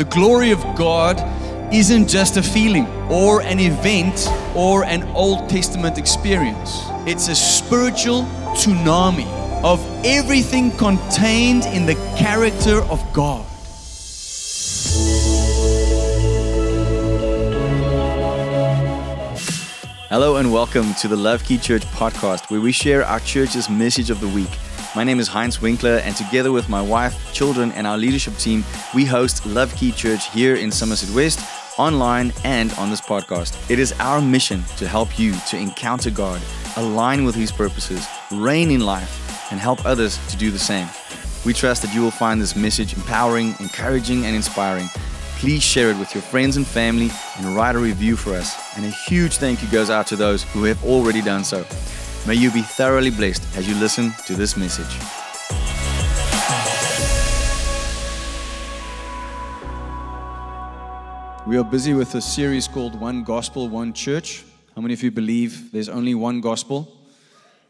The 0.00 0.06
glory 0.06 0.50
of 0.50 0.64
God 0.76 1.20
isn't 1.74 2.08
just 2.08 2.38
a 2.38 2.42
feeling 2.42 2.86
or 3.10 3.42
an 3.42 3.58
event 3.60 4.26
or 4.56 4.82
an 4.82 5.02
Old 5.14 5.50
Testament 5.50 5.98
experience. 5.98 6.84
It's 7.06 7.28
a 7.28 7.34
spiritual 7.34 8.22
tsunami 8.56 9.28
of 9.62 9.78
everything 10.02 10.70
contained 10.78 11.66
in 11.66 11.84
the 11.84 11.96
character 12.16 12.80
of 12.84 13.12
God. 13.12 13.44
Hello 20.08 20.36
and 20.36 20.50
welcome 20.50 20.94
to 20.94 21.08
the 21.08 21.16
LoveKey 21.16 21.60
Church 21.60 21.84
podcast, 21.88 22.50
where 22.50 22.62
we 22.62 22.72
share 22.72 23.04
our 23.04 23.20
church's 23.20 23.68
message 23.68 24.08
of 24.08 24.20
the 24.20 24.28
week. 24.28 24.48
My 24.96 25.04
name 25.04 25.20
is 25.20 25.28
Heinz 25.28 25.58
Winckler, 25.58 26.00
and 26.02 26.16
together 26.16 26.50
with 26.50 26.68
my 26.68 26.82
wife, 26.82 27.32
children, 27.32 27.70
and 27.72 27.86
our 27.86 27.96
leadership 27.96 28.36
team, 28.38 28.64
we 28.92 29.04
host 29.04 29.44
LoveKey 29.44 29.94
Church 29.94 30.28
here 30.30 30.56
in 30.56 30.72
Somerset 30.72 31.14
West, 31.14 31.38
online, 31.78 32.32
and 32.42 32.72
on 32.72 32.90
this 32.90 33.00
podcast. 33.00 33.70
It 33.70 33.78
is 33.78 33.92
our 34.00 34.20
mission 34.20 34.64
to 34.78 34.88
help 34.88 35.16
you 35.16 35.32
to 35.46 35.56
encounter 35.56 36.10
God, 36.10 36.42
align 36.76 37.24
with 37.24 37.36
His 37.36 37.52
purposes, 37.52 38.04
reign 38.32 38.72
in 38.72 38.80
life, 38.80 39.52
and 39.52 39.60
help 39.60 39.86
others 39.86 40.18
to 40.26 40.36
do 40.36 40.50
the 40.50 40.58
same. 40.58 40.88
We 41.46 41.52
trust 41.52 41.82
that 41.82 41.94
you 41.94 42.02
will 42.02 42.10
find 42.10 42.40
this 42.40 42.56
message 42.56 42.94
empowering, 42.94 43.54
encouraging, 43.60 44.26
and 44.26 44.34
inspiring 44.34 44.88
please 45.40 45.62
share 45.62 45.88
it 45.88 45.98
with 45.98 46.14
your 46.14 46.20
friends 46.20 46.58
and 46.58 46.66
family 46.66 47.10
and 47.38 47.56
write 47.56 47.74
a 47.74 47.78
review 47.78 48.14
for 48.14 48.34
us. 48.34 48.54
And 48.76 48.84
a 48.84 48.90
huge 48.90 49.38
thank 49.38 49.62
you 49.62 49.68
goes 49.68 49.88
out 49.88 50.06
to 50.08 50.16
those 50.16 50.42
who 50.42 50.64
have 50.64 50.84
already 50.84 51.22
done 51.22 51.44
so. 51.44 51.64
May 52.26 52.34
you 52.34 52.50
be 52.50 52.60
thoroughly 52.60 53.10
blessed 53.10 53.42
as 53.56 53.66
you 53.66 53.74
listen 53.76 54.12
to 54.26 54.34
this 54.34 54.54
message. 54.54 54.94
We 61.46 61.56
are 61.56 61.64
busy 61.64 61.94
with 61.94 62.14
a 62.14 62.20
series 62.20 62.68
called 62.68 63.00
One 63.00 63.24
Gospel, 63.24 63.70
One 63.70 63.94
Church. 63.94 64.44
How 64.76 64.82
many 64.82 64.92
of 64.92 65.02
you 65.02 65.10
believe 65.10 65.72
there's 65.72 65.88
only 65.88 66.14
one 66.14 66.42
gospel? 66.42 66.94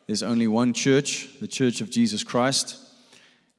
There's 0.09 0.25
only 0.25 0.49
one 0.49 0.73
church, 0.73 1.29
the 1.41 1.47
Church 1.47 1.81
of 1.81 1.89
Jesus 1.89 2.25
Christ. 2.25 2.77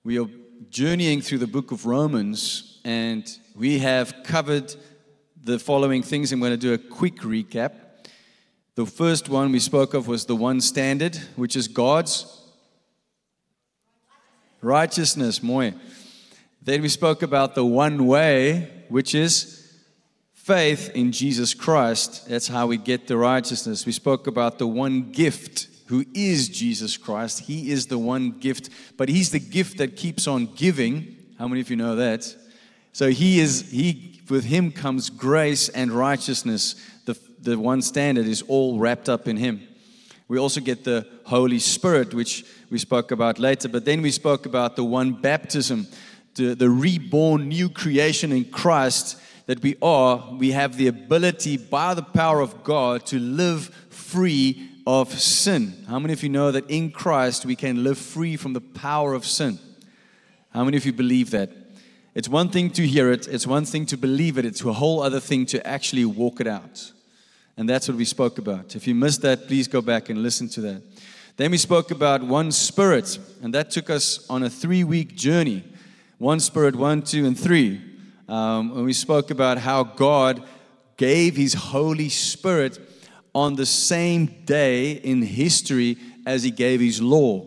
We 0.03 0.19
are 0.19 0.27
journeying 0.69 1.21
through 1.21 1.37
the 1.37 1.47
book 1.47 1.71
of 1.71 1.85
Romans, 1.85 2.81
and 2.83 3.25
we 3.55 3.79
have 3.79 4.23
covered 4.25 4.75
the 5.41 5.57
following 5.57 6.03
things. 6.03 6.33
I'm 6.33 6.41
going 6.41 6.51
to 6.51 6.57
do 6.57 6.73
a 6.73 6.77
quick 6.77 7.19
recap. 7.19 7.71
The 8.81 8.87
first 8.87 9.29
one 9.29 9.51
we 9.51 9.59
spoke 9.59 9.93
of 9.93 10.07
was 10.07 10.25
the 10.25 10.35
one 10.35 10.59
standard, 10.59 11.15
which 11.35 11.55
is 11.55 11.67
God's 11.67 12.25
righteousness. 14.59 15.39
Then 15.39 16.81
we 16.81 16.89
spoke 16.89 17.21
about 17.21 17.53
the 17.53 17.63
one 17.63 18.07
way, 18.07 18.85
which 18.89 19.13
is 19.13 19.71
faith 20.33 20.89
in 20.95 21.11
Jesus 21.11 21.53
Christ. 21.53 22.27
That's 22.27 22.47
how 22.47 22.65
we 22.65 22.77
get 22.77 23.05
the 23.05 23.17
righteousness. 23.17 23.85
We 23.85 23.91
spoke 23.91 24.25
about 24.25 24.57
the 24.57 24.65
one 24.65 25.11
gift, 25.11 25.67
who 25.85 26.03
is 26.15 26.49
Jesus 26.49 26.97
Christ. 26.97 27.41
He 27.41 27.69
is 27.69 27.85
the 27.85 27.99
one 27.99 28.31
gift, 28.39 28.71
but 28.97 29.09
He's 29.09 29.29
the 29.29 29.39
gift 29.39 29.77
that 29.77 29.95
keeps 29.95 30.25
on 30.25 30.47
giving. 30.55 31.17
How 31.37 31.47
many 31.47 31.61
of 31.61 31.69
you 31.69 31.75
know 31.75 31.97
that? 31.97 32.35
So 32.93 33.09
he 33.09 33.39
is, 33.39 33.69
he, 33.71 34.21
with 34.29 34.45
him 34.45 34.71
comes 34.71 35.09
grace 35.09 35.69
and 35.69 35.91
righteousness. 35.91 36.75
The, 37.41 37.57
one 37.57 37.81
standard 37.81 38.27
is 38.27 38.41
all 38.43 38.79
wrapped 38.79 39.09
up 39.09 39.27
in 39.27 39.37
him. 39.37 39.67
We 40.27 40.37
also 40.37 40.61
get 40.61 40.83
the 40.83 41.07
Holy 41.25 41.59
Spirit, 41.59 42.13
which 42.13 42.45
we 42.69 42.77
spoke 42.77 43.11
about 43.11 43.39
later. 43.39 43.67
But 43.67 43.85
then 43.85 44.01
we 44.01 44.11
spoke 44.11 44.45
about 44.45 44.75
the 44.75 44.83
one 44.83 45.13
baptism, 45.13 45.87
the, 46.35 46.55
the 46.55 46.69
reborn 46.69 47.49
new 47.49 47.69
creation 47.69 48.31
in 48.31 48.45
Christ 48.45 49.17
that 49.47 49.61
we 49.61 49.75
are. 49.81 50.33
We 50.37 50.51
have 50.51 50.77
the 50.77 50.87
ability 50.87 51.57
by 51.57 51.93
the 51.93 52.03
power 52.03 52.39
of 52.39 52.63
God 52.63 53.05
to 53.07 53.19
live 53.19 53.67
free 53.89 54.69
of 54.87 55.19
sin. 55.19 55.85
How 55.89 55.99
many 55.99 56.13
of 56.13 56.23
you 56.23 56.29
know 56.29 56.51
that 56.51 56.69
in 56.69 56.91
Christ 56.91 57.45
we 57.45 57.55
can 57.55 57.83
live 57.83 57.97
free 57.97 58.37
from 58.37 58.53
the 58.53 58.61
power 58.61 59.13
of 59.13 59.25
sin? 59.25 59.59
How 60.51 60.63
many 60.63 60.77
of 60.77 60.85
you 60.85 60.93
believe 60.93 61.31
that? 61.31 61.51
It's 62.13 62.27
one 62.27 62.49
thing 62.49 62.71
to 62.71 62.85
hear 62.85 63.11
it, 63.11 63.27
it's 63.27 63.47
one 63.47 63.65
thing 63.65 63.85
to 63.87 63.97
believe 63.97 64.37
it, 64.37 64.45
it's 64.45 64.63
a 64.63 64.73
whole 64.73 65.01
other 65.01 65.19
thing 65.19 65.45
to 65.47 65.65
actually 65.65 66.03
walk 66.03 66.41
it 66.41 66.47
out. 66.47 66.91
And 67.57 67.69
that's 67.69 67.87
what 67.87 67.97
we 67.97 68.05
spoke 68.05 68.37
about. 68.37 68.75
If 68.75 68.87
you 68.87 68.95
missed 68.95 69.21
that, 69.21 69.47
please 69.47 69.67
go 69.67 69.81
back 69.81 70.09
and 70.09 70.23
listen 70.23 70.47
to 70.49 70.61
that. 70.61 70.81
Then 71.37 71.51
we 71.51 71.57
spoke 71.57 71.91
about 71.91 72.23
one 72.23 72.51
spirit, 72.51 73.17
and 73.41 73.53
that 73.53 73.71
took 73.71 73.89
us 73.89 74.25
on 74.29 74.43
a 74.43 74.49
three 74.49 74.83
week 74.83 75.15
journey. 75.15 75.63
One 76.17 76.39
spirit, 76.39 76.75
one, 76.75 77.01
two, 77.01 77.25
and 77.25 77.39
three. 77.39 77.81
Um, 78.27 78.71
and 78.77 78.85
we 78.85 78.93
spoke 78.93 79.31
about 79.31 79.57
how 79.57 79.83
God 79.83 80.43
gave 80.97 81.35
His 81.35 81.53
Holy 81.53 82.09
Spirit 82.09 82.79
on 83.33 83.55
the 83.55 83.65
same 83.65 84.27
day 84.45 84.91
in 84.91 85.21
history 85.21 85.97
as 86.25 86.43
He 86.43 86.51
gave 86.51 86.79
His 86.79 87.01
law. 87.01 87.45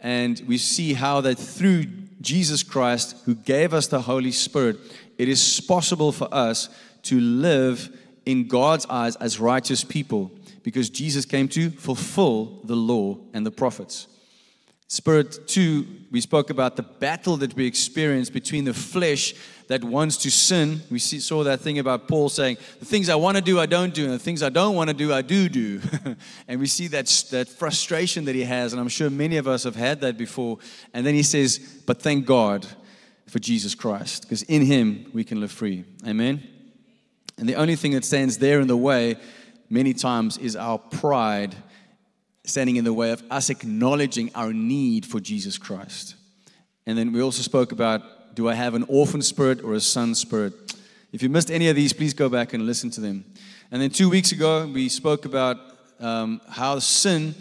And 0.00 0.40
we 0.46 0.58
see 0.58 0.92
how 0.92 1.20
that 1.22 1.38
through 1.38 1.86
Jesus 2.20 2.62
Christ, 2.62 3.16
who 3.24 3.34
gave 3.34 3.74
us 3.74 3.88
the 3.88 4.02
Holy 4.02 4.32
Spirit, 4.32 4.76
it 5.18 5.28
is 5.28 5.60
possible 5.60 6.12
for 6.12 6.28
us 6.32 6.68
to 7.02 7.18
live 7.18 7.90
in 8.26 8.48
God's 8.48 8.86
eyes 8.86 9.16
as 9.16 9.40
righteous 9.40 9.84
people 9.84 10.30
because 10.62 10.90
Jesus 10.90 11.24
came 11.24 11.48
to 11.48 11.70
fulfill 11.70 12.60
the 12.64 12.76
law 12.76 13.18
and 13.32 13.44
the 13.44 13.50
prophets. 13.50 14.06
Spirit 14.92 15.48
2, 15.48 15.86
we 16.10 16.20
spoke 16.20 16.50
about 16.50 16.76
the 16.76 16.82
battle 16.82 17.38
that 17.38 17.54
we 17.54 17.66
experience 17.66 18.28
between 18.28 18.64
the 18.64 18.74
flesh 18.74 19.34
that 19.68 19.82
wants 19.82 20.18
to 20.18 20.30
sin. 20.30 20.82
We 20.90 20.98
see, 20.98 21.18
saw 21.18 21.44
that 21.44 21.62
thing 21.62 21.78
about 21.78 22.08
Paul 22.08 22.28
saying, 22.28 22.58
The 22.78 22.84
things 22.84 23.08
I 23.08 23.14
want 23.14 23.38
to 23.38 23.42
do, 23.42 23.58
I 23.58 23.64
don't 23.64 23.94
do, 23.94 24.04
and 24.04 24.12
the 24.12 24.18
things 24.18 24.42
I 24.42 24.50
don't 24.50 24.76
want 24.76 24.90
to 24.90 24.94
do, 24.94 25.10
I 25.10 25.22
do 25.22 25.48
do. 25.48 25.80
and 26.46 26.60
we 26.60 26.66
see 26.66 26.88
that, 26.88 27.06
that 27.30 27.48
frustration 27.48 28.26
that 28.26 28.34
he 28.34 28.44
has, 28.44 28.74
and 28.74 28.80
I'm 28.80 28.88
sure 28.88 29.08
many 29.08 29.38
of 29.38 29.48
us 29.48 29.64
have 29.64 29.76
had 29.76 30.02
that 30.02 30.18
before. 30.18 30.58
And 30.92 31.06
then 31.06 31.14
he 31.14 31.22
says, 31.22 31.58
But 31.86 32.02
thank 32.02 32.26
God 32.26 32.66
for 33.28 33.38
Jesus 33.38 33.74
Christ, 33.74 34.24
because 34.24 34.42
in 34.42 34.60
him 34.60 35.06
we 35.14 35.24
can 35.24 35.40
live 35.40 35.52
free. 35.52 35.86
Amen. 36.06 36.51
And 37.42 37.48
the 37.48 37.56
only 37.56 37.74
thing 37.74 37.90
that 37.94 38.04
stands 38.04 38.38
there 38.38 38.60
in 38.60 38.68
the 38.68 38.76
way 38.76 39.16
many 39.68 39.94
times 39.94 40.38
is 40.38 40.54
our 40.54 40.78
pride 40.78 41.56
standing 42.44 42.76
in 42.76 42.84
the 42.84 42.92
way 42.92 43.10
of 43.10 43.20
us 43.32 43.50
acknowledging 43.50 44.30
our 44.36 44.52
need 44.52 45.04
for 45.04 45.18
Jesus 45.18 45.58
Christ. 45.58 46.14
And 46.86 46.96
then 46.96 47.12
we 47.12 47.20
also 47.20 47.42
spoke 47.42 47.72
about 47.72 48.36
do 48.36 48.48
I 48.48 48.54
have 48.54 48.74
an 48.74 48.84
orphan 48.86 49.22
spirit 49.22 49.64
or 49.64 49.74
a 49.74 49.80
son 49.80 50.14
spirit? 50.14 50.52
If 51.12 51.20
you 51.20 51.28
missed 51.28 51.50
any 51.50 51.68
of 51.68 51.74
these, 51.74 51.92
please 51.92 52.14
go 52.14 52.28
back 52.28 52.52
and 52.52 52.64
listen 52.64 52.90
to 52.90 53.00
them. 53.00 53.24
And 53.72 53.82
then 53.82 53.90
two 53.90 54.08
weeks 54.08 54.30
ago, 54.30 54.70
we 54.72 54.88
spoke 54.88 55.24
about 55.24 55.56
um, 55.98 56.40
how 56.48 56.78
sin 56.78 57.34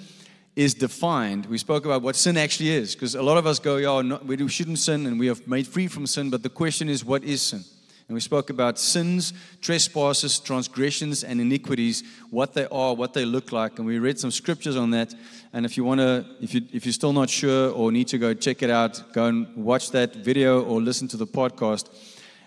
is 0.55 0.73
defined. 0.73 1.45
We 1.45 1.59
spoke 1.59 1.85
about 1.85 2.01
what 2.01 2.15
sin 2.15 2.37
actually 2.37 2.71
is, 2.71 2.95
because 2.95 3.13
a 3.13 3.21
lot 3.21 3.37
of 3.37 3.45
us 3.45 3.59
go, 3.59 3.77
yeah, 3.77 4.01
no, 4.01 4.19
we 4.25 4.47
shouldn't 4.47 4.79
sin 4.79 5.05
and 5.05 5.19
we 5.19 5.29
are 5.29 5.37
made 5.45 5.67
free 5.67 5.87
from 5.87 6.07
sin, 6.07 6.31
but 6.31 6.41
the 6.41 6.49
question 6.49 6.89
is, 6.89 7.05
what 7.05 7.23
is 7.23 7.43
sin? 7.43 7.63
And 8.11 8.15
we 8.15 8.19
spoke 8.19 8.49
about 8.49 8.77
sins, 8.77 9.31
trespasses, 9.61 10.37
transgressions, 10.37 11.23
and 11.23 11.39
iniquities, 11.39 12.03
what 12.29 12.53
they 12.53 12.65
are, 12.65 12.93
what 12.93 13.13
they 13.13 13.23
look 13.23 13.53
like. 13.53 13.77
And 13.77 13.87
we 13.87 13.99
read 13.99 14.19
some 14.19 14.31
scriptures 14.31 14.75
on 14.75 14.91
that. 14.91 15.15
And 15.53 15.65
if 15.65 15.77
you 15.77 15.85
want 15.85 16.01
to, 16.01 16.25
if, 16.41 16.53
you, 16.53 16.61
if 16.73 16.85
you're 16.85 16.91
still 16.91 17.13
not 17.13 17.29
sure 17.29 17.71
or 17.71 17.89
need 17.89 18.09
to 18.09 18.17
go 18.17 18.33
check 18.33 18.63
it 18.63 18.69
out, 18.69 19.13
go 19.13 19.27
and 19.27 19.55
watch 19.55 19.91
that 19.91 20.13
video 20.13 20.61
or 20.61 20.81
listen 20.81 21.07
to 21.07 21.15
the 21.15 21.25
podcast. 21.25 21.87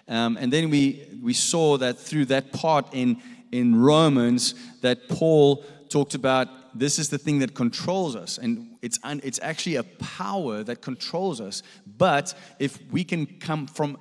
Um, 0.07 0.37
and 0.39 0.53
then 0.53 0.69
we, 0.69 1.03
we 1.23 1.33
saw 1.33 1.79
that 1.79 1.99
through 1.99 2.27
that 2.27 2.53
part 2.53 2.93
in, 2.93 3.23
in 3.51 3.75
Romans 3.75 4.55
that 4.83 5.09
Paul 5.09 5.65
talked 5.89 6.15
about 6.15 6.49
this 6.75 6.99
is 6.99 7.09
the 7.09 7.19
thing 7.19 7.39
that 7.39 7.55
controls 7.55 8.17
us. 8.17 8.37
And 8.37 8.77
it's, 8.83 8.99
un, 9.03 9.21
it's 9.25 9.41
actually 9.43 9.77
a 9.77 9.85
power 9.85 10.63
that 10.65 10.83
controls 10.83 11.41
us. 11.41 11.63
But 11.87 12.35
if 12.59 12.79
we 12.91 13.05
can 13.05 13.27
come 13.27 13.67
from 13.67 13.97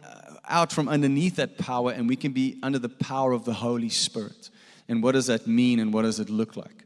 out 0.48 0.72
from 0.72 0.90
underneath 0.90 1.38
that 1.38 1.58
power 1.58 1.92
and 1.92 2.08
we 2.08 2.16
can 2.16 2.31
be 2.31 2.59
under 2.64 2.79
the 2.79 2.90
power 2.90 3.32
of 3.32 3.46
the 3.46 3.53
Holy 3.53 3.90
Spirit. 3.90 4.50
And 4.88 5.02
what 5.02 5.14
does 5.14 5.28
that 5.28 5.47
mean 5.47 5.79
and 5.79 5.94
what 5.94 6.03
does 6.03 6.20
it 6.20 6.29
look 6.29 6.58
like? 6.58 6.84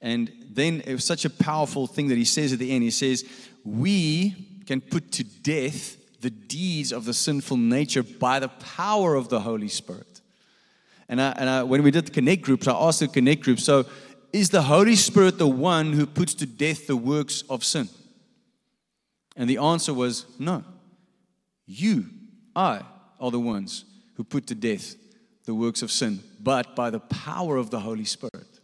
And 0.00 0.30
then 0.50 0.82
it 0.86 0.92
was 0.92 1.04
such 1.04 1.24
a 1.24 1.30
powerful 1.30 1.86
thing 1.86 2.08
that 2.08 2.18
he 2.18 2.24
says 2.24 2.52
at 2.52 2.58
the 2.58 2.70
end. 2.70 2.82
He 2.82 2.90
says, 2.90 3.24
We 3.64 4.62
can 4.66 4.80
put 4.80 5.12
to 5.12 5.24
death 5.24 5.96
the 6.20 6.30
deeds 6.30 6.92
of 6.92 7.04
the 7.04 7.14
sinful 7.14 7.56
nature 7.56 8.02
by 8.02 8.40
the 8.40 8.48
power 8.48 9.14
of 9.14 9.28
the 9.28 9.40
Holy 9.40 9.68
Spirit. 9.68 10.20
And, 11.08 11.20
I, 11.20 11.30
and 11.32 11.48
I, 11.48 11.62
when 11.62 11.82
we 11.82 11.90
did 11.90 12.06
the 12.06 12.10
connect 12.10 12.42
groups, 12.42 12.68
I 12.68 12.74
asked 12.74 13.00
the 13.00 13.08
connect 13.08 13.42
group, 13.42 13.60
so 13.60 13.86
is 14.32 14.50
the 14.50 14.62
Holy 14.62 14.94
Spirit 14.94 15.38
the 15.38 15.48
one 15.48 15.92
who 15.92 16.06
puts 16.06 16.34
to 16.34 16.46
death 16.46 16.86
the 16.86 16.96
works 16.96 17.42
of 17.48 17.64
sin? 17.64 17.88
And 19.36 19.48
the 19.48 19.58
answer 19.58 19.94
was 19.94 20.26
no. 20.38 20.64
You 21.66 22.06
I 22.58 22.82
are 23.20 23.30
the 23.30 23.40
ones 23.40 23.84
who 24.16 24.24
put 24.24 24.46
to 24.48 24.54
death 24.54 24.96
the 25.44 25.54
works 25.54 25.82
of 25.82 25.90
sin, 25.90 26.20
but 26.40 26.76
by 26.76 26.90
the 26.90 27.00
power 27.00 27.56
of 27.56 27.70
the 27.70 27.80
Holy 27.80 28.04
Spirit. 28.04 28.60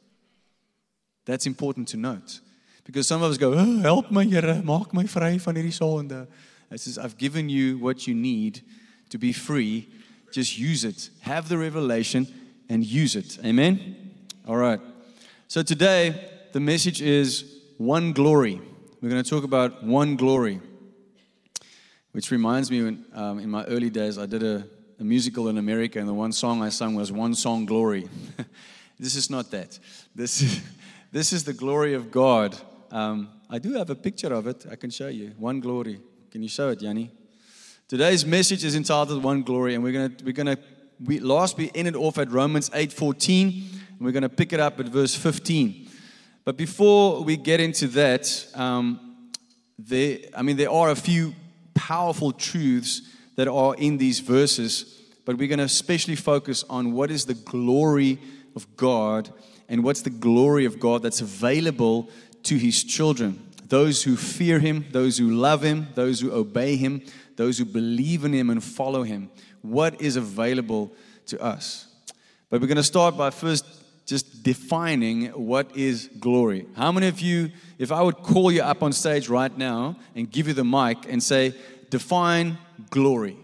That's 1.25 1.47
important 1.47 1.89
to 1.89 1.97
note. 1.97 2.41
Because 2.85 3.09
some 3.09 3.23
of 3.23 3.31
us 3.31 3.39
go, 3.39 3.55
oh, 3.55 3.79
help 3.79 4.11
my 4.11 4.25
Here, 4.25 4.43
maak 4.43 4.93
my 4.93 5.05
vry 5.05 5.39
van 5.39 5.55
hierdie 5.55 5.73
sonde. 5.73 6.27
It 6.71 6.81
says, 6.81 6.99
I've 6.99 7.17
given 7.17 7.49
you 7.49 7.79
what 7.79 8.07
you 8.07 8.15
need 8.15 8.61
to 9.09 9.17
be 9.17 9.33
free 9.33 9.89
just 10.35 10.59
use 10.59 10.85
it. 10.85 11.11
Have 11.21 11.49
the 11.49 11.57
revelation 11.57 12.27
and 12.69 12.85
use 12.85 13.15
it. 13.15 13.39
Amen? 13.45 13.97
All 14.49 14.57
right. 14.57 14.81
So 15.47 15.63
today, 15.63 16.29
the 16.53 16.59
message 16.59 17.01
is 17.01 17.61
one 17.79 18.13
glory. 18.13 18.61
We're 19.01 19.11
going 19.11 19.23
to 19.23 19.31
talk 19.31 19.45
about 19.45 19.85
one 19.85 20.17
glory, 20.17 20.61
which 22.15 22.31
reminds 22.31 22.71
me 22.71 22.81
when 22.81 23.05
um, 23.13 23.41
in 23.41 23.51
my 23.51 23.65
early 23.65 23.91
days 23.91 24.19
I 24.19 24.27
did 24.27 24.45
a, 24.45 24.65
a 25.01 25.03
musical 25.03 25.49
in 25.49 25.59
America, 25.59 25.99
and 25.99 26.07
the 26.07 26.15
one 26.15 26.31
song 26.31 26.63
I 26.63 26.69
sung 26.69 26.95
was 26.95 27.11
One 27.11 27.35
Song 27.35 27.67
Glory. 27.67 28.09
this 29.01 29.17
is 29.17 29.31
not 29.31 29.51
that. 29.51 29.77
This 30.15 30.41
is, 30.41 30.61
this 31.11 31.33
is 31.33 31.43
the 31.43 31.53
glory 31.53 31.93
of 31.93 32.13
God. 32.13 32.57
Um, 32.93 33.31
I 33.51 33.59
do 33.59 33.73
have 33.73 33.91
a 33.91 33.97
picture 33.97 34.33
of 34.33 34.47
it. 34.47 34.65
I 34.71 34.77
can 34.77 34.91
show 34.91 35.09
you. 35.09 35.33
One 35.39 35.59
glory. 35.59 35.99
Can 36.31 36.41
you 36.41 36.49
show 36.49 36.69
it, 36.69 36.83
Yanni? 36.83 37.11
Today's 37.89 38.25
message 38.25 38.63
is 38.63 38.77
entitled 38.77 39.21
One 39.21 39.43
Glory, 39.43 39.75
and 39.75 39.83
we're 39.83 39.93
gonna 39.93 40.15
we're 40.25 40.33
gonna 40.33 40.59
we 41.05 41.19
last 41.19 41.57
we 41.57 41.73
ended 41.75 41.97
off 41.97 42.19
at 42.19 42.31
Romans 42.31 42.71
8:14, 42.71 43.43
and 43.91 44.01
we're 44.01 44.13
gonna 44.13 44.29
pick 44.29 44.53
it 44.53 44.61
up 44.61 44.79
at 44.79 44.87
verse 44.87 45.17
15. 45.17 45.89
But 46.45 46.57
before 46.57 47.25
we 47.25 47.37
get 47.37 47.59
into 47.59 47.89
that, 47.89 48.47
um, 48.55 49.31
there 49.77 50.19
I 50.37 50.43
mean 50.43 50.57
there 50.57 50.71
are 50.71 50.91
a 50.91 50.97
few 50.97 51.35
powerful 51.75 52.33
truths 52.33 53.03
that 53.37 53.49
are 53.49 53.75
in 53.75 53.99
these 53.99 54.21
verses, 54.21 55.03
but 55.25 55.37
we're 55.37 55.49
gonna 55.49 55.65
especially 55.65 56.17
focus 56.17 56.65
on 56.71 56.93
what 56.93 57.11
is 57.11 57.27
the 57.27 57.35
glory 57.35 58.19
of 58.57 58.77
God 58.77 59.33
and 59.69 59.83
what's 59.83 60.03
the 60.03 60.11
glory 60.11 60.65
of 60.65 60.79
God 60.79 61.03
that's 61.03 61.21
available 61.21 62.09
to 62.45 62.57
His 62.57 62.85
children. 62.85 63.51
Those 63.67 64.03
who 64.03 64.17
fear 64.17 64.59
Him, 64.59 64.85
those 64.93 65.19
who 65.19 65.31
love 65.31 65.63
Him, 65.63 65.89
those 65.95 66.21
who 66.21 66.33
obey 66.33 66.77
Him 66.77 67.03
those 67.37 67.59
who 67.59 67.65
believe 67.65 68.25
in 68.25 68.33
Him 68.33 68.51
and 68.51 68.63
follow 68.63 69.03
Him, 69.03 69.31
what 69.63 70.01
is 70.01 70.17
available 70.17 70.93
to 71.27 71.41
us. 71.41 71.87
But 72.51 72.61
we're 72.61 72.67
going 72.67 72.77
to 72.77 72.83
start 72.83 73.17
by 73.17 73.31
first 73.31 73.65
defining 74.45 75.29
what 75.29 75.75
is 75.75 76.11
glory. 76.21 76.67
How 76.77 76.93
many 76.93 77.09
of 77.09 77.21
you, 77.21 77.51
if 77.79 77.91
I 77.91 78.03
would 78.03 78.17
call 78.17 78.53
you 78.53 78.63
up 78.63 78.83
on 78.83 78.93
stage 78.93 79.29
right 79.29 79.57
now 79.57 79.97
and 80.15 80.31
give 80.31 80.47
you 80.47 80.55
the 80.55 80.65
mic 80.65 80.99
and 81.09 81.23
say, 81.23 81.55
define 81.89 82.59
glory, 82.91 83.39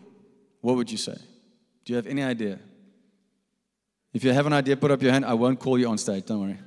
what 0.60 0.76
would 0.76 0.90
you 0.92 0.98
say? 0.98 1.16
Do 1.84 1.92
you 1.92 1.96
have 1.96 2.06
any 2.06 2.22
idea? 2.22 2.58
If 4.12 4.24
you 4.24 4.32
have 4.32 4.46
an 4.46 4.52
idea, 4.52 4.76
put 4.76 4.90
up 4.90 5.00
your 5.00 5.10
hand. 5.10 5.24
I 5.24 5.34
won't 5.34 5.58
call 5.58 5.78
you 5.78 5.88
on 5.88 5.96
stage, 5.96 6.26
don't 6.26 6.42
worry. 6.42 6.58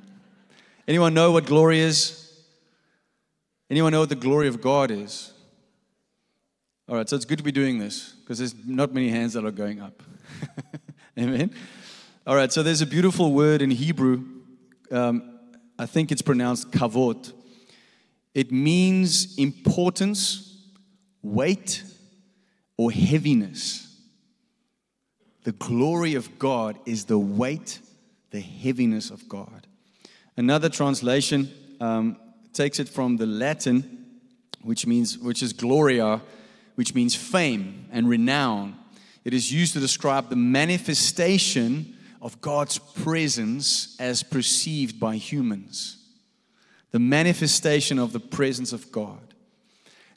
Anyone 0.87 1.13
know 1.13 1.31
what 1.31 1.45
glory 1.45 1.79
is? 1.79 2.19
Anyone 3.69 3.91
know 3.91 3.99
what 3.99 4.09
the 4.09 4.15
glory 4.15 4.47
of 4.47 4.61
God 4.61 4.89
is? 4.89 5.31
All 6.89 6.95
right, 6.95 7.07
so 7.07 7.15
it's 7.15 7.25
good 7.25 7.37
to 7.37 7.43
be 7.43 7.51
doing 7.51 7.77
this 7.77 8.13
because 8.21 8.39
there's 8.39 8.55
not 8.65 8.93
many 8.93 9.09
hands 9.09 9.33
that 9.33 9.45
are 9.45 9.51
going 9.51 9.79
up. 9.79 10.01
Amen. 11.19 11.53
All 12.25 12.37
right, 12.37 12.53
so 12.53 12.63
there's 12.63 12.81
a 12.81 12.85
beautiful 12.85 13.33
word 13.33 13.61
in 13.61 13.69
Hebrew. 13.69 14.23
Um, 14.89 15.39
I 15.77 15.85
think 15.85 16.09
it's 16.09 16.21
pronounced 16.21 16.71
kavod. 16.71 17.33
It 18.33 18.49
means 18.49 19.37
importance, 19.37 20.57
weight, 21.21 21.83
or 22.77 22.93
heaviness. 22.93 23.93
The 25.43 25.51
glory 25.51 26.15
of 26.15 26.39
God 26.39 26.79
is 26.85 27.03
the 27.03 27.19
weight, 27.19 27.79
the 28.31 28.39
heaviness 28.39 29.09
of 29.09 29.27
God. 29.27 29.67
Another 30.37 30.69
translation 30.69 31.51
um, 31.81 32.15
takes 32.53 32.79
it 32.79 32.87
from 32.87 33.17
the 33.17 33.25
Latin, 33.25 34.05
which 34.61 34.87
means 34.87 35.17
which 35.17 35.43
is 35.43 35.51
gloria, 35.51 36.21
which 36.75 36.95
means 36.95 37.15
fame 37.15 37.85
and 37.91 38.07
renown. 38.07 38.77
It 39.25 39.33
is 39.33 39.51
used 39.51 39.73
to 39.73 39.81
describe 39.81 40.29
the 40.29 40.37
manifestation 40.37 41.97
of 42.23 42.39
God's 42.39 42.79
presence 42.79 43.97
as 43.99 44.23
perceived 44.23 44.97
by 44.97 45.17
humans. 45.17 45.97
The 46.91 46.99
manifestation 46.99 47.99
of 47.99 48.13
the 48.13 48.19
presence 48.21 48.71
of 48.71 48.91
God. 48.93 49.19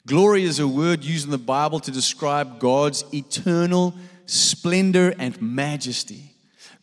Glory 0.07 0.45
is 0.45 0.59
a 0.59 0.67
word 0.67 1.03
used 1.03 1.25
in 1.25 1.31
the 1.31 1.37
Bible 1.37 1.81
to 1.81 1.91
describe 1.91 2.59
God's 2.59 3.03
eternal 3.13 3.93
splendor 4.25 5.13
and 5.19 5.39
majesty. 5.41 6.31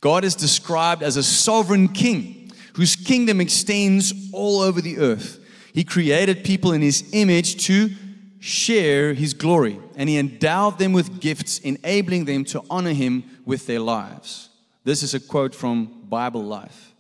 God 0.03 0.25
is 0.25 0.35
described 0.35 1.03
as 1.03 1.17
a 1.17 1.23
sovereign 1.23 1.89
king 1.89 2.53
whose 2.75 2.95
kingdom 2.95 3.41
extends 3.41 4.13
all 4.35 4.61
over 4.61 4.83
the 4.83 4.99
earth. 4.99 5.41
He 5.73 5.85
created 5.85 6.45
people 6.45 6.73
in 6.73 6.83
his 6.83 7.09
image 7.15 7.65
to 7.67 7.89
share 8.41 9.15
his 9.15 9.33
glory, 9.33 9.81
and 9.97 10.07
he 10.07 10.19
endowed 10.19 10.79
them 10.79 10.93
with 10.93 11.19
gifts, 11.23 11.61
enabling 11.61 12.27
them 12.27 12.45
to 12.45 12.63
honor 12.69 12.93
him 12.93 13.25
with 13.47 13.67
their 13.67 13.81
lives. 13.81 14.51
This 14.85 15.03
is 15.03 15.15
a 15.15 15.21
quote 15.21 15.55
from 15.55 16.07
Bible 16.09 16.45
Life. 16.45 16.95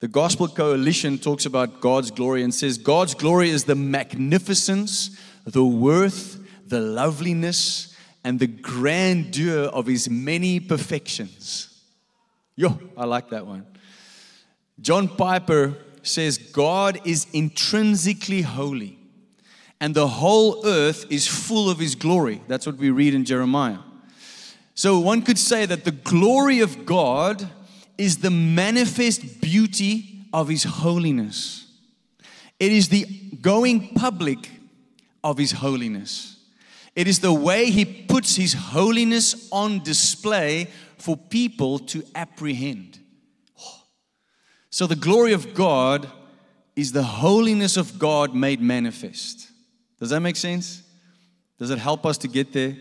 The 0.00 0.08
Gospel 0.08 0.48
Coalition 0.48 1.18
talks 1.18 1.46
about 1.46 1.80
God's 1.80 2.10
glory 2.10 2.42
and 2.42 2.54
says, 2.54 2.78
God's 2.78 3.14
glory 3.14 3.50
is 3.50 3.64
the 3.64 3.74
magnificence, 3.74 5.16
the 5.44 5.64
worth, 5.64 6.38
the 6.66 6.80
loveliness, 6.80 7.96
and 8.22 8.38
the 8.38 8.46
grandeur 8.46 9.64
of 9.64 9.86
his 9.86 10.10
many 10.10 10.60
perfections. 10.60 11.82
Yo, 12.54 12.78
I 12.96 13.06
like 13.06 13.30
that 13.30 13.46
one. 13.46 13.66
John 14.80 15.08
Piper 15.08 15.74
says, 16.02 16.38
God 16.38 17.00
is 17.04 17.26
intrinsically 17.32 18.42
holy 18.42 18.98
and 19.80 19.94
the 19.94 20.08
whole 20.08 20.66
earth 20.66 21.06
is 21.10 21.26
full 21.26 21.70
of 21.70 21.78
his 21.78 21.94
glory. 21.94 22.42
That's 22.48 22.66
what 22.66 22.76
we 22.76 22.90
read 22.90 23.14
in 23.14 23.24
Jeremiah. 23.24 23.78
So 24.78 25.00
one 25.00 25.22
could 25.22 25.40
say 25.40 25.66
that 25.66 25.82
the 25.82 25.90
glory 25.90 26.60
of 26.60 26.86
God 26.86 27.50
is 27.98 28.18
the 28.18 28.30
manifest 28.30 29.40
beauty 29.40 30.20
of 30.32 30.46
his 30.46 30.62
holiness. 30.62 31.66
It 32.60 32.70
is 32.70 32.88
the 32.88 33.04
going 33.42 33.88
public 33.94 34.48
of 35.24 35.36
his 35.36 35.50
holiness. 35.50 36.36
It 36.94 37.08
is 37.08 37.18
the 37.18 37.32
way 37.32 37.72
he 37.72 37.84
puts 37.84 38.36
his 38.36 38.52
holiness 38.52 39.48
on 39.50 39.82
display 39.82 40.68
for 40.96 41.16
people 41.16 41.80
to 41.80 42.04
apprehend. 42.14 43.00
So 44.70 44.86
the 44.86 44.94
glory 44.94 45.32
of 45.32 45.54
God 45.54 46.08
is 46.76 46.92
the 46.92 47.02
holiness 47.02 47.76
of 47.76 47.98
God 47.98 48.32
made 48.32 48.60
manifest. 48.60 49.50
Does 49.98 50.10
that 50.10 50.20
make 50.20 50.36
sense? 50.36 50.84
Does 51.58 51.70
it 51.70 51.80
help 51.80 52.06
us 52.06 52.16
to 52.18 52.28
get 52.28 52.52
there? 52.52 52.76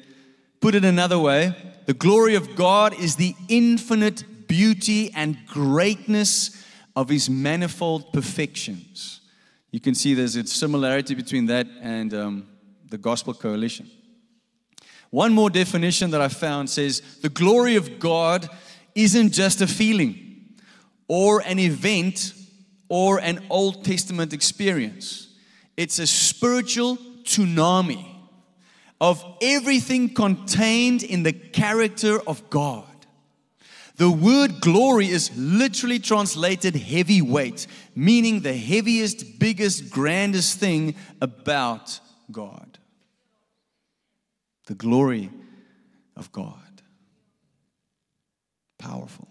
Put 0.59 0.75
it 0.75 0.83
another 0.83 1.19
way 1.19 1.55
the 1.85 1.93
glory 1.93 2.35
of 2.35 2.55
God 2.55 2.93
is 2.99 3.15
the 3.15 3.35
infinite 3.47 4.47
beauty 4.47 5.11
and 5.15 5.37
greatness 5.47 6.65
of 6.95 7.09
His 7.09 7.29
manifold 7.29 8.11
perfections. 8.11 9.21
You 9.71 9.79
can 9.79 9.95
see 9.95 10.13
there's 10.13 10.35
a 10.35 10.45
similarity 10.47 11.15
between 11.15 11.45
that 11.45 11.67
and 11.81 12.13
um, 12.13 12.47
the 12.89 12.97
Gospel 12.97 13.33
Coalition. 13.33 13.89
One 15.11 15.33
more 15.33 15.49
definition 15.49 16.11
that 16.11 16.21
I 16.21 16.27
found 16.27 16.69
says 16.69 17.01
the 17.21 17.29
glory 17.29 17.75
of 17.75 17.99
God 17.99 18.49
isn't 18.95 19.31
just 19.31 19.61
a 19.61 19.67
feeling 19.67 20.55
or 21.07 21.41
an 21.45 21.59
event 21.59 22.33
or 22.89 23.19
an 23.19 23.45
Old 23.49 23.85
Testament 23.85 24.33
experience. 24.33 25.35
It's 25.77 25.99
a 25.99 26.07
spiritual 26.07 26.97
tsunami 27.23 28.16
of 28.99 29.23
everything 29.41 30.13
contained 30.13 31.03
in 31.03 31.23
the 31.23 31.33
character 31.33 32.19
of 32.27 32.49
God. 32.49 32.85
The 33.97 34.11
word 34.11 34.61
glory 34.61 35.07
is 35.09 35.35
literally 35.35 35.97
translated 35.97 36.75
heavyweight, 36.75 37.65
meaning 37.95 38.41
the 38.41 38.53
heaviest, 38.53 39.39
biggest, 39.39 39.89
grandest 39.89 40.59
thing 40.59 40.95
about 41.19 41.99
God. 42.31 42.77
The 44.67 44.75
glory 44.75 45.31
of 46.15 46.31
God. 46.31 46.53
Powerful. 48.77 49.27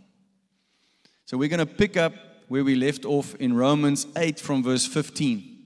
So 1.26 1.36
we're 1.36 1.48
going 1.48 1.60
to 1.60 1.66
pick 1.66 1.96
up 1.96 2.14
where 2.48 2.64
we 2.64 2.74
left 2.74 3.04
off 3.04 3.34
in 3.36 3.54
Romans 3.54 4.06
8 4.16 4.40
from 4.40 4.62
verse 4.64 4.86
15. 4.86 5.58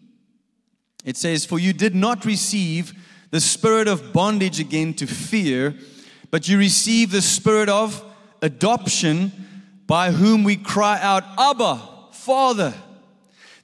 It 1.04 1.16
says, 1.16 1.46
For 1.46 1.58
you 1.58 1.72
did 1.72 1.94
not 1.94 2.26
receive 2.26 2.92
the 3.30 3.40
spirit 3.40 3.88
of 3.88 4.12
bondage 4.12 4.60
again 4.60 4.94
to 4.94 5.06
fear, 5.06 5.74
but 6.30 6.48
you 6.48 6.58
receive 6.58 7.10
the 7.10 7.22
spirit 7.22 7.68
of 7.68 8.04
adoption 8.42 9.32
by 9.86 10.12
whom 10.12 10.44
we 10.44 10.56
cry 10.56 11.00
out, 11.00 11.24
Abba, 11.38 11.80
Father. 12.12 12.74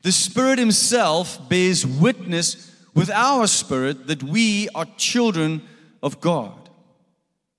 The 0.02 0.12
Spirit 0.12 0.58
Himself 0.58 1.49
bears 1.49 1.87
witness 1.87 2.73
with 2.94 3.11
our 3.11 3.46
spirit 3.46 4.06
that 4.06 4.23
we 4.23 4.68
are 4.75 4.87
children 4.96 5.62
of 6.02 6.20
God. 6.20 6.70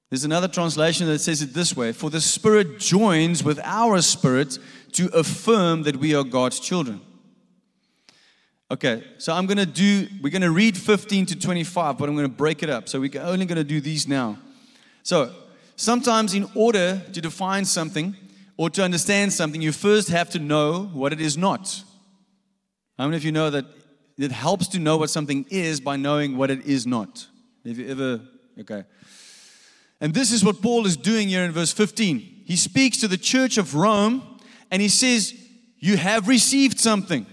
There's 0.09 0.23
another 0.23 0.47
translation 0.47 1.07
that 1.07 1.19
says 1.19 1.41
it 1.41 1.53
this 1.53 1.75
way 1.75 1.91
For 1.91 2.09
the 2.09 2.21
Spirit 2.21 2.79
joins 2.79 3.43
with 3.43 3.59
our 3.63 4.01
spirit 4.01 4.57
to 4.93 5.07
affirm 5.07 5.83
that 5.83 5.97
we 5.97 6.15
are 6.15 6.23
God's 6.23 6.59
children. 6.59 7.01
Okay, 8.69 9.01
so 9.17 9.33
I'm 9.33 9.47
to 9.57 9.65
do, 9.65 10.07
we're 10.21 10.29
to 10.41 10.51
read 10.51 10.77
15 10.77 11.27
to 11.27 11.39
25, 11.39 11.97
but 11.97 12.09
I'm 12.09 12.15
to 12.29 12.35
break 12.35 12.63
it 12.63 12.69
up. 12.69 12.89
So 12.89 12.99
we're 12.99 13.21
only 13.21 13.45
to 13.55 13.63
do 13.63 13.79
these 13.79 14.09
now. 14.09 14.37
So, 15.03 15.33
sometimes 15.77 16.33
in 16.33 16.49
order 16.53 17.01
to 17.13 17.21
define 17.21 17.63
something 17.63 18.17
or 18.57 18.69
to 18.71 18.83
understand 18.83 19.31
something, 19.31 19.61
you 19.61 19.71
first 19.71 20.09
have 20.09 20.29
to 20.31 20.39
know 20.39 20.89
what 20.91 21.13
it 21.13 21.21
is 21.21 21.37
not. 21.37 21.81
How 22.97 23.05
many 23.05 23.15
of 23.15 23.23
you 23.23 23.31
know 23.31 23.49
that 23.49 23.65
it 24.17 24.33
helps 24.33 24.67
to 24.69 24.79
know 24.79 24.97
what 24.97 25.11
something 25.11 25.45
is 25.49 25.79
by 25.79 25.95
knowing 25.95 26.35
what 26.35 26.51
it 26.51 26.65
is 26.65 26.85
not? 26.85 27.25
Have 27.65 27.77
you 27.77 27.87
ever, 27.87 28.21
okay. 28.59 28.83
And 30.01 30.13
this 30.13 30.33
is 30.33 30.43
what 30.43 30.61
Paul 30.61 30.85
is 30.85 30.97
doing 30.97 31.29
here 31.29 31.45
in 31.45 31.53
verse 31.53 31.71
15. 31.71 32.43
He 32.45 32.57
speaks 32.57 32.97
to 32.97 33.07
the 33.07 33.17
church 33.17 33.57
of 33.57 33.75
Rome 33.75 34.39
and 34.71 34.81
he 34.81 34.89
says, 34.89 35.33
You 35.79 35.95
have 35.95 36.27
received 36.27 36.81
something. 36.81 37.25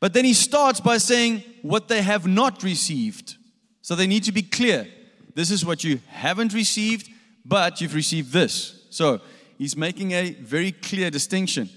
But 0.00 0.12
then 0.12 0.24
he 0.24 0.34
starts 0.34 0.80
by 0.80 0.98
saying 0.98 1.42
what 1.62 1.88
they 1.88 2.02
have 2.02 2.26
not 2.26 2.62
received. 2.62 3.36
So 3.82 3.94
they 3.94 4.06
need 4.06 4.24
to 4.24 4.32
be 4.32 4.42
clear. 4.42 4.86
This 5.34 5.50
is 5.50 5.64
what 5.64 5.82
you 5.84 6.00
haven't 6.08 6.54
received, 6.54 7.08
but 7.44 7.80
you've 7.80 7.94
received 7.94 8.32
this. 8.32 8.86
So 8.90 9.20
he's 9.56 9.76
making 9.76 10.12
a 10.12 10.30
very 10.32 10.72
clear 10.72 11.10
distinction. 11.10 11.68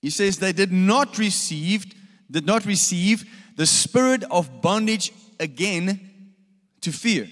He 0.00 0.10
says 0.10 0.38
they 0.38 0.52
did 0.52 0.72
not 0.72 1.18
receive, 1.18 1.86
did 2.30 2.46
not 2.46 2.64
receive 2.64 3.24
the 3.56 3.66
spirit 3.66 4.24
of 4.30 4.62
bondage 4.62 5.12
again 5.40 6.34
to 6.80 6.92
fear. 6.92 7.28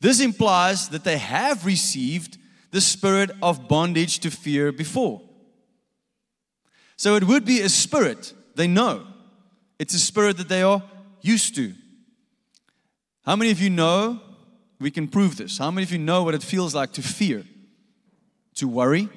This 0.00 0.20
implies 0.20 0.90
that 0.90 1.04
they 1.04 1.18
have 1.18 1.64
received 1.64 2.38
the 2.70 2.80
spirit 2.80 3.30
of 3.42 3.68
bondage 3.68 4.18
to 4.20 4.30
fear 4.30 4.72
before. 4.72 5.22
So 6.96 7.16
it 7.16 7.24
would 7.24 7.44
be 7.44 7.60
a 7.60 7.68
spirit 7.68 8.34
they 8.56 8.66
know. 8.66 9.06
It's 9.78 9.94
a 9.94 9.98
spirit 9.98 10.38
that 10.38 10.48
they 10.48 10.62
are 10.62 10.82
used 11.20 11.54
to. 11.56 11.74
How 13.24 13.36
many 13.36 13.50
of 13.50 13.60
you 13.60 13.70
know? 13.70 14.20
We 14.78 14.90
can 14.90 15.08
prove 15.08 15.36
this. 15.36 15.58
How 15.58 15.70
many 15.70 15.84
of 15.84 15.92
you 15.92 15.98
know 15.98 16.22
what 16.22 16.34
it 16.34 16.42
feels 16.42 16.74
like 16.74 16.92
to 16.92 17.02
fear, 17.02 17.44
to 18.56 18.68
worry, 18.68 19.08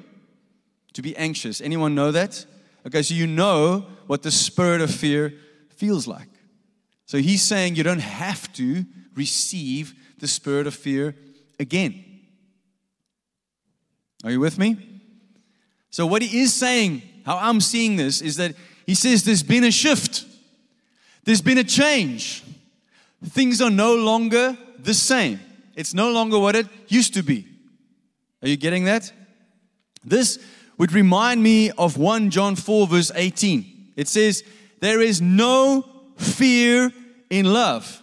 to 0.94 1.02
be 1.02 1.16
anxious? 1.18 1.60
Anyone 1.60 1.96
know 1.96 2.12
that? 2.12 2.46
Okay, 2.88 3.02
so 3.02 3.14
you 3.14 3.28
know 3.28 3.86
what 4.08 4.24
the 4.24 4.32
spirit 4.32 4.80
of 4.80 4.90
fear 4.90 5.34
feels 5.76 6.08
like. 6.08 6.30
So 7.06 7.18
he's 7.18 7.42
saying 7.42 7.76
you 7.76 7.84
don't 7.84 8.00
have 8.00 8.52
to 8.54 8.86
receive 9.16 9.94
the 10.20 10.28
spirit 10.28 10.66
of 10.66 10.74
fear 10.74 11.16
again. 11.60 12.06
Are 14.24 14.32
you 14.32 14.40
with 14.40 14.58
me? 14.58 14.78
So, 15.92 16.06
what 16.06 16.22
he 16.22 16.42
is 16.42 16.54
saying, 16.54 17.02
how 17.26 17.38
I'm 17.38 17.62
seeing 17.62 17.96
this, 17.96 18.22
is 18.22 18.38
that 18.38 18.54
he 18.90 18.96
says 18.96 19.24
there's 19.24 19.44
been 19.44 19.66
a 19.66 19.72
shift, 19.72 20.26
there's 21.24 21.44
been 21.44 21.60
a 21.60 21.64
change. 21.64 22.44
Things 23.24 23.62
are 23.62 23.70
no 23.70 23.94
longer 23.94 24.58
the 24.80 24.96
same. 24.96 25.40
It's 25.76 25.94
no 25.94 26.12
longer 26.12 26.40
what 26.40 26.56
it 26.56 26.66
used 26.88 27.14
to 27.14 27.22
be. 27.22 27.46
Are 28.42 28.48
you 28.48 28.58
getting 28.58 28.86
that? 28.86 29.14
This 30.04 30.40
would 30.80 30.92
remind 30.92 31.44
me 31.44 31.70
of 31.70 31.98
1 31.98 32.32
John 32.32 32.56
4, 32.56 32.88
verse 32.88 33.12
18. 33.14 33.92
It 33.96 34.08
says, 34.08 34.44
There 34.80 35.02
is 35.02 35.22
no 35.22 35.86
fear 36.18 36.92
in 37.30 37.46
love, 37.46 38.02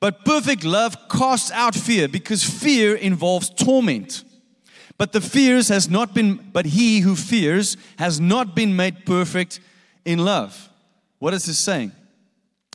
but 0.00 0.26
perfect 0.26 0.64
love 0.64 0.98
casts 1.08 1.50
out 1.50 1.74
fear 1.74 2.08
because 2.08 2.44
fear 2.44 2.94
involves 2.94 3.48
torment. 3.48 4.22
But 4.98 5.12
the 5.12 5.22
fears 5.22 5.68
has 5.68 5.88
not 5.88 6.12
been, 6.12 6.50
but 6.52 6.66
he 6.66 7.00
who 7.00 7.16
fears 7.16 7.78
has 7.98 8.20
not 8.20 8.54
been 8.54 8.76
made 8.76 9.06
perfect 9.06 9.60
in 10.04 10.24
love. 10.24 10.68
What 11.18 11.34
is 11.34 11.46
this 11.46 11.58
saying? 11.58 11.92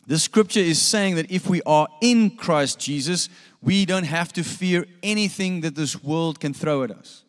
The 0.07 0.17
scripture 0.17 0.59
is 0.59 0.81
saying 0.81 1.15
that 1.15 1.29
if 1.29 1.48
we 1.48 1.62
are 1.63 1.88
in 2.01 2.31
Christ 2.31 2.79
Jesus, 2.79 3.29
we 3.62 3.86
don't 3.86 4.05
have 4.05 4.33
to 4.33 4.43
fear 4.43 4.86
anything 5.03 5.62
that 5.62 5.75
this 5.75 6.01
world 6.03 6.39
can 6.39 6.53
throw 6.53 6.83
at 6.83 6.91
us. 6.91 7.24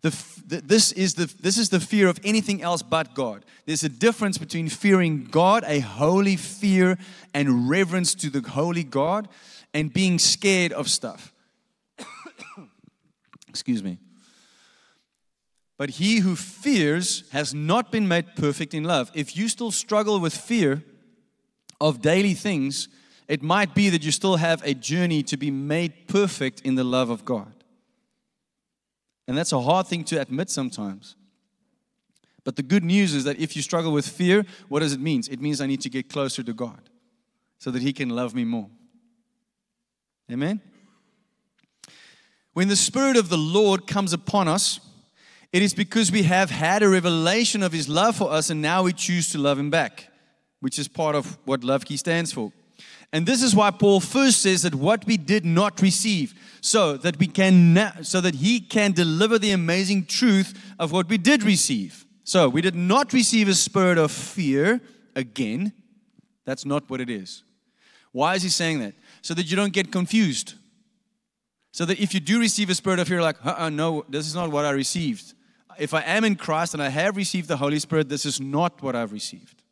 The, 0.00 0.10
the, 0.46 0.60
this, 0.60 0.92
is 0.92 1.14
the, 1.14 1.32
this 1.40 1.58
is 1.58 1.70
the 1.70 1.80
fear 1.80 2.08
of 2.08 2.20
anything 2.24 2.62
else 2.62 2.82
but 2.82 3.14
God. 3.14 3.44
There's 3.66 3.84
a 3.84 3.88
difference 3.88 4.38
between 4.38 4.68
fearing 4.68 5.24
God, 5.24 5.64
a 5.66 5.80
holy 5.80 6.36
fear 6.36 6.98
and 7.32 7.68
reverence 7.68 8.14
to 8.16 8.30
the 8.30 8.46
holy 8.46 8.84
God, 8.84 9.28
and 9.72 9.92
being 9.92 10.18
scared 10.18 10.72
of 10.72 10.88
stuff. 10.88 11.32
Excuse 13.48 13.82
me. 13.82 13.98
But 15.76 15.90
he 15.90 16.20
who 16.20 16.36
fears 16.36 17.24
has 17.32 17.52
not 17.52 17.90
been 17.90 18.06
made 18.06 18.36
perfect 18.36 18.74
in 18.74 18.84
love. 18.84 19.10
If 19.14 19.36
you 19.36 19.48
still 19.48 19.70
struggle 19.70 20.20
with 20.20 20.36
fear 20.36 20.84
of 21.80 22.00
daily 22.00 22.34
things, 22.34 22.88
it 23.26 23.42
might 23.42 23.74
be 23.74 23.90
that 23.90 24.04
you 24.04 24.12
still 24.12 24.36
have 24.36 24.62
a 24.64 24.74
journey 24.74 25.22
to 25.24 25.36
be 25.36 25.50
made 25.50 26.06
perfect 26.06 26.60
in 26.60 26.76
the 26.76 26.84
love 26.84 27.10
of 27.10 27.24
God. 27.24 27.52
And 29.26 29.36
that's 29.36 29.52
a 29.52 29.60
hard 29.60 29.86
thing 29.86 30.04
to 30.04 30.20
admit 30.20 30.50
sometimes. 30.50 31.16
But 32.44 32.56
the 32.56 32.62
good 32.62 32.84
news 32.84 33.14
is 33.14 33.24
that 33.24 33.40
if 33.40 33.56
you 33.56 33.62
struggle 33.62 33.90
with 33.90 34.06
fear, 34.06 34.44
what 34.68 34.80
does 34.80 34.92
it 34.92 35.00
mean? 35.00 35.22
It 35.30 35.40
means 35.40 35.60
I 35.60 35.66
need 35.66 35.80
to 35.80 35.88
get 35.88 36.10
closer 36.10 36.42
to 36.42 36.52
God 36.52 36.90
so 37.58 37.70
that 37.70 37.80
He 37.80 37.92
can 37.92 38.10
love 38.10 38.34
me 38.34 38.44
more. 38.44 38.68
Amen? 40.30 40.60
When 42.52 42.68
the 42.68 42.76
Spirit 42.76 43.16
of 43.16 43.30
the 43.30 43.38
Lord 43.38 43.86
comes 43.86 44.12
upon 44.12 44.46
us, 44.46 44.78
it 45.54 45.62
is 45.62 45.72
because 45.72 46.10
we 46.10 46.24
have 46.24 46.50
had 46.50 46.82
a 46.82 46.88
revelation 46.88 47.62
of 47.62 47.70
His 47.70 47.88
love 47.88 48.16
for 48.16 48.28
us 48.28 48.50
and 48.50 48.60
now 48.60 48.82
we 48.82 48.92
choose 48.92 49.30
to 49.30 49.38
love 49.38 49.56
Him 49.56 49.70
back, 49.70 50.08
which 50.58 50.80
is 50.80 50.88
part 50.88 51.14
of 51.14 51.38
what 51.44 51.62
love 51.62 51.84
key 51.84 51.96
stands 51.96 52.32
for. 52.32 52.50
And 53.12 53.24
this 53.24 53.40
is 53.40 53.54
why 53.54 53.70
Paul 53.70 54.00
first 54.00 54.42
says 54.42 54.62
that 54.62 54.74
what 54.74 55.06
we 55.06 55.16
did 55.16 55.44
not 55.44 55.80
receive, 55.80 56.34
so 56.60 56.96
that 56.96 57.20
we 57.20 57.28
can 57.28 58.02
so 58.02 58.20
that 58.20 58.34
he 58.34 58.58
can 58.58 58.90
deliver 58.90 59.38
the 59.38 59.52
amazing 59.52 60.06
truth 60.06 60.60
of 60.80 60.90
what 60.90 61.08
we 61.08 61.18
did 61.18 61.44
receive. 61.44 62.04
So 62.24 62.48
we 62.48 62.60
did 62.60 62.74
not 62.74 63.12
receive 63.12 63.46
a 63.46 63.54
spirit 63.54 63.96
of 63.96 64.10
fear 64.10 64.80
again. 65.14 65.72
That's 66.44 66.66
not 66.66 66.90
what 66.90 67.00
it 67.00 67.08
is. 67.08 67.44
Why 68.10 68.34
is 68.34 68.42
he 68.42 68.48
saying 68.48 68.80
that? 68.80 68.94
So 69.22 69.34
that 69.34 69.48
you 69.48 69.54
don't 69.54 69.72
get 69.72 69.92
confused. 69.92 70.54
So 71.70 71.84
that 71.84 72.00
if 72.00 72.12
you 72.12 72.18
do 72.18 72.40
receive 72.40 72.70
a 72.70 72.74
spirit 72.74 72.98
of 72.98 73.06
fear, 73.06 73.22
like, 73.22 73.36
uh-uh, 73.46 73.68
no, 73.68 74.04
this 74.08 74.26
is 74.26 74.34
not 74.34 74.50
what 74.50 74.64
I 74.64 74.70
received 74.70 75.34
if 75.78 75.94
I 75.94 76.02
am 76.02 76.24
in 76.24 76.36
Christ 76.36 76.74
and 76.74 76.82
I 76.82 76.88
have 76.88 77.16
received 77.16 77.48
the 77.48 77.56
Holy 77.56 77.78
Spirit, 77.78 78.08
this 78.08 78.26
is 78.26 78.40
not 78.40 78.82
what 78.82 78.96
I've 78.96 79.12
received. 79.12 79.62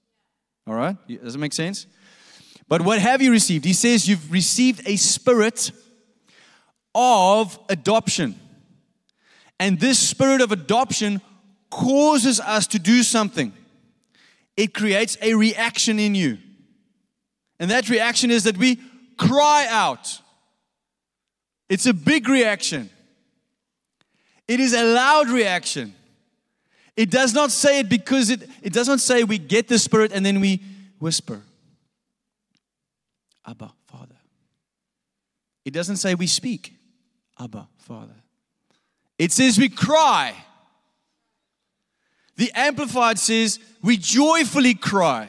All 0.67 0.75
right? 0.75 0.97
Does 1.09 1.35
it 1.35 1.39
make 1.39 1.53
sense? 1.53 1.87
But 2.69 2.83
what 2.83 3.01
have 3.01 3.21
you 3.21 3.31
received? 3.31 3.65
He 3.65 3.73
says 3.73 4.09
you've 4.09 4.31
received 4.31 4.87
a 4.87 4.97
spirit 4.97 5.73
of 6.95 7.59
adoption. 7.69 8.39
And 9.59 9.79
this 9.79 9.99
spirit 9.99 10.41
of 10.41 10.53
adoption 10.53 11.21
causes 11.71 12.41
us 12.41 12.67
to 12.69 12.79
do 12.79 13.03
something. 13.03 13.53
It 14.57 14.75
creates 14.75 15.17
a 15.23 15.35
reaction 15.35 15.99
in 15.99 16.15
you. 16.15 16.39
And 17.59 17.71
that 17.71 17.89
reaction 17.89 18.31
is 18.31 18.45
that 18.45 18.57
we 18.57 18.81
cry 19.17 19.67
out. 19.69 20.21
It's 21.69 21.87
a 21.87 21.95
big 21.95 22.29
reaction. 22.29 22.91
It 24.53 24.61
is 24.61 24.75
a 24.75 24.85
loud 24.85 25.31
reaction. 25.31 25.95
It 26.95 27.11
does 27.11 27.33
not 27.33 27.51
say 27.51 27.79
it 27.79 27.89
because 27.89 28.29
it, 28.29 28.47
it 28.61 28.75
does 28.75 28.87
not 28.87 29.01
say 29.01 29.25
we 29.25 29.39
get 29.39 29.67
the 29.67 29.79
Spirit 29.79 30.13
and 30.13 30.27
then 30.27 30.41
we 30.41 30.61
whisper, 30.99 31.41
Abba, 33.47 33.73
Father. 33.87 34.15
It 35.65 35.73
doesn't 35.73 35.97
say 35.97 36.15
we 36.15 36.27
speak, 36.27 36.75
Abba, 37.41 37.67
Father. 37.79 38.13
It 39.19 39.33
says 39.33 39.57
we 39.57 39.71
cry. 39.71 40.35
The 42.37 42.53
Amplified 42.55 43.19
says 43.19 43.59
we 43.83 43.97
joyfully 43.97 44.75
cry. 44.75 45.29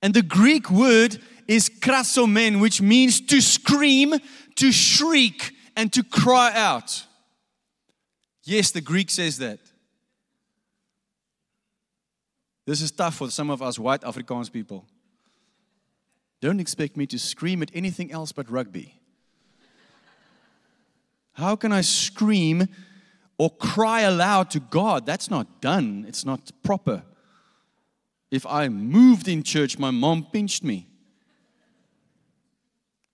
And 0.00 0.14
the 0.14 0.22
Greek 0.22 0.70
word 0.70 1.18
is 1.46 1.68
krasomen, 1.68 2.62
which 2.62 2.80
means 2.80 3.20
to 3.20 3.42
scream, 3.42 4.14
to 4.54 4.72
shriek, 4.72 5.52
and 5.76 5.92
to 5.92 6.02
cry 6.02 6.50
out. 6.54 7.04
Yes, 8.44 8.70
the 8.70 8.80
Greek 8.80 9.10
says 9.10 9.38
that. 9.38 9.58
This 12.66 12.80
is 12.80 12.90
tough 12.90 13.16
for 13.16 13.30
some 13.30 13.50
of 13.50 13.62
us 13.62 13.78
white 13.78 14.02
Afrikaans 14.02 14.52
people. 14.52 14.86
Don't 16.40 16.60
expect 16.60 16.96
me 16.96 17.06
to 17.06 17.18
scream 17.18 17.62
at 17.62 17.70
anything 17.74 18.12
else 18.12 18.32
but 18.32 18.50
rugby. 18.50 19.00
How 21.32 21.56
can 21.56 21.72
I 21.72 21.80
scream 21.80 22.68
or 23.38 23.50
cry 23.50 24.02
aloud 24.02 24.50
to 24.50 24.60
God? 24.60 25.04
That's 25.04 25.30
not 25.30 25.60
done, 25.60 26.04
it's 26.06 26.24
not 26.24 26.52
proper. 26.62 27.02
If 28.30 28.46
I 28.46 28.68
moved 28.68 29.28
in 29.28 29.42
church, 29.42 29.78
my 29.78 29.90
mom 29.90 30.26
pinched 30.32 30.64
me, 30.64 30.88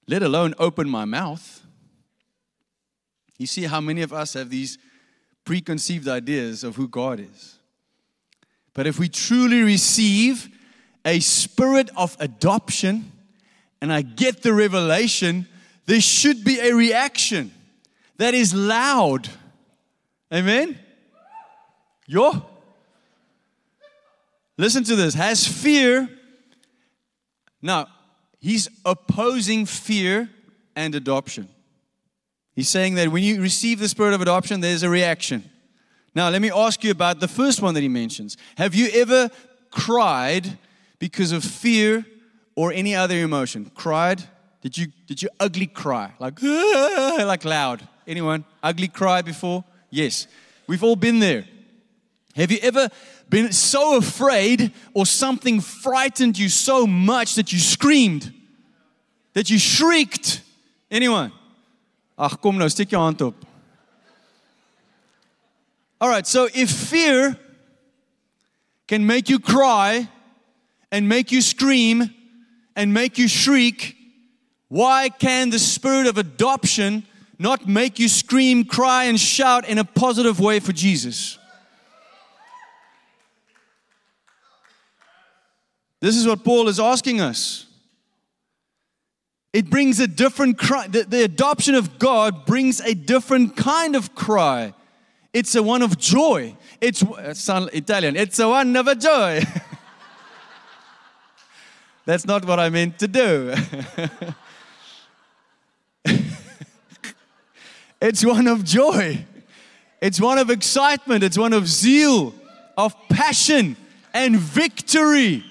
let 0.07 0.23
alone 0.23 0.55
open 0.59 0.89
my 0.89 1.05
mouth. 1.05 1.67
You 3.39 3.47
see 3.47 3.65
how 3.65 3.81
many 3.81 4.03
of 4.03 4.13
us 4.13 4.35
have 4.35 4.51
these 4.51 4.77
preconceived 5.50 6.07
ideas 6.07 6.62
of 6.62 6.76
who 6.76 6.87
God 6.87 7.19
is. 7.19 7.59
But 8.73 8.87
if 8.87 9.00
we 9.00 9.09
truly 9.09 9.62
receive 9.62 10.49
a 11.04 11.19
spirit 11.19 11.90
of 11.97 12.16
adoption 12.21 13.11
and 13.83 13.92
I 13.92 14.02
get 14.02 14.42
the 14.42 14.52
revelation, 14.52 15.49
there 15.87 16.00
should 16.00 16.45
be 16.45 16.61
a 16.61 16.73
reaction 16.73 17.50
that 18.19 18.33
is 18.33 18.54
loud. 18.54 19.28
Amen? 20.33 20.78
Yo. 22.07 22.47
Listen 24.57 24.85
to 24.85 24.95
this. 24.95 25.14
Has 25.14 25.49
fear. 25.49 26.09
Now, 27.61 27.88
he's 28.38 28.69
opposing 28.85 29.66
fear 29.66 30.30
and 30.76 30.95
adoption. 30.95 31.49
He's 32.61 32.69
saying 32.69 32.97
that 32.97 33.09
when 33.09 33.23
you 33.23 33.40
receive 33.40 33.79
the 33.79 33.88
spirit 33.88 34.12
of 34.12 34.21
adoption, 34.21 34.61
there's 34.61 34.83
a 34.83 34.90
reaction. 34.90 35.49
Now, 36.14 36.29
let 36.29 36.43
me 36.43 36.50
ask 36.50 36.85
you 36.85 36.90
about 36.90 37.19
the 37.19 37.26
first 37.26 37.62
one 37.62 37.73
that 37.73 37.81
he 37.81 37.88
mentions. 37.88 38.37
Have 38.59 38.75
you 38.75 38.90
ever 38.93 39.31
cried 39.71 40.59
because 40.99 41.33
of 41.33 41.43
fear 41.43 42.05
or 42.55 42.71
any 42.71 42.95
other 42.95 43.14
emotion? 43.14 43.71
Cried? 43.75 44.23
Did 44.61 44.76
you 44.76 44.88
did 45.07 45.23
you 45.23 45.31
ugly 45.40 45.69
cry? 45.69 46.12
Like 46.19 46.43
like 46.43 47.47
loud? 47.47 47.88
Anyone 48.07 48.45
ugly 48.62 48.88
cry 48.88 49.23
before? 49.23 49.64
Yes. 49.88 50.26
We've 50.67 50.85
all 50.85 50.97
been 50.97 51.19
there. 51.19 51.47
Have 52.37 52.52
you 52.52 52.59
ever 52.61 52.90
been 53.31 53.55
so 53.55 53.97
afraid 53.97 54.71
or 54.93 55.07
something 55.07 55.62
frightened 55.62 56.38
you 56.38 56.50
so 56.50 56.87
much 56.87 57.37
that 57.37 57.55
you 57.55 57.59
screamed? 57.59 58.35
That 59.33 59.49
you 59.49 59.59
shrieked? 59.59 60.43
Anyone? 60.90 61.33
Ag 62.21 62.37
kom 62.41 62.59
nou, 62.61 62.69
steek 62.69 62.93
jou 62.93 63.00
hand 63.00 63.23
op. 63.25 63.47
All 66.00 66.09
right, 66.09 66.27
so 66.27 66.49
if 66.53 66.71
fear 66.71 67.37
can 68.87 69.07
make 69.07 69.31
you 69.31 69.39
cry 69.39 70.09
and 70.93 71.09
make 71.09 71.33
you 71.33 71.41
scream 71.41 72.11
and 72.77 72.93
make 72.93 73.17
you 73.17 73.29
shriek, 73.29 73.97
why 74.69 75.09
can 75.09 75.50
the 75.50 75.59
spirit 75.59 76.07
of 76.07 76.19
adoption 76.19 77.07
not 77.39 77.67
make 77.67 77.99
you 77.99 78.09
scream, 78.09 78.65
cry, 78.65 79.05
and 79.05 79.19
shout 79.19 79.67
in 79.67 79.79
a 79.79 79.85
positive 79.85 80.41
way 80.41 80.61
for 80.61 80.73
Jesus? 80.73 81.39
This 86.00 86.17
is 86.17 86.27
what 86.27 86.45
Paul 86.45 86.69
is 86.69 86.81
asking 86.81 87.21
us. 87.21 87.67
It 89.52 89.69
brings 89.69 89.99
a 89.99 90.07
different 90.07 90.59
cry. 90.59 90.87
The, 90.87 91.02
the, 91.02 91.25
adoption 91.25 91.75
of 91.75 91.99
God 91.99 92.47
brings 92.47 92.80
a 92.80 92.95
different 92.95 93.57
kind 93.57 93.97
of 93.97 94.14
cry. 94.14 94.73
It's 95.33 95.57
a 95.57 95.62
one 95.62 95.83
of 95.83 95.99
joy. 95.99 96.57
It's, 96.80 97.02
uh, 97.02 97.14
it's 97.19 97.49
Italian. 97.49 98.16
It's 98.16 98.38
a 98.38 98.49
one 98.49 98.76
of 98.76 98.87
a 98.87 98.95
joy. 98.95 99.42
That's 102.04 102.26
not 102.26 102.45
what 102.45 102.61
I 102.61 102.69
meant 102.71 103.00
to 103.00 103.09
do. 103.09 103.52
it's 108.00 108.25
one 108.25 108.47
of 108.47 108.64
joy. 108.64 109.26
It's 110.00 110.21
one 110.21 110.38
of 110.38 110.50
excitement. 110.50 111.25
It's 111.25 111.37
one 111.37 111.52
of 111.52 111.66
zeal, 111.66 112.33
of 112.76 112.95
passion 113.09 113.76
and 114.14 114.37
victory. 114.37 115.42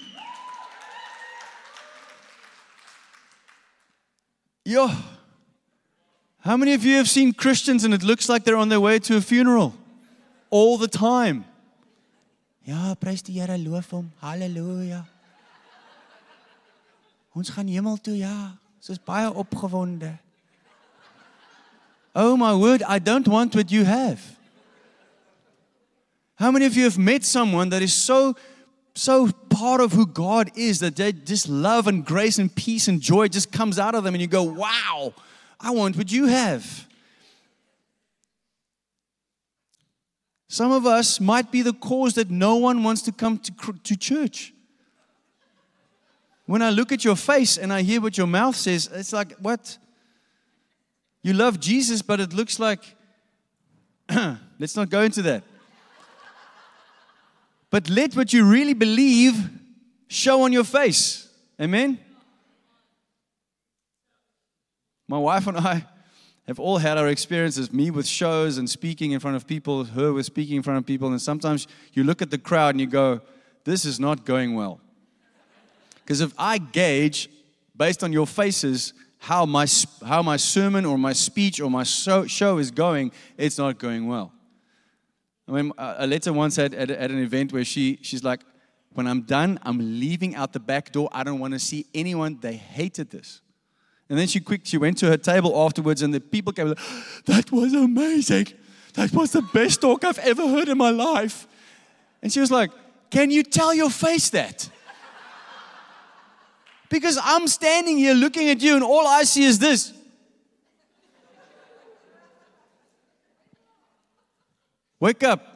Yo, 4.69 4.87
how 6.41 6.55
many 6.55 6.75
of 6.75 6.85
you 6.85 6.97
have 6.97 7.09
seen 7.09 7.33
Christians 7.33 7.83
and 7.83 7.91
it 7.91 8.03
looks 8.03 8.29
like 8.29 8.43
they're 8.43 8.55
on 8.55 8.69
their 8.69 8.79
way 8.79 8.99
to 8.99 9.17
a 9.17 9.21
funeral 9.21 9.73
all 10.51 10.77
the 10.77 10.87
time? 10.87 11.43
Ja, 12.63 12.93
prys 12.93 13.23
die 13.23 13.33
Here, 13.33 13.57
loof 13.57 13.89
hom. 13.89 14.11
Halleluja. 14.21 15.07
Ons 17.33 17.49
gaan 17.49 17.67
hemel 17.67 17.97
toe, 17.97 18.13
ja. 18.13 18.59
Ons 18.77 18.89
is 18.93 18.99
baie 19.01 19.33
opgewonde. 19.33 20.19
Oh 22.13 22.37
my 22.37 22.53
word, 22.53 22.83
I 22.83 22.99
don't 22.99 23.27
want 23.27 23.55
what 23.55 23.71
you 23.71 23.85
have. 23.85 24.21
How 26.35 26.51
many 26.51 26.67
of 26.67 26.77
you 26.77 26.83
have 26.83 26.99
met 26.99 27.25
someone 27.25 27.69
that 27.69 27.81
is 27.81 27.95
so 27.95 28.35
so 28.99 29.29
part 29.49 29.79
of 29.79 29.93
who 29.93 30.05
God 30.05 30.51
is 30.55 30.81
that 30.81 30.97
they 30.97 31.13
just 31.13 31.47
love 31.47 31.87
and 31.87 32.05
grace 32.05 32.37
and 32.37 32.53
peace 32.53 32.89
and 32.89 32.99
joy 32.99 33.29
just 33.29 33.49
comes 33.49 33.79
out 33.79 33.95
of 33.95 34.03
them 34.03 34.13
and 34.13 34.21
you 34.21 34.27
go, 34.27 34.43
"Wow, 34.43 35.13
I 35.57 35.71
want 35.71 35.95
what 35.95 36.11
you 36.11 36.25
have." 36.25 36.85
Some 40.49 40.73
of 40.73 40.85
us 40.85 41.21
might 41.21 41.49
be 41.49 41.61
the 41.61 41.71
cause 41.71 42.15
that 42.15 42.29
no 42.29 42.57
one 42.57 42.83
wants 42.83 43.01
to 43.03 43.13
come 43.13 43.37
to, 43.37 43.53
to 43.83 43.95
church. 43.95 44.53
When 46.45 46.61
I 46.61 46.69
look 46.69 46.91
at 46.91 47.05
your 47.05 47.15
face 47.15 47.57
and 47.57 47.71
I 47.71 47.83
hear 47.83 48.01
what 48.01 48.17
your 48.17 48.27
mouth 48.27 48.57
says, 48.57 48.89
it's 48.91 49.13
like, 49.13 49.33
what? 49.37 49.77
You 51.21 51.31
love 51.31 51.61
Jesus, 51.61 52.01
but 52.01 52.19
it 52.19 52.33
looks 52.33 52.59
like, 52.59 52.79
let's 54.59 54.75
not 54.75 54.89
go 54.89 55.03
into 55.03 55.21
that. 55.21 55.43
But 57.69 57.89
let 57.89 58.15
what 58.15 58.33
you 58.33 58.45
really 58.45 58.73
believe 58.73 59.49
show 60.07 60.43
on 60.43 60.51
your 60.51 60.63
face. 60.63 61.27
Amen? 61.61 61.99
My 65.07 65.17
wife 65.17 65.47
and 65.47 65.57
I 65.57 65.85
have 66.47 66.59
all 66.59 66.79
had 66.79 66.97
our 66.97 67.07
experiences, 67.07 67.71
me 67.71 67.91
with 67.91 68.07
shows 68.07 68.57
and 68.57 68.69
speaking 68.69 69.11
in 69.11 69.19
front 69.19 69.35
of 69.35 69.45
people, 69.45 69.83
her 69.83 70.13
with 70.13 70.25
speaking 70.25 70.57
in 70.57 70.63
front 70.63 70.79
of 70.79 70.85
people. 70.85 71.09
And 71.09 71.21
sometimes 71.21 71.67
you 71.93 72.03
look 72.03 72.21
at 72.21 72.31
the 72.31 72.37
crowd 72.37 72.75
and 72.75 72.81
you 72.81 72.87
go, 72.87 73.21
this 73.65 73.85
is 73.85 73.99
not 73.99 74.25
going 74.25 74.55
well. 74.55 74.79
Because 75.95 76.21
if 76.21 76.33
I 76.37 76.57
gauge 76.57 77.29
based 77.77 78.03
on 78.03 78.11
your 78.11 78.25
faces 78.25 78.93
how 79.19 79.45
my, 79.45 79.67
how 80.05 80.23
my 80.23 80.37
sermon 80.37 80.85
or 80.85 80.97
my 80.97 81.13
speech 81.13 81.59
or 81.59 81.69
my 81.69 81.83
show, 81.83 82.57
is 82.57 82.71
going, 82.71 83.11
it's 83.37 83.57
not 83.57 83.77
going 83.77 84.07
well. 84.07 84.31
I 85.49 85.51
mean, 85.51 85.71
uh, 85.77 86.05
Aletté 86.05 86.31
once 86.31 86.57
had 86.57 86.75
at, 86.75 86.91
at 86.91 87.09
an 87.09 87.17
event 87.17 87.51
where 87.51 87.65
she, 87.65 87.97
she's 88.03 88.23
like, 88.23 88.41
when 88.93 89.07
I'm 89.07 89.21
done, 89.21 89.59
I'm 89.63 89.99
leaving 89.99 90.35
out 90.35 90.53
the 90.53 90.59
back 90.59 90.91
door. 90.91 91.09
I 91.11 91.23
don't 91.23 91.39
want 91.39 91.53
to 91.53 91.59
see 91.59 91.87
anyone. 91.93 92.37
They 92.39 92.55
hated 92.55 93.09
this. 93.09 93.41
And 94.09 94.17
then 94.17 94.27
she 94.27 94.39
quick, 94.39 94.61
she 94.63 94.77
went 94.77 94.97
to 94.99 95.07
her 95.07 95.17
table 95.17 95.59
afterwards, 95.65 96.01
and 96.01 96.13
the 96.13 96.19
people 96.19 96.53
came. 96.53 96.69
Like, 96.69 96.79
that 97.25 97.51
was 97.51 97.73
amazing. 97.73 98.47
That 98.93 99.13
was 99.13 99.31
the 99.31 99.41
best 99.41 99.81
talk 99.81 100.03
I've 100.03 100.17
ever 100.19 100.47
heard 100.47 100.67
in 100.67 100.77
my 100.77 100.89
life. 100.89 101.47
And 102.21 102.33
she 102.33 102.39
was 102.39 102.49
like, 102.49 102.71
"Can 103.11 103.29
you 103.29 103.43
tell 103.43 103.73
your 103.73 103.91
face 103.91 104.29
that?" 104.31 104.69
Because 106.89 107.19
I'm 107.23 107.47
standing 107.47 107.99
here 107.99 108.15
looking 108.15 108.49
at 108.49 108.61
you, 108.61 108.73
and 108.73 108.83
all 108.83 109.05
I 109.05 109.23
see 109.23 109.43
is 109.43 109.59
this. 109.59 109.93
Wake 114.99 115.23
up. 115.23 115.49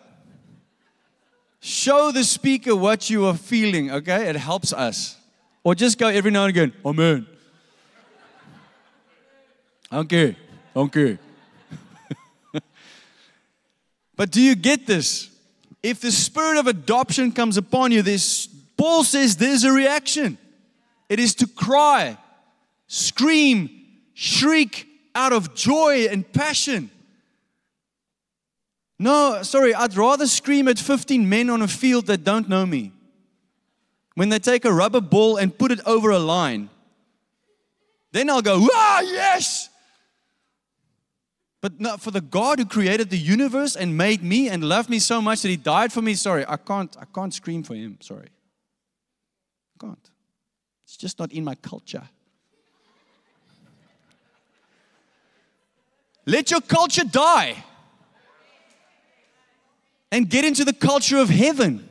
Show 1.60 2.12
the 2.12 2.24
speaker 2.24 2.76
what 2.76 3.10
you 3.10 3.26
are 3.26 3.36
feeling, 3.36 3.92
okay? 3.92 4.30
It 4.30 4.36
helps 4.36 4.74
us. 4.74 5.18
Or 5.64 5.76
just 5.76 5.98
go 5.98 6.08
every 6.08 6.32
now 6.32 6.44
and 6.44 6.50
again, 6.50 6.74
Amen. 6.86 7.26
Okay, 9.92 10.36
okay. 10.76 11.20
but 14.16 14.32
do 14.32 14.42
you 14.42 14.56
get 14.56 14.88
this? 14.88 15.30
If 15.84 16.02
the 16.02 16.12
spirit 16.12 16.58
of 16.58 16.68
adoption 16.68 17.32
comes 17.32 17.58
upon 17.58 17.92
you, 17.92 18.02
this 18.02 18.48
Paul 18.76 19.04
says 19.04 19.38
there's 19.38 19.64
a 19.64 19.72
reaction. 19.72 20.38
It 21.10 21.20
is 21.20 21.36
to 21.36 21.48
cry, 21.48 22.18
scream, 22.88 23.70
shriek 24.14 24.88
out 25.14 25.32
of 25.32 25.54
joy 25.54 26.08
and 26.10 26.30
passion. 26.34 26.90
No, 29.00 29.42
sorry, 29.44 29.74
I'd 29.74 29.96
rather 29.96 30.28
scream 30.28 30.68
at 30.68 30.80
15 30.80 31.28
men 31.28 31.50
on 31.50 31.62
a 31.62 31.68
field 31.68 32.08
that 32.08 32.24
don't 32.24 32.48
know 32.48 32.66
me. 32.66 32.92
When 34.16 34.30
they 34.30 34.40
take 34.40 34.66
a 34.66 34.72
rubber 34.72 35.02
ball 35.02 35.38
and 35.38 35.58
put 35.58 35.72
it 35.72 35.80
over 35.86 36.12
a 36.12 36.20
line, 36.20 36.70
then 38.12 38.30
I'll 38.30 38.44
go, 38.44 38.68
ah, 38.72 39.02
yes! 39.02 39.70
But 41.62 41.80
not 41.80 42.02
for 42.02 42.12
the 42.12 42.22
God 42.22 42.60
who 42.60 42.66
created 42.66 43.10
the 43.10 43.18
universe 43.18 43.76
and 43.76 43.98
made 43.98 44.22
me 44.22 44.50
and 44.50 44.64
loved 44.64 44.90
me 44.90 45.00
so 45.00 45.22
much 45.22 45.42
that 45.42 45.50
he 45.50 45.58
died 45.58 45.92
for 45.92 46.02
me, 46.02 46.14
sorry, 46.14 46.46
I 46.48 46.58
can't, 46.58 46.96
I 47.00 47.06
can't 47.06 47.34
scream 47.34 47.64
for 47.64 47.74
him, 47.74 47.98
sorry. 48.02 48.28
I 49.76 49.86
can't. 49.86 50.10
It's 50.86 50.98
just 50.98 51.18
not 51.18 51.32
in 51.32 51.44
my 51.44 51.56
culture. 51.56 52.04
Let 56.26 56.52
your 56.52 56.62
culture 56.62 57.04
die 57.04 57.64
and 60.14 60.30
get 60.30 60.46
into 60.46 60.64
the 60.64 60.74
culture 60.74 61.18
of 61.18 61.28
heaven. 61.28 61.90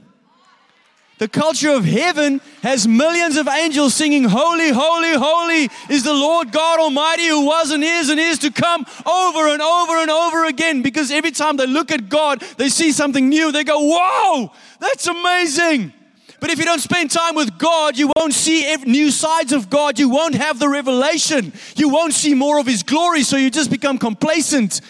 The 1.18 1.26
culture 1.26 1.70
of 1.70 1.84
heaven 1.84 2.40
has 2.62 2.86
millions 2.86 3.36
of 3.36 3.48
angels 3.48 3.94
singing, 3.94 4.22
Holy, 4.22 4.70
holy, 4.70 5.14
holy 5.14 5.68
is 5.90 6.04
the 6.04 6.14
Lord 6.14 6.52
God 6.52 6.78
Almighty 6.78 7.26
who 7.26 7.44
was 7.44 7.72
and 7.72 7.82
is 7.82 8.10
and 8.10 8.20
is 8.20 8.38
to 8.38 8.52
come 8.52 8.86
over 9.04 9.48
and 9.48 9.60
over 9.60 9.96
and 9.96 10.08
over 10.08 10.44
again. 10.44 10.82
Because 10.82 11.10
every 11.10 11.32
time 11.32 11.56
they 11.56 11.66
look 11.66 11.90
at 11.90 12.08
God, 12.08 12.40
they 12.58 12.68
see 12.68 12.92
something 12.92 13.28
new. 13.28 13.50
They 13.50 13.64
go, 13.64 13.80
Whoa, 13.80 14.52
that's 14.78 15.08
amazing. 15.08 15.92
But 16.38 16.50
if 16.50 16.60
you 16.60 16.64
don't 16.64 16.80
spend 16.80 17.10
time 17.10 17.34
with 17.34 17.58
God, 17.58 17.98
you 17.98 18.12
won't 18.16 18.34
see 18.34 18.76
new 18.84 19.10
sides 19.10 19.52
of 19.52 19.68
God. 19.68 19.98
You 19.98 20.08
won't 20.08 20.36
have 20.36 20.60
the 20.60 20.68
revelation. 20.68 21.52
You 21.76 21.88
won't 21.88 22.14
see 22.14 22.34
more 22.34 22.60
of 22.60 22.66
His 22.66 22.84
glory. 22.84 23.24
So 23.24 23.36
you 23.36 23.50
just 23.50 23.70
become 23.70 23.98
complacent. 23.98 24.80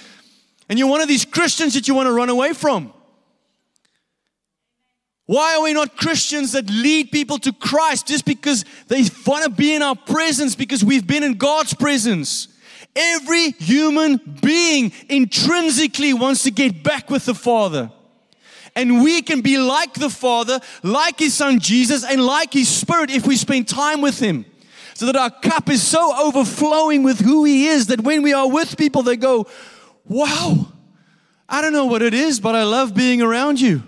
And 0.68 0.78
you're 0.78 0.88
one 0.88 1.00
of 1.00 1.08
these 1.08 1.24
Christians 1.24 1.72
that 1.74 1.88
you 1.88 1.94
want 1.94 2.08
to 2.08 2.12
run 2.12 2.28
away 2.28 2.52
from. 2.52 2.92
Why 5.32 5.56
are 5.56 5.62
we 5.62 5.72
not 5.72 5.96
Christians 5.96 6.52
that 6.52 6.68
lead 6.68 7.10
people 7.10 7.38
to 7.38 7.54
Christ 7.54 8.08
just 8.08 8.26
because 8.26 8.66
they 8.88 9.02
want 9.26 9.44
to 9.44 9.48
be 9.48 9.72
in 9.74 9.80
our 9.80 9.96
presence 9.96 10.54
because 10.54 10.84
we've 10.84 11.06
been 11.06 11.22
in 11.22 11.38
God's 11.38 11.72
presence? 11.72 12.48
Every 12.94 13.52
human 13.52 14.20
being 14.42 14.92
intrinsically 15.08 16.12
wants 16.12 16.42
to 16.42 16.50
get 16.50 16.82
back 16.82 17.08
with 17.08 17.24
the 17.24 17.34
Father. 17.34 17.90
And 18.76 19.02
we 19.02 19.22
can 19.22 19.40
be 19.40 19.56
like 19.56 19.94
the 19.94 20.10
Father, 20.10 20.60
like 20.82 21.20
His 21.20 21.32
Son 21.32 21.60
Jesus, 21.60 22.04
and 22.04 22.22
like 22.22 22.52
His 22.52 22.68
Spirit 22.68 23.10
if 23.10 23.26
we 23.26 23.36
spend 23.36 23.66
time 23.66 24.02
with 24.02 24.20
Him. 24.20 24.44
So 24.92 25.06
that 25.06 25.16
our 25.16 25.30
cup 25.30 25.70
is 25.70 25.82
so 25.82 26.14
overflowing 26.14 27.04
with 27.04 27.20
who 27.20 27.44
He 27.44 27.68
is 27.68 27.86
that 27.86 28.02
when 28.02 28.20
we 28.20 28.34
are 28.34 28.50
with 28.50 28.76
people, 28.76 29.02
they 29.02 29.16
go, 29.16 29.46
Wow, 30.04 30.70
I 31.48 31.62
don't 31.62 31.72
know 31.72 31.86
what 31.86 32.02
it 32.02 32.12
is, 32.12 32.38
but 32.38 32.54
I 32.54 32.64
love 32.64 32.94
being 32.94 33.22
around 33.22 33.62
you. 33.62 33.84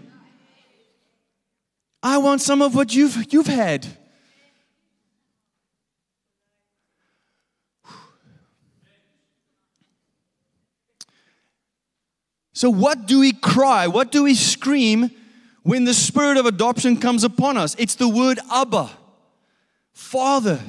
I 2.05 2.19
want 2.19 2.43
some 2.43 2.61
of 2.61 2.75
what 2.75 2.95
you've, 2.95 3.33
you've 3.33 3.47
had. 3.47 3.87
So, 12.53 12.69
what 12.69 13.07
do 13.07 13.21
we 13.21 13.33
cry? 13.33 13.87
What 13.87 14.13
do 14.13 14.25
we 14.25 14.35
scream 14.35 15.11
when 15.63 15.85
the 15.85 15.95
spirit 15.95 16.37
of 16.37 16.45
adoption 16.45 16.99
comes 16.99 17.25
upon 17.25 17.57
us? 17.57 17.75
It's 17.79 17.95
the 17.95 18.09
word 18.09 18.39
Abba, 18.53 18.91
Father 19.95 20.61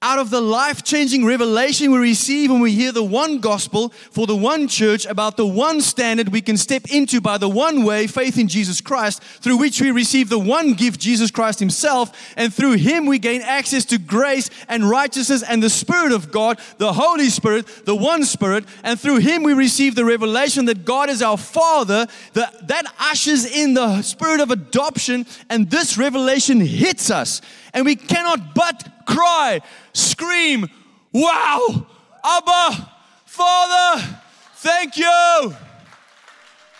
out 0.00 0.20
of 0.20 0.30
the 0.30 0.40
life 0.40 0.84
changing 0.84 1.24
revelation 1.24 1.90
we 1.90 1.98
receive 1.98 2.52
when 2.52 2.60
we 2.60 2.70
hear 2.70 2.92
the 2.92 3.02
one 3.02 3.40
gospel 3.40 3.88
for 3.88 4.28
the 4.28 4.36
one 4.36 4.68
church 4.68 5.04
about 5.06 5.36
the 5.36 5.46
one 5.46 5.80
standard 5.80 6.28
we 6.28 6.40
can 6.40 6.56
step 6.56 6.88
into 6.92 7.20
by 7.20 7.36
the 7.36 7.48
one 7.48 7.82
way, 7.82 8.06
faith 8.06 8.38
in 8.38 8.46
Jesus 8.46 8.80
Christ, 8.80 9.20
through 9.22 9.56
which 9.56 9.80
we 9.80 9.90
receive 9.90 10.28
the 10.28 10.38
one 10.38 10.74
gift, 10.74 11.00
Jesus 11.00 11.32
Christ 11.32 11.58
Himself, 11.58 12.12
and 12.36 12.54
through 12.54 12.74
Him 12.74 13.06
we 13.06 13.18
gain 13.18 13.42
access 13.42 13.84
to 13.86 13.98
grace 13.98 14.50
and 14.68 14.88
righteousness 14.88 15.42
and 15.42 15.60
the 15.60 15.70
Spirit 15.70 16.12
of 16.12 16.30
God, 16.30 16.60
the 16.76 16.92
Holy 16.92 17.28
Spirit, 17.28 17.66
the 17.84 17.96
one 17.96 18.22
Spirit, 18.22 18.66
and 18.84 19.00
through 19.00 19.18
Him 19.18 19.42
we 19.42 19.52
receive 19.52 19.96
the 19.96 20.04
revelation 20.04 20.66
that 20.66 20.84
God 20.84 21.10
is 21.10 21.22
our 21.22 21.36
Father. 21.36 22.06
that, 22.34 22.68
that 22.68 22.84
ushers 23.00 23.44
in 23.44 23.74
the 23.74 24.02
spirit 24.02 24.40
of 24.40 24.52
adoption, 24.52 25.26
and 25.50 25.68
this 25.70 25.98
revelation 25.98 26.60
hits 26.60 27.10
us, 27.10 27.40
and 27.78 27.86
we 27.86 27.94
cannot 27.94 28.56
but 28.56 29.06
cry, 29.06 29.60
scream, 29.92 30.66
Wow, 31.12 31.86
Abba, 32.24 32.90
Father, 33.24 34.18
thank 34.56 34.96
you. 34.96 35.54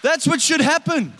That's 0.02 0.26
what 0.26 0.40
should 0.40 0.60
happen. 0.60 1.14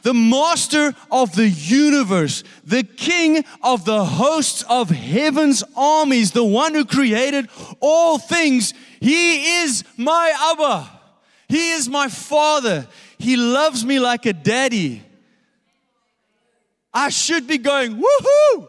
The 0.00 0.14
master 0.14 0.94
of 1.10 1.34
the 1.36 1.46
universe, 1.46 2.42
the 2.64 2.82
king 2.82 3.44
of 3.62 3.84
the 3.84 4.02
hosts 4.02 4.64
of 4.66 4.88
heaven's 4.88 5.62
armies, 5.76 6.32
the 6.32 6.42
one 6.42 6.72
who 6.72 6.86
created 6.86 7.50
all 7.80 8.18
things, 8.18 8.72
he 8.98 9.60
is 9.60 9.84
my 9.98 10.54
Abba. 10.54 10.90
He 11.48 11.72
is 11.72 11.86
my 11.86 12.08
father. 12.08 12.88
He 13.18 13.36
loves 13.36 13.84
me 13.84 14.00
like 14.00 14.24
a 14.24 14.32
daddy. 14.32 15.02
I 16.92 17.10
should 17.10 17.46
be 17.46 17.58
going, 17.58 17.96
woohoo! 17.96 18.68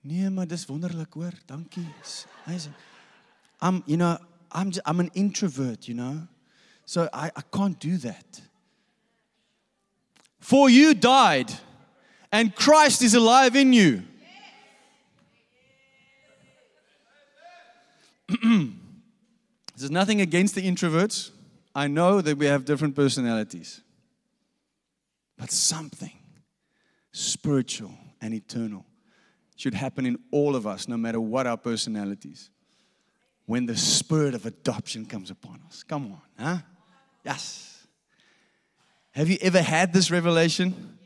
Nee, 0.00 0.30
maar 0.30 0.46
dis 0.46 0.66
wonderlik 0.66 1.12
hoor. 1.12 1.32
Dankie. 1.46 1.86
Amazing. 2.46 2.74
I'm, 3.60 3.82
you 3.86 3.96
know, 3.96 4.16
I'm 4.52 4.70
just, 4.70 4.86
I'm 4.86 5.00
an 5.00 5.10
introvert, 5.12 5.86
you 5.86 5.94
know. 5.94 6.26
So 6.84 7.08
I, 7.12 7.30
I 7.34 7.42
can't 7.50 7.78
do 7.80 7.96
that. 7.98 8.40
For 10.38 10.70
you 10.70 10.94
died 10.94 11.52
and 12.30 12.54
Christ 12.54 13.02
is 13.02 13.14
alive 13.14 13.56
in 13.56 13.72
you. 13.72 14.02
There's 19.76 19.90
nothing 19.90 20.20
against 20.20 20.54
the 20.54 20.62
introverts. 20.62 21.30
I 21.74 21.88
know 21.88 22.20
that 22.20 22.38
we 22.38 22.46
have 22.46 22.64
different 22.64 22.94
personalities. 22.94 23.82
But 25.36 25.50
something 25.50 26.12
spiritual 27.12 27.92
and 28.20 28.34
eternal 28.34 28.84
should 29.56 29.74
happen 29.74 30.04
in 30.06 30.18
all 30.30 30.54
of 30.54 30.66
us, 30.66 30.86
no 30.86 30.96
matter 30.96 31.20
what 31.20 31.46
our 31.46 31.56
personalities. 31.56 32.50
When 33.46 33.66
the 33.66 33.76
spirit 33.76 34.34
of 34.34 34.44
adoption 34.44 35.06
comes 35.06 35.30
upon 35.30 35.60
us. 35.66 35.82
Come 35.82 36.12
on, 36.12 36.20
huh? 36.38 36.58
Yes. 37.24 37.86
Have 39.12 39.30
you 39.30 39.38
ever 39.40 39.62
had 39.62 39.92
this 39.92 40.10
revelation? 40.10 40.98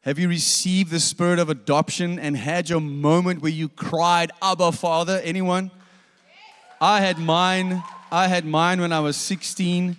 Have 0.00 0.18
you 0.18 0.28
received 0.28 0.90
the 0.90 1.00
spirit 1.00 1.38
of 1.38 1.50
adoption 1.50 2.18
and 2.18 2.36
had 2.36 2.68
your 2.68 2.80
moment 2.80 3.42
where 3.42 3.52
you 3.52 3.68
cried, 3.68 4.32
Abba, 4.40 4.72
Father? 4.72 5.20
Anyone? 5.22 5.70
I 6.80 7.00
had 7.00 7.18
mine. 7.18 7.82
I 8.10 8.28
had 8.28 8.44
mine 8.44 8.80
when 8.80 8.92
I 8.92 9.00
was 9.00 9.16
16, 9.16 9.96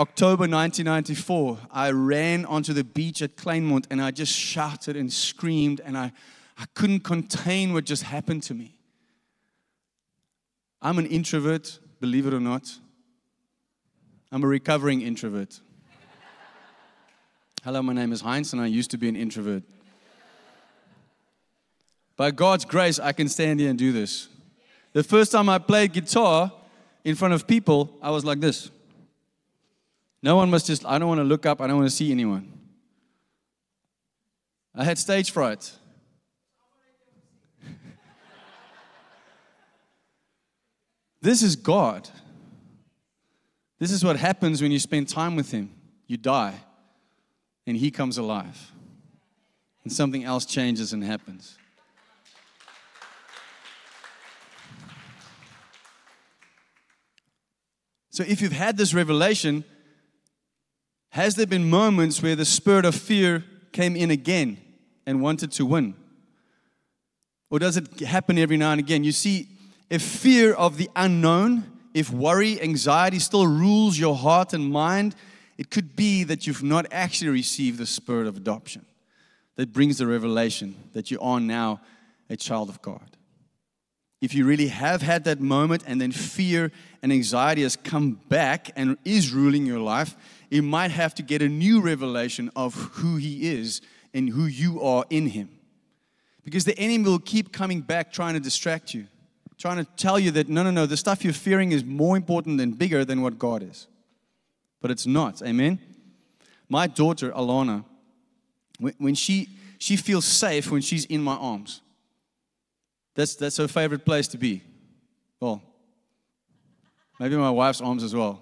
October 0.00 0.48
1994. 0.48 1.58
I 1.70 1.90
ran 1.92 2.46
onto 2.46 2.72
the 2.72 2.82
beach 2.82 3.20
at 3.22 3.36
Kleinmond 3.36 3.86
and 3.90 4.02
I 4.02 4.10
just 4.10 4.32
shouted 4.32 4.96
and 4.96 5.12
screamed 5.12 5.80
and 5.84 5.96
I 5.96 6.12
I 6.60 6.66
couldn't 6.74 7.00
contain 7.00 7.72
what 7.72 7.84
just 7.84 8.02
happened 8.02 8.42
to 8.44 8.54
me. 8.54 8.74
I'm 10.82 10.98
an 10.98 11.06
introvert, 11.06 11.78
believe 12.00 12.26
it 12.26 12.34
or 12.34 12.40
not. 12.40 12.70
I'm 14.30 14.44
a 14.44 14.46
recovering 14.46 15.00
introvert. 15.00 15.58
Hello, 17.64 17.82
my 17.82 17.94
name 17.94 18.12
is 18.12 18.20
Heinz, 18.20 18.52
and 18.52 18.60
I 18.60 18.66
used 18.66 18.90
to 18.90 18.98
be 18.98 19.08
an 19.08 19.16
introvert. 19.16 19.62
By 22.18 22.30
God's 22.30 22.66
grace, 22.66 22.98
I 22.98 23.12
can 23.12 23.28
stand 23.28 23.58
here 23.58 23.70
and 23.70 23.78
do 23.78 23.90
this. 23.90 24.28
The 24.92 25.02
first 25.02 25.32
time 25.32 25.48
I 25.48 25.58
played 25.58 25.94
guitar 25.94 26.52
in 27.04 27.14
front 27.14 27.32
of 27.32 27.46
people, 27.46 27.96
I 28.02 28.10
was 28.10 28.24
like 28.24 28.40
this. 28.40 28.70
No 30.22 30.36
one 30.36 30.50
must 30.50 30.66
just, 30.66 30.84
I 30.84 30.98
don't 30.98 31.08
want 31.08 31.20
to 31.20 31.24
look 31.24 31.46
up, 31.46 31.60
I 31.60 31.66
don't 31.66 31.76
want 31.76 31.88
to 31.88 31.94
see 31.94 32.10
anyone. 32.10 32.52
I 34.74 34.84
had 34.84 34.98
stage 34.98 35.30
fright. 35.30 35.72
This 41.22 41.42
is 41.42 41.54
God. 41.54 42.08
This 43.78 43.92
is 43.92 44.02
what 44.02 44.16
happens 44.16 44.62
when 44.62 44.70
you 44.70 44.78
spend 44.78 45.08
time 45.08 45.36
with 45.36 45.50
Him. 45.50 45.74
You 46.06 46.16
die, 46.16 46.54
and 47.66 47.76
He 47.76 47.90
comes 47.90 48.16
alive, 48.16 48.72
and 49.84 49.92
something 49.92 50.24
else 50.24 50.46
changes 50.46 50.92
and 50.94 51.04
happens. 51.04 51.58
So, 58.10 58.24
if 58.26 58.40
you've 58.40 58.52
had 58.52 58.76
this 58.76 58.92
revelation, 58.92 59.64
has 61.10 61.34
there 61.34 61.46
been 61.46 61.68
moments 61.68 62.22
where 62.22 62.36
the 62.36 62.44
spirit 62.44 62.84
of 62.84 62.94
fear 62.94 63.44
came 63.72 63.96
in 63.96 64.10
again 64.10 64.58
and 65.06 65.20
wanted 65.20 65.52
to 65.52 65.66
win? 65.66 65.94
Or 67.50 67.58
does 67.58 67.76
it 67.76 68.00
happen 68.00 68.38
every 68.38 68.56
now 68.56 68.70
and 68.72 68.80
again? 68.80 69.02
You 69.02 69.12
see, 69.12 69.48
if 69.88 70.02
fear 70.02 70.54
of 70.54 70.76
the 70.76 70.88
unknown, 70.94 71.64
if 71.94 72.10
worry, 72.10 72.60
anxiety 72.62 73.18
still 73.18 73.46
rules 73.46 73.98
your 73.98 74.14
heart 74.14 74.52
and 74.52 74.70
mind, 74.70 75.16
it 75.58 75.70
could 75.70 75.96
be 75.96 76.22
that 76.24 76.46
you've 76.46 76.62
not 76.62 76.86
actually 76.92 77.30
received 77.30 77.78
the 77.78 77.86
spirit 77.86 78.28
of 78.28 78.36
adoption 78.36 78.86
that 79.56 79.72
brings 79.72 79.98
the 79.98 80.06
revelation 80.06 80.76
that 80.92 81.10
you 81.10 81.18
are 81.20 81.40
now 81.40 81.80
a 82.30 82.36
child 82.36 82.68
of 82.68 82.80
God. 82.80 83.16
If 84.20 84.34
you 84.34 84.44
really 84.44 84.68
have 84.68 85.02
had 85.02 85.24
that 85.24 85.40
moment 85.40 85.82
and 85.86 86.00
then 86.00 86.12
fear 86.12 86.70
and 87.02 87.12
anxiety 87.12 87.62
has 87.62 87.74
come 87.74 88.12
back 88.28 88.70
and 88.76 88.96
is 89.04 89.32
ruling 89.32 89.66
your 89.66 89.80
life, 89.80 90.14
you 90.50 90.62
might 90.62 90.90
have 90.90 91.14
to 91.14 91.22
get 91.22 91.40
a 91.40 91.48
new 91.48 91.80
revelation 91.80 92.50
of 92.54 92.74
who 92.74 93.16
He 93.16 93.48
is 93.50 93.80
and 94.12 94.28
who 94.28 94.44
you 94.44 94.82
are 94.82 95.04
in 95.08 95.28
Him. 95.28 95.48
Because 96.44 96.64
the 96.64 96.78
enemy 96.78 97.04
will 97.04 97.18
keep 97.18 97.52
coming 97.52 97.80
back 97.80 98.12
trying 98.12 98.34
to 98.34 98.40
distract 98.40 98.92
you 98.92 99.06
trying 99.60 99.76
to 99.76 99.84
tell 99.96 100.18
you 100.18 100.30
that 100.30 100.48
no, 100.48 100.62
no, 100.62 100.70
no, 100.70 100.86
the 100.86 100.96
stuff 100.96 101.22
you're 101.22 101.34
fearing 101.34 101.70
is 101.70 101.84
more 101.84 102.16
important 102.16 102.60
and 102.60 102.78
bigger 102.78 103.04
than 103.04 103.20
what 103.20 103.38
God 103.38 103.62
is. 103.62 103.86
But 104.80 104.90
it's 104.90 105.06
not. 105.06 105.42
Amen. 105.42 105.78
My 106.68 106.86
daughter, 106.86 107.30
Alana, 107.32 107.84
when 108.96 109.14
she 109.14 109.50
she 109.78 109.96
feels 109.96 110.24
safe 110.24 110.70
when 110.70 110.80
she's 110.80 111.04
in 111.04 111.22
my 111.22 111.34
arms. 111.34 111.82
That's 113.14 113.34
that's 113.34 113.58
her 113.58 113.68
favorite 113.68 114.06
place 114.06 114.28
to 114.28 114.38
be. 114.38 114.62
Well, 115.38 115.62
maybe 117.18 117.36
my 117.36 117.50
wife's 117.50 117.82
arms 117.82 118.02
as 118.02 118.14
well. 118.14 118.40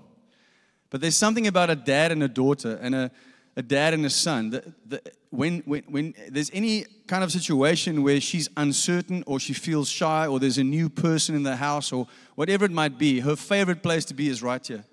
But 0.91 1.01
there's 1.01 1.17
something 1.17 1.47
about 1.47 1.71
a 1.71 1.77
dad 1.77 2.13
and 2.13 2.23
a 2.23 2.29
daughter 2.29 2.79
and 2.81 2.95
a, 2.95 3.11
a 3.57 3.63
dad 3.63 3.93
and 3.93 4.07
a 4.07 4.11
son, 4.11 4.51
the, 4.51 5.03
when, 5.31 5.61
when, 5.61 5.83
when 5.89 6.15
there's 6.31 6.51
any 6.55 6.87
kind 7.07 7.23
of 7.23 7.31
situation 7.33 8.03
where 8.03 8.21
she's 8.21 8.49
uncertain 8.57 9.25
or 9.27 9.39
she 9.39 9.53
feels 9.53 9.89
shy 9.89 10.27
or 10.27 10.41
there's 10.41 10.59
a 10.59 10.65
new 10.65 10.89
person 10.89 11.35
in 11.35 11.43
the 11.43 11.57
house 11.57 11.93
or 11.93 12.07
whatever 12.35 12.65
it 12.65 12.71
might 12.71 12.99
be, 12.99 13.21
her 13.21 13.37
favorite 13.37 13.83
place 13.83 14.05
to 14.07 14.15
be 14.15 14.29
is 14.29 14.43
right 14.43 14.65
here, 14.67 14.85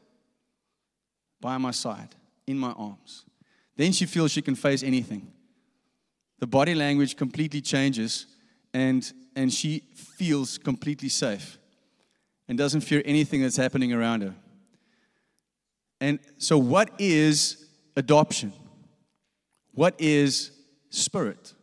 by 1.39 1.57
my 1.57 1.71
side, 1.71 2.15
in 2.47 2.57
my 2.57 2.71
arms. 2.71 3.23
Then 3.77 3.91
she 3.91 4.05
feels 4.05 4.31
she 4.31 4.41
can 4.41 4.55
face 4.55 4.83
anything. 4.83 5.31
The 6.39 6.47
body 6.47 6.75
language 6.75 7.15
completely 7.15 7.61
changes 7.61 8.25
and, 8.73 9.09
and 9.35 9.53
she 9.53 9.83
feels 9.93 10.57
completely 10.57 11.09
safe 11.09 11.57
and 12.47 12.57
doesn't 12.57 12.81
fear 12.81 13.01
anything 13.05 13.41
that's 13.41 13.57
happening 13.57 13.93
around 13.93 14.21
her. 14.21 14.35
And 16.01 16.19
so, 16.37 16.57
what 16.57 16.91
is 16.99 17.65
adoption? 17.95 18.53
What 19.73 19.95
is 19.99 20.51
spirit? 20.89 21.53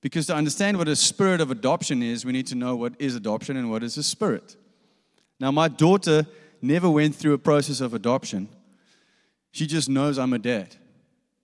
Because 0.00 0.26
to 0.26 0.34
understand 0.34 0.78
what 0.78 0.88
a 0.88 0.96
spirit 0.96 1.40
of 1.40 1.50
adoption 1.50 2.02
is, 2.02 2.24
we 2.24 2.32
need 2.32 2.46
to 2.48 2.54
know 2.54 2.76
what 2.76 2.94
is 2.98 3.16
adoption 3.16 3.56
and 3.56 3.70
what 3.70 3.82
is 3.82 3.96
a 3.96 4.02
spirit. 4.02 4.56
Now, 5.40 5.50
my 5.50 5.68
daughter 5.68 6.26
never 6.62 6.88
went 6.88 7.14
through 7.14 7.32
a 7.34 7.38
process 7.38 7.80
of 7.80 7.94
adoption. 7.94 8.48
She 9.52 9.66
just 9.66 9.88
knows 9.88 10.18
I'm 10.18 10.32
a 10.32 10.38
dad. 10.38 10.76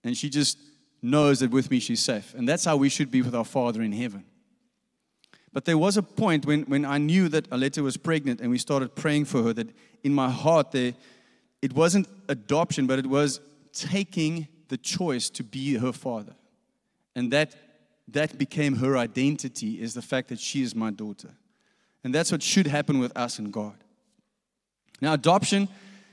And 0.03 0.15
she 0.15 0.29
just 0.29 0.57
knows 1.01 1.39
that 1.39 1.51
with 1.51 1.69
me 1.69 1.79
she's 1.79 2.01
safe. 2.01 2.33
And 2.33 2.47
that's 2.47 2.65
how 2.65 2.77
we 2.77 2.89
should 2.89 3.11
be 3.11 3.21
with 3.21 3.35
our 3.35 3.45
Father 3.45 3.81
in 3.81 3.91
heaven. 3.91 4.23
But 5.51 5.65
there 5.65 5.77
was 5.77 5.95
a 5.95 6.03
point 6.03 6.45
when, 6.45 6.63
when 6.63 6.83
I 6.83 6.97
knew 6.97 7.29
that 7.29 7.49
Aletté 7.49 7.81
was 7.81 7.95
pregnant 7.95 8.41
and 8.41 8.49
we 8.49 8.57
started 8.57 8.93
praying 8.93 9.25
for 9.25 9.41
her 9.43 9.53
that 9.53 9.69
in 10.03 10.13
my 10.13 10.29
heart 10.29 10.71
there, 10.71 10.93
it 11.65 11.73
wasn't 11.73 12.07
adoption, 12.29 12.85
but 12.85 12.99
it 12.99 13.07
was 13.07 13.39
taking 13.73 14.47
the 14.67 14.77
choice 14.77 15.31
to 15.31 15.43
be 15.43 15.73
her 15.77 15.91
father. 15.91 16.35
And 17.15 17.33
that, 17.33 17.55
that 18.09 18.37
became 18.37 18.75
her 18.75 18.95
identity 18.95 19.81
is 19.81 19.95
the 19.95 20.03
fact 20.03 20.27
that 20.27 20.39
she 20.39 20.61
is 20.61 20.75
my 20.75 20.91
daughter. 20.91 21.31
And 22.03 22.13
that's 22.13 22.31
what 22.31 22.43
should 22.43 22.67
happen 22.67 22.99
with 22.99 23.17
us 23.17 23.39
and 23.39 23.51
God. 23.51 23.83
Now, 25.01 25.13
adoption 25.13 25.67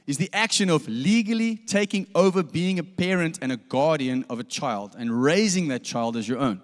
is 0.06 0.16
the 0.16 0.30
action 0.32 0.70
of 0.70 0.88
legally 0.88 1.56
taking 1.56 2.06
over 2.14 2.42
being 2.42 2.78
a 2.78 2.82
parent 2.82 3.38
and 3.42 3.52
a 3.52 3.58
guardian 3.58 4.24
of 4.30 4.40
a 4.40 4.44
child 4.44 4.96
and 4.98 5.22
raising 5.22 5.68
that 5.68 5.84
child 5.84 6.16
as 6.16 6.26
your 6.26 6.38
own. 6.38 6.62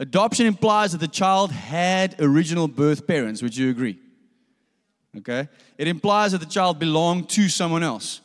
Adoption 0.00 0.46
implies 0.46 0.90
that 0.90 0.98
the 0.98 1.06
child 1.06 1.52
had 1.52 2.16
original 2.18 2.66
birth 2.66 3.06
parents. 3.06 3.42
Would 3.42 3.56
you 3.56 3.70
agree? 3.70 4.00
Okay? 5.18 5.48
It 5.78 5.86
implies 5.86 6.32
that 6.32 6.38
the 6.38 6.46
child 6.46 6.80
belonged 6.80 7.28
to 7.30 7.48
someone 7.48 7.84
else. 7.84 8.20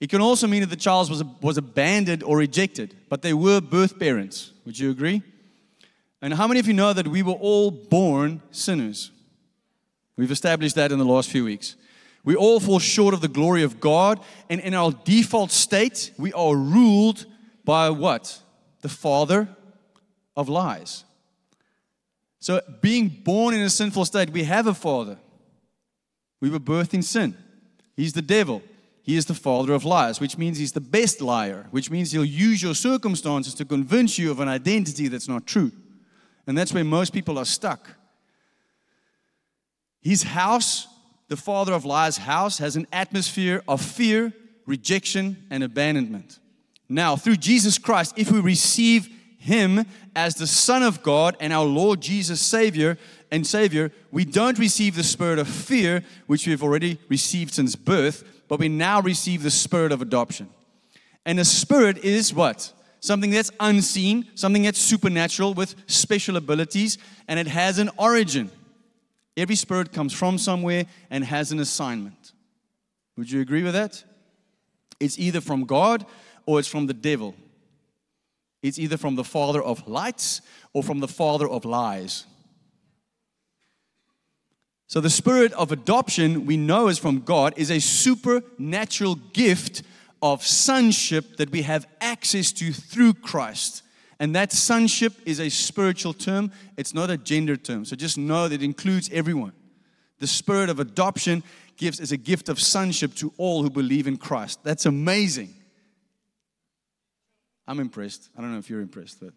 It 0.00 0.10
can 0.10 0.20
also 0.20 0.46
mean 0.46 0.60
that 0.60 0.70
the 0.70 0.76
child 0.76 1.08
was, 1.08 1.22
was 1.40 1.56
abandoned 1.56 2.22
or 2.22 2.36
rejected, 2.36 2.96
but 3.08 3.22
they 3.22 3.32
were 3.32 3.60
birth 3.60 3.98
parents. 3.98 4.52
Would 4.66 4.78
you 4.78 4.90
agree? 4.90 5.22
And 6.20 6.34
how 6.34 6.46
many 6.46 6.60
of 6.60 6.66
you 6.66 6.74
know 6.74 6.92
that 6.92 7.08
we 7.08 7.22
were 7.22 7.32
all 7.32 7.70
born 7.70 8.42
sinners? 8.50 9.10
We've 10.16 10.30
established 10.30 10.74
that 10.76 10.92
in 10.92 10.98
the 10.98 11.04
last 11.04 11.30
few 11.30 11.44
weeks. 11.44 11.76
We 12.24 12.34
all 12.34 12.60
fall 12.60 12.78
short 12.78 13.12
of 13.12 13.20
the 13.20 13.28
glory 13.28 13.62
of 13.62 13.80
God, 13.80 14.20
and 14.48 14.60
in 14.60 14.72
our 14.72 14.92
default 14.92 15.50
state, 15.50 16.12
we 16.16 16.32
are 16.32 16.56
ruled 16.56 17.26
by 17.64 17.90
what? 17.90 18.40
The 18.80 18.88
father 18.88 19.48
of 20.36 20.48
lies. 20.48 21.04
So, 22.40 22.60
being 22.80 23.08
born 23.08 23.54
in 23.54 23.60
a 23.60 23.70
sinful 23.70 24.04
state, 24.06 24.30
we 24.30 24.44
have 24.44 24.66
a 24.66 24.74
father. 24.74 25.18
We 26.40 26.50
were 26.50 26.58
birthed 26.58 26.94
in 26.94 27.02
sin. 27.02 27.36
He's 27.96 28.12
the 28.12 28.22
devil. 28.22 28.62
He 29.04 29.16
is 29.16 29.26
the 29.26 29.34
father 29.34 29.72
of 29.72 29.84
lies, 29.84 30.18
which 30.18 30.36
means 30.36 30.58
he's 30.58 30.72
the 30.72 30.80
best 30.80 31.20
liar, 31.20 31.66
which 31.70 31.90
means 31.90 32.10
he'll 32.10 32.24
use 32.24 32.62
your 32.62 32.74
circumstances 32.74 33.54
to 33.54 33.64
convince 33.64 34.18
you 34.18 34.32
of 34.32 34.40
an 34.40 34.48
identity 34.48 35.06
that's 35.06 35.28
not 35.28 35.46
true. 35.46 35.70
And 36.46 36.58
that's 36.58 36.72
where 36.72 36.84
most 36.84 37.12
people 37.12 37.38
are 37.38 37.44
stuck. 37.44 37.90
His 40.00 40.22
house 40.22 40.88
the 41.28 41.36
father 41.36 41.72
of 41.72 41.84
lies 41.84 42.18
house 42.18 42.58
has 42.58 42.76
an 42.76 42.86
atmosphere 42.92 43.62
of 43.66 43.80
fear, 43.80 44.32
rejection, 44.66 45.36
and 45.50 45.64
abandonment. 45.64 46.38
Now, 46.88 47.16
through 47.16 47.36
Jesus 47.36 47.78
Christ, 47.78 48.14
if 48.16 48.30
we 48.30 48.40
receive 48.40 49.08
him 49.38 49.84
as 50.14 50.34
the 50.34 50.46
Son 50.46 50.82
of 50.82 51.02
God 51.02 51.36
and 51.40 51.52
our 51.52 51.64
Lord 51.64 52.00
Jesus 52.00 52.40
Savior 52.40 52.98
and 53.34 53.44
Savior, 53.44 53.90
we 54.12 54.24
don't 54.24 54.60
receive 54.60 54.94
the 54.94 55.02
spirit 55.02 55.40
of 55.40 55.48
fear, 55.48 56.04
which 56.28 56.46
we've 56.46 56.62
already 56.62 57.00
received 57.08 57.52
since 57.52 57.74
birth, 57.74 58.22
but 58.46 58.60
we 58.60 58.68
now 58.68 59.00
receive 59.00 59.42
the 59.42 59.50
spirit 59.50 59.90
of 59.90 60.00
adoption. 60.00 60.48
And 61.26 61.40
a 61.40 61.44
spirit 61.44 61.98
is 61.98 62.32
what? 62.32 62.72
Something 63.00 63.32
that's 63.32 63.50
unseen, 63.58 64.28
something 64.36 64.62
that's 64.62 64.78
supernatural 64.78 65.52
with 65.52 65.74
special 65.88 66.36
abilities, 66.36 66.96
and 67.26 67.40
it 67.40 67.48
has 67.48 67.80
an 67.80 67.90
origin. 67.98 68.52
Every 69.36 69.56
spirit 69.56 69.92
comes 69.92 70.12
from 70.12 70.38
somewhere 70.38 70.86
and 71.10 71.24
has 71.24 71.50
an 71.50 71.58
assignment. 71.58 72.32
Would 73.16 73.32
you 73.32 73.40
agree 73.40 73.64
with 73.64 73.72
that? 73.72 74.04
It's 75.00 75.18
either 75.18 75.40
from 75.40 75.64
God 75.64 76.06
or 76.46 76.60
it's 76.60 76.68
from 76.68 76.86
the 76.86 76.94
devil. 76.94 77.34
It's 78.62 78.78
either 78.78 78.96
from 78.96 79.16
the 79.16 79.24
father 79.24 79.60
of 79.60 79.88
lights 79.88 80.40
or 80.72 80.84
from 80.84 81.00
the 81.00 81.08
father 81.08 81.48
of 81.48 81.64
lies. 81.64 82.26
So, 84.86 85.00
the 85.00 85.10
spirit 85.10 85.52
of 85.54 85.72
adoption 85.72 86.46
we 86.46 86.56
know 86.56 86.88
is 86.88 86.98
from 86.98 87.20
God 87.20 87.54
is 87.56 87.70
a 87.70 87.80
supernatural 87.80 89.16
gift 89.32 89.82
of 90.22 90.44
sonship 90.44 91.36
that 91.36 91.50
we 91.50 91.62
have 91.62 91.86
access 92.00 92.52
to 92.52 92.72
through 92.72 93.14
Christ. 93.14 93.82
And 94.18 94.34
that 94.34 94.52
sonship 94.52 95.12
is 95.26 95.40
a 95.40 95.48
spiritual 95.48 96.12
term, 96.12 96.52
it's 96.76 96.94
not 96.94 97.10
a 97.10 97.16
gender 97.16 97.56
term. 97.56 97.84
So 97.84 97.96
just 97.96 98.16
know 98.16 98.48
that 98.48 98.62
it 98.62 98.64
includes 98.64 99.10
everyone. 99.12 99.52
The 100.20 100.26
spirit 100.26 100.70
of 100.70 100.80
adoption 100.80 101.42
gives 101.76 102.00
as 102.00 102.12
a 102.12 102.16
gift 102.16 102.48
of 102.48 102.60
sonship 102.60 103.14
to 103.16 103.32
all 103.36 103.62
who 103.62 103.70
believe 103.70 104.06
in 104.06 104.16
Christ. 104.16 104.60
That's 104.62 104.86
amazing. 104.86 105.52
I'm 107.66 107.80
impressed. 107.80 108.30
I 108.36 108.40
don't 108.40 108.52
know 108.52 108.58
if 108.58 108.70
you're 108.70 108.80
impressed, 108.80 109.20
but 109.20 109.32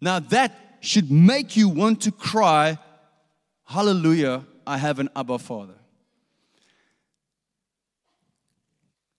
now 0.00 0.18
that 0.18 0.78
should 0.80 1.10
make 1.10 1.56
you 1.56 1.68
want 1.68 2.02
to 2.02 2.12
cry, 2.12 2.78
Hallelujah, 3.68 4.46
I 4.66 4.78
have 4.78 4.98
an 4.98 5.10
Abba 5.14 5.38
Father. 5.38 5.74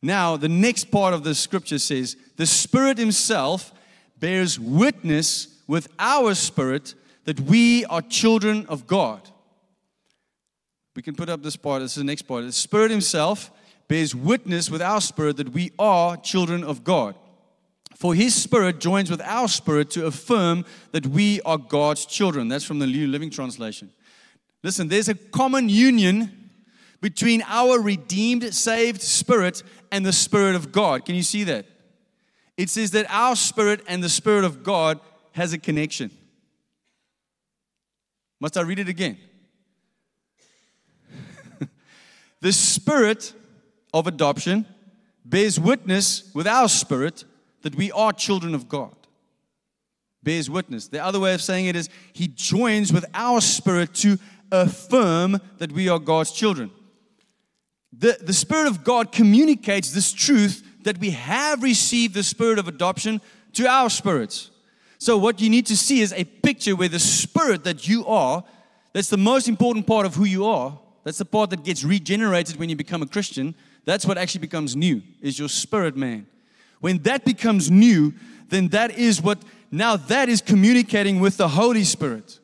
Now, 0.01 0.37
the 0.37 0.49
next 0.49 0.85
part 0.85 1.13
of 1.13 1.23
the 1.23 1.35
scripture 1.35 1.77
says, 1.77 2.17
The 2.37 2.47
Spirit 2.47 2.97
Himself 2.97 3.71
bears 4.17 4.59
witness 4.59 5.59
with 5.67 5.87
our 5.99 6.33
spirit 6.33 6.95
that 7.25 7.39
we 7.41 7.85
are 7.85 8.01
children 8.01 8.65
of 8.69 8.87
God. 8.87 9.21
We 10.95 11.03
can 11.03 11.15
put 11.15 11.29
up 11.29 11.43
this 11.43 11.55
part, 11.55 11.83
this 11.83 11.91
is 11.91 11.97
the 11.97 12.03
next 12.03 12.23
part. 12.23 12.43
The 12.43 12.51
Spirit 12.51 12.89
Himself 12.89 13.51
bears 13.87 14.15
witness 14.15 14.71
with 14.71 14.81
our 14.81 14.99
spirit 14.99 15.37
that 15.37 15.49
we 15.49 15.73
are 15.77 16.17
children 16.17 16.63
of 16.63 16.83
God. 16.83 17.13
For 17.95 18.15
His 18.15 18.33
Spirit 18.33 18.79
joins 18.79 19.11
with 19.11 19.21
our 19.21 19.47
spirit 19.47 19.91
to 19.91 20.07
affirm 20.07 20.65
that 20.91 21.05
we 21.05 21.39
are 21.41 21.59
God's 21.59 22.07
children. 22.07 22.47
That's 22.47 22.65
from 22.65 22.79
the 22.79 22.87
New 22.87 23.05
Living 23.05 23.29
Translation. 23.29 23.91
Listen, 24.63 24.87
there's 24.87 25.09
a 25.09 25.15
common 25.15 25.69
union 25.69 26.49
between 27.01 27.43
our 27.47 27.79
redeemed, 27.79 28.53
saved 28.53 29.01
spirit 29.01 29.63
and 29.91 30.05
the 30.05 30.13
Spirit 30.13 30.55
of 30.55 30.71
God. 30.71 31.05
Can 31.05 31.15
you 31.15 31.23
see 31.23 31.43
that? 31.45 31.65
it 32.59 32.69
says 32.69 32.91
that 32.91 33.05
our 33.07 33.37
spirit 33.37 33.79
and 33.87 34.03
the 34.03 34.09
Spirit 34.09 34.43
of 34.43 34.63
God 34.63 34.99
has 35.31 35.53
a 35.53 35.57
connection. 35.57 36.11
Must 38.41 38.57
I 38.57 38.61
read 38.63 38.79
it 38.79 38.89
again? 38.89 39.17
the 42.41 42.51
Spirit 42.51 43.33
of 43.93 44.07
adoption 44.07 44.65
bears 45.23 45.57
witness 45.57 46.29
with 46.35 46.47
our 46.47 46.67
spirit 46.67 47.23
that 47.61 47.75
we 47.75 47.93
are 47.93 48.11
children 48.11 48.53
of 48.53 48.67
God. 48.67 48.93
Bears 50.21 50.49
witness. 50.49 50.89
The 50.89 51.01
other 51.01 51.21
way 51.21 51.33
of 51.33 51.41
saying 51.41 51.67
it 51.67 51.77
is, 51.77 51.87
He 52.11 52.27
joins 52.27 52.91
with 52.91 53.05
our 53.13 53.39
spirit 53.39 53.93
to 53.95 54.17
affirm 54.51 55.39
that 55.57 55.71
we 55.71 55.89
are 55.89 55.99
God's 55.99 56.31
children. 56.31 56.71
The, 57.91 58.17
the 58.21 58.33
Spirit 58.33 58.67
of 58.67 58.83
God 58.83 59.11
communicates 59.11 59.91
this 59.91 60.11
truth 60.11 60.63
that 60.83 60.99
we 60.99 61.11
have 61.11 61.63
received 61.63 62.13
the 62.13 62.23
spirit 62.23 62.59
of 62.59 62.67
adoption 62.67 63.21
to 63.53 63.67
our 63.67 63.89
spirits. 63.89 64.51
So, 64.97 65.17
what 65.17 65.41
you 65.41 65.49
need 65.49 65.65
to 65.67 65.77
see 65.77 66.01
is 66.01 66.13
a 66.13 66.23
picture 66.23 66.75
where 66.75 66.89
the 66.89 66.99
spirit 66.99 67.63
that 67.63 67.87
you 67.87 68.05
are, 68.05 68.43
that's 68.93 69.09
the 69.09 69.17
most 69.17 69.47
important 69.47 69.87
part 69.87 70.05
of 70.05 70.15
who 70.15 70.25
you 70.25 70.45
are, 70.45 70.77
that's 71.03 71.17
the 71.17 71.25
part 71.25 71.49
that 71.51 71.63
gets 71.63 71.83
regenerated 71.83 72.57
when 72.57 72.69
you 72.69 72.75
become 72.75 73.01
a 73.01 73.07
Christian. 73.07 73.55
That's 73.85 74.05
what 74.05 74.17
actually 74.17 74.41
becomes 74.41 74.75
new, 74.75 75.01
is 75.21 75.39
your 75.39 75.49
spirit 75.49 75.95
man. 75.95 76.27
When 76.79 76.99
that 77.03 77.25
becomes 77.25 77.71
new, 77.71 78.13
then 78.49 78.67
that 78.69 78.97
is 78.97 79.21
what, 79.21 79.41
now 79.71 79.95
that 79.95 80.29
is 80.29 80.41
communicating 80.41 81.19
with 81.19 81.37
the 81.37 81.47
Holy 81.47 81.83
Spirit. 81.83 82.38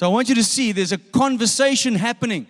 So 0.00 0.06
I 0.06 0.08
want 0.08 0.30
you 0.30 0.34
to 0.36 0.42
see 0.42 0.72
there's 0.72 0.92
a 0.92 0.96
conversation 0.96 1.94
happening 1.94 2.46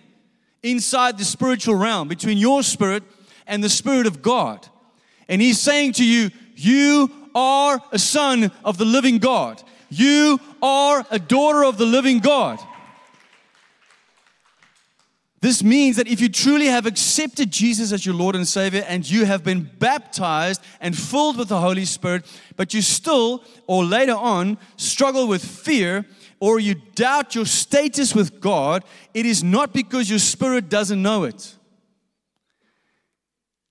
inside 0.63 1.17
the 1.17 1.25
spiritual 1.25 1.75
realm 1.75 2.07
between 2.07 2.37
your 2.37 2.63
spirit 2.63 3.03
and 3.45 3.61
the 3.61 3.67
Spirit 3.67 4.07
of 4.07 4.21
God. 4.21 4.65
And 5.27 5.41
he's 5.41 5.59
saying 5.59 5.91
to 5.95 6.05
you, 6.05 6.29
You 6.55 7.11
are 7.35 7.81
a 7.91 7.99
son 7.99 8.53
of 8.63 8.77
the 8.77 8.85
living 8.85 9.17
God. 9.17 9.61
You 9.89 10.39
are 10.61 11.05
a 11.11 11.19
daughter 11.19 11.65
of 11.65 11.77
the 11.77 11.85
living 11.85 12.19
God. 12.19 12.57
This 15.41 15.61
means 15.61 15.97
that 15.97 16.07
if 16.07 16.21
you 16.21 16.29
truly 16.29 16.67
have 16.67 16.85
accepted 16.85 17.51
Jesus 17.51 17.91
as 17.91 18.05
your 18.05 18.15
Lord 18.15 18.37
and 18.37 18.47
Savior 18.47 18.85
and 18.87 19.09
you 19.09 19.25
have 19.25 19.43
been 19.43 19.69
baptized 19.77 20.61
and 20.79 20.97
filled 20.97 21.35
with 21.35 21.49
the 21.49 21.59
Holy 21.59 21.83
Spirit, 21.83 22.23
but 22.55 22.73
you 22.73 22.81
still, 22.81 23.43
or 23.67 23.83
later 23.83 24.15
on, 24.15 24.57
struggle 24.77 25.27
with 25.27 25.43
fear 25.43 26.05
or 26.41 26.59
you 26.59 26.75
doubt 26.95 27.35
your 27.35 27.45
status 27.45 28.13
with 28.13 28.41
God, 28.41 28.83
it 29.13 29.25
is 29.25 29.43
not 29.43 29.73
because 29.73 30.09
your 30.09 30.19
spirit 30.19 30.67
doesn't 30.67 31.01
know 31.01 31.23
it. 31.23 31.55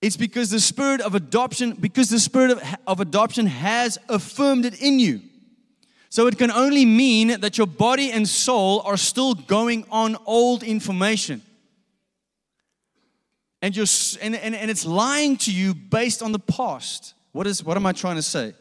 It's 0.01 0.17
because 0.17 0.49
the 0.49 0.59
spirit 0.59 1.01
of 1.01 1.13
adoption, 1.13 1.73
because 1.73 2.09
the 2.09 2.19
spirit 2.19 2.51
of, 2.51 2.63
of 2.87 2.99
adoption 2.99 3.45
has 3.45 3.99
affirmed 4.09 4.65
it 4.65 4.81
in 4.81 4.97
you. 4.97 5.21
So 6.09 6.25
it 6.25 6.37
can 6.39 6.49
only 6.49 6.85
mean 6.85 7.41
that 7.41 7.57
your 7.59 7.67
body 7.67 8.11
and 8.11 8.27
soul 8.27 8.81
are 8.85 8.97
still 8.97 9.35
going 9.35 9.85
on 9.91 10.17
old 10.25 10.63
information 10.63 11.43
and, 13.61 13.75
you're, 13.75 13.85
and, 14.21 14.35
and, 14.35 14.55
and 14.55 14.71
it's 14.71 14.85
lying 14.85 15.37
to 15.37 15.51
you 15.51 15.73
based 15.75 16.23
on 16.23 16.31
the 16.31 16.39
past. 16.39 17.13
What, 17.31 17.47
is, 17.47 17.63
what 17.63 17.77
am 17.77 17.85
I 17.85 17.91
trying 17.91 18.15
to 18.15 18.21
say? 18.21 18.53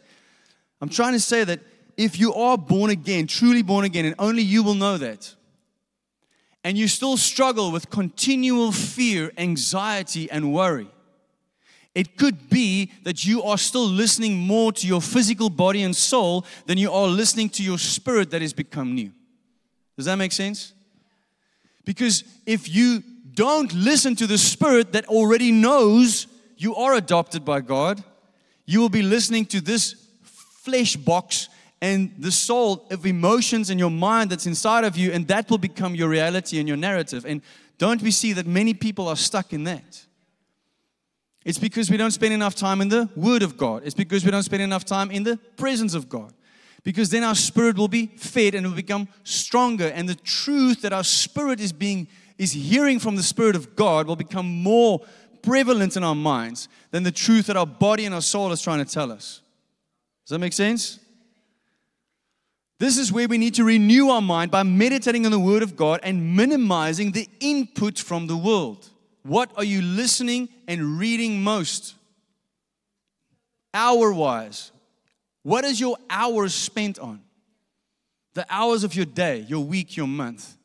I'm 0.80 0.88
trying 0.88 1.14
to 1.14 1.20
say 1.20 1.44
that 1.44 1.60
if 1.96 2.18
you 2.18 2.34
are 2.34 2.56
born 2.58 2.90
again, 2.90 3.26
truly 3.26 3.62
born 3.62 3.84
again, 3.84 4.04
and 4.04 4.14
only 4.18 4.42
you 4.42 4.62
will 4.62 4.74
know 4.74 4.98
that, 4.98 5.34
and 6.64 6.76
you 6.76 6.88
still 6.88 7.16
struggle 7.16 7.72
with 7.72 7.90
continual 7.90 8.72
fear, 8.72 9.32
anxiety, 9.38 10.30
and 10.30 10.52
worry, 10.52 10.88
it 11.94 12.16
could 12.16 12.48
be 12.48 12.92
that 13.02 13.26
you 13.26 13.42
are 13.42 13.58
still 13.58 13.86
listening 13.86 14.36
more 14.36 14.72
to 14.72 14.86
your 14.86 15.00
physical 15.00 15.50
body 15.50 15.82
and 15.82 15.94
soul 15.94 16.46
than 16.66 16.78
you 16.78 16.90
are 16.90 17.08
listening 17.08 17.48
to 17.50 17.62
your 17.62 17.78
spirit 17.78 18.30
that 18.30 18.42
has 18.42 18.52
become 18.52 18.94
new. 18.94 19.10
Does 19.96 20.06
that 20.06 20.16
make 20.16 20.32
sense? 20.32 20.72
Because 21.84 22.24
if 22.46 22.68
you 22.68 23.02
don't 23.34 23.72
listen 23.74 24.14
to 24.16 24.26
the 24.26 24.38
spirit 24.38 24.92
that 24.92 25.06
already 25.06 25.50
knows 25.50 26.26
you 26.56 26.76
are 26.76 26.94
adopted 26.94 27.44
by 27.44 27.60
God, 27.60 28.02
you 28.66 28.80
will 28.80 28.88
be 28.88 29.02
listening 29.02 29.44
to 29.46 29.60
this 29.60 29.94
flesh 30.22 30.94
box 30.94 31.48
and 31.82 32.12
the 32.18 32.30
soul 32.30 32.86
of 32.90 33.06
emotions 33.06 33.70
in 33.70 33.78
your 33.78 33.90
mind 33.90 34.30
that's 34.30 34.46
inside 34.46 34.84
of 34.84 34.96
you, 34.96 35.12
and 35.12 35.26
that 35.28 35.50
will 35.50 35.58
become 35.58 35.94
your 35.94 36.08
reality 36.08 36.58
and 36.58 36.68
your 36.68 36.76
narrative. 36.76 37.24
And 37.24 37.42
don't 37.78 38.02
we 38.02 38.10
see 38.10 38.32
that 38.34 38.46
many 38.46 38.74
people 38.74 39.08
are 39.08 39.16
stuck 39.16 39.52
in 39.52 39.64
that? 39.64 40.06
It's 41.44 41.58
because 41.58 41.90
we 41.90 41.96
don't 41.96 42.10
spend 42.10 42.34
enough 42.34 42.54
time 42.54 42.82
in 42.82 42.88
the 42.90 43.08
Word 43.16 43.42
of 43.42 43.56
God. 43.56 43.82
It's 43.84 43.94
because 43.94 44.24
we 44.24 44.30
don't 44.30 44.42
spend 44.42 44.62
enough 44.62 44.84
time 44.84 45.10
in 45.10 45.22
the 45.22 45.38
presence 45.56 45.94
of 45.94 46.08
God. 46.08 46.34
Because 46.82 47.10
then 47.10 47.24
our 47.24 47.34
spirit 47.34 47.76
will 47.76 47.88
be 47.88 48.06
fed 48.06 48.54
and 48.54 48.66
will 48.66 48.74
become 48.74 49.08
stronger. 49.24 49.88
And 49.88 50.08
the 50.08 50.14
truth 50.14 50.82
that 50.82 50.92
our 50.92 51.04
spirit 51.04 51.60
is 51.60 51.72
being 51.72 52.08
is 52.38 52.52
hearing 52.52 52.98
from 52.98 53.16
the 53.16 53.22
Spirit 53.22 53.54
of 53.54 53.76
God 53.76 54.06
will 54.06 54.16
become 54.16 54.46
more 54.46 55.02
prevalent 55.42 55.94
in 55.96 56.02
our 56.02 56.14
minds 56.14 56.68
than 56.90 57.02
the 57.02 57.12
truth 57.12 57.46
that 57.46 57.56
our 57.56 57.66
body 57.66 58.06
and 58.06 58.14
our 58.14 58.22
soul 58.22 58.50
is 58.50 58.62
trying 58.62 58.82
to 58.82 58.90
tell 58.90 59.12
us. 59.12 59.42
Does 60.24 60.30
that 60.30 60.38
make 60.38 60.54
sense? 60.54 60.99
This 62.80 62.96
is 62.96 63.12
where 63.12 63.28
we 63.28 63.36
need 63.36 63.56
to 63.56 63.64
renew 63.64 64.08
our 64.08 64.22
mind 64.22 64.50
by 64.50 64.62
meditating 64.62 65.26
on 65.26 65.32
the 65.32 65.38
Word 65.38 65.62
of 65.62 65.76
God 65.76 66.00
and 66.02 66.34
minimizing 66.34 67.12
the 67.12 67.28
input 67.38 67.98
from 67.98 68.26
the 68.26 68.38
world. 68.38 68.88
What 69.22 69.52
are 69.58 69.64
you 69.64 69.82
listening 69.82 70.48
and 70.66 70.98
reading 70.98 71.42
most? 71.42 71.94
Hour 73.74 74.14
wise. 74.14 74.72
What 75.42 75.64
is 75.64 75.78
your 75.78 75.98
hours 76.08 76.54
spent 76.54 76.98
on? 76.98 77.20
The 78.32 78.46
hours 78.48 78.82
of 78.82 78.94
your 78.94 79.04
day, 79.04 79.40
your 79.40 79.62
week, 79.62 79.94
your 79.94 80.08
month. 80.08 80.56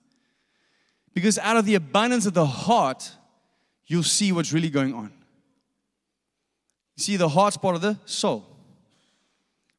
Because 1.13 1.37
out 1.39 1.57
of 1.57 1.65
the 1.65 1.75
abundance 1.75 2.25
of 2.25 2.33
the 2.33 2.45
heart, 2.45 3.11
you'll 3.87 4.03
see 4.03 4.31
what's 4.31 4.53
really 4.53 4.69
going 4.69 4.93
on. 4.93 5.11
You 6.95 7.03
see, 7.03 7.17
the 7.17 7.27
heart's 7.27 7.57
part 7.57 7.75
of 7.75 7.81
the 7.81 7.99
soul. 8.05 8.45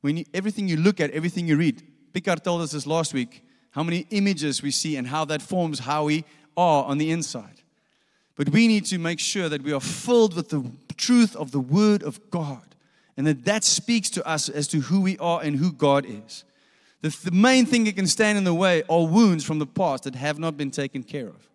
When 0.03 0.19
you, 0.19 0.27
everything 0.35 0.69
you 0.69 0.77
look 0.77 1.01
at, 1.01 1.13
everything 1.13 1.49
you 1.49 1.57
read, 1.57 1.83
Picard 2.17 2.43
told 2.43 2.63
us 2.63 2.71
this 2.71 2.87
last 2.87 3.13
week, 3.13 3.45
how 3.73 3.83
many 3.83 4.07
images 4.09 4.63
we 4.63 4.71
see 4.71 4.97
and 4.97 5.07
how 5.07 5.27
that 5.27 5.43
forms 5.43 5.81
how 5.81 6.05
we 6.05 6.25
are 6.57 6.83
on 6.85 6.97
the 6.97 7.11
inside. 7.11 7.61
But 8.37 8.49
we 8.49 8.67
need 8.69 8.87
to 8.87 8.97
make 8.97 9.21
sure 9.21 9.51
that 9.51 9.63
we 9.63 9.71
are 9.71 9.83
filled 9.83 10.35
with 10.35 10.49
the 10.49 10.65
truth 10.97 11.37
of 11.37 11.51
the 11.51 11.61
Word 11.61 12.03
of 12.03 12.31
God 12.31 12.75
and 13.19 13.27
that 13.27 13.45
that 13.45 13.65
speaks 13.65 14.09
to 14.09 14.27
us 14.27 14.49
as 14.49 14.67
to 14.69 14.81
who 14.81 15.03
we 15.03 15.19
are 15.19 15.43
and 15.43 15.57
who 15.57 15.71
God 15.71 16.07
is. 16.09 16.45
The, 17.03 17.15
the 17.23 17.33
main 17.33 17.67
thing 17.67 17.85
that 17.85 17.97
can 17.97 18.07
stand 18.07 18.39
in 18.39 18.45
the 18.45 18.55
way 18.55 18.83
are 18.89 19.07
wounds 19.07 19.45
from 19.45 19.59
the 19.59 19.67
past 19.67 20.05
that 20.05 20.15
have 20.15 20.39
not 20.39 20.57
been 20.57 20.71
taken 20.71 21.03
care 21.03 21.29
of. 21.29 21.51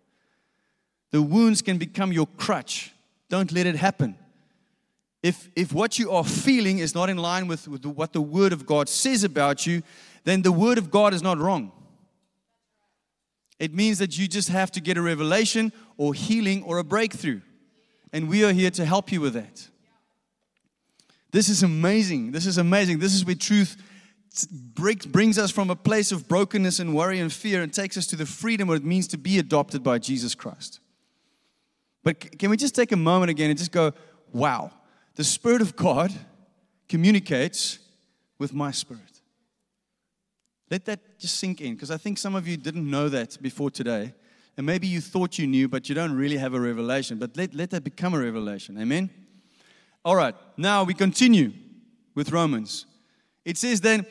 The 1.10 1.24
wounds 1.24 1.64
can 1.64 1.80
become 1.80 2.14
your 2.14 2.28
crutch. 2.38 2.94
Don't 3.30 3.52
let 3.52 3.66
it 3.66 3.78
happen. 3.78 4.16
If, 5.24 5.50
if 5.56 5.72
what 5.72 6.00
you 6.00 6.12
are 6.12 6.24
feeling 6.24 6.80
is 6.80 6.96
not 6.96 7.10
in 7.10 7.18
line 7.18 7.48
with, 7.48 7.68
with 7.68 7.86
what 7.86 8.14
the 8.14 8.22
Word 8.22 8.54
of 8.54 8.66
God 8.66 8.90
says 8.90 9.24
about 9.24 9.68
you, 9.68 9.84
then 10.24 10.42
the 10.42 10.52
Word 10.52 10.78
of 10.78 10.90
God 10.90 11.14
is 11.14 11.22
not 11.22 11.38
wrong. 11.38 11.72
It 13.60 13.74
means 13.74 14.00
that 14.00 14.18
you 14.18 14.28
just 14.28 14.50
have 14.50 14.72
to 14.72 14.82
get 14.82 14.98
a 14.98 15.02
revelation 15.02 15.72
or 15.96 16.16
healing 16.16 16.64
or 16.64 16.80
a 16.80 16.84
breakthrough. 16.84 17.42
And 18.12 18.28
we 18.28 18.44
are 18.44 18.52
here 18.52 18.72
to 18.72 18.86
help 18.86 19.12
you 19.12 19.22
with 19.22 19.34
that. 19.34 19.68
This 21.32 21.48
is 21.48 21.62
amazing. 21.62 22.32
This 22.32 22.48
is 22.48 22.58
amazing. 22.58 23.00
This 23.00 23.14
is 23.14 23.24
where 23.24 23.36
truth 23.36 23.78
brings 25.06 25.38
us 25.38 25.52
from 25.52 25.70
a 25.70 25.76
place 25.76 26.12
of 26.12 26.28
brokenness 26.28 26.80
and 26.80 26.96
worry 26.96 27.20
and 27.20 27.32
fear 27.32 27.62
and 27.62 27.72
takes 27.72 27.98
us 27.98 28.08
to 28.08 28.16
the 28.16 28.26
freedom 28.26 28.68
what 28.68 28.78
it 28.78 28.84
means 28.84 29.08
to 29.10 29.18
be 29.18 29.38
adopted 29.38 29.84
by 29.84 30.00
Jesus 30.00 30.34
Christ. 30.34 30.80
But 32.04 32.40
can 32.40 32.50
we 32.50 32.58
just 32.58 32.74
take 32.74 32.92
a 32.92 32.98
moment 32.98 33.30
again 33.30 33.50
and 33.50 33.60
just 33.60 33.72
go, 33.72 33.94
wow, 34.34 34.72
the 35.16 35.24
Spirit 35.24 35.62
of 35.62 35.76
God 35.76 36.12
communicates 36.88 37.80
with 38.38 38.54
my 38.54 38.72
spirit. 38.72 39.22
Let 40.70 40.86
that 40.86 41.20
just 41.20 41.38
sink 41.38 41.62
in 41.62 41.74
because 41.74 41.92
I 41.92 41.98
think 41.98 42.18
some 42.18 42.36
of 42.36 42.48
you 42.48 42.58
didn't 42.58 42.90
know 42.90 43.10
that 43.10 43.42
before 43.42 43.70
today. 43.70 44.14
And 44.58 44.66
maybe 44.66 44.88
you 44.88 45.02
thought 45.02 45.38
you 45.38 45.48
knew, 45.48 45.68
but 45.68 45.88
you 45.90 45.96
don't 45.96 46.16
really 46.16 46.38
have 46.38 46.54
a 46.54 46.60
revelation. 46.60 47.18
But 47.18 47.36
let, 47.38 47.54
let 47.54 47.70
that 47.72 47.84
become 47.84 48.14
a 48.14 48.20
revelation. 48.20 48.78
Amen? 48.80 49.10
All 50.04 50.16
right, 50.16 50.36
now 50.58 50.84
we 50.84 50.94
continue 50.94 51.54
with 52.16 52.32
Romans. 52.32 52.86
It 53.46 53.58
says 53.58 53.82
then, 53.82 54.06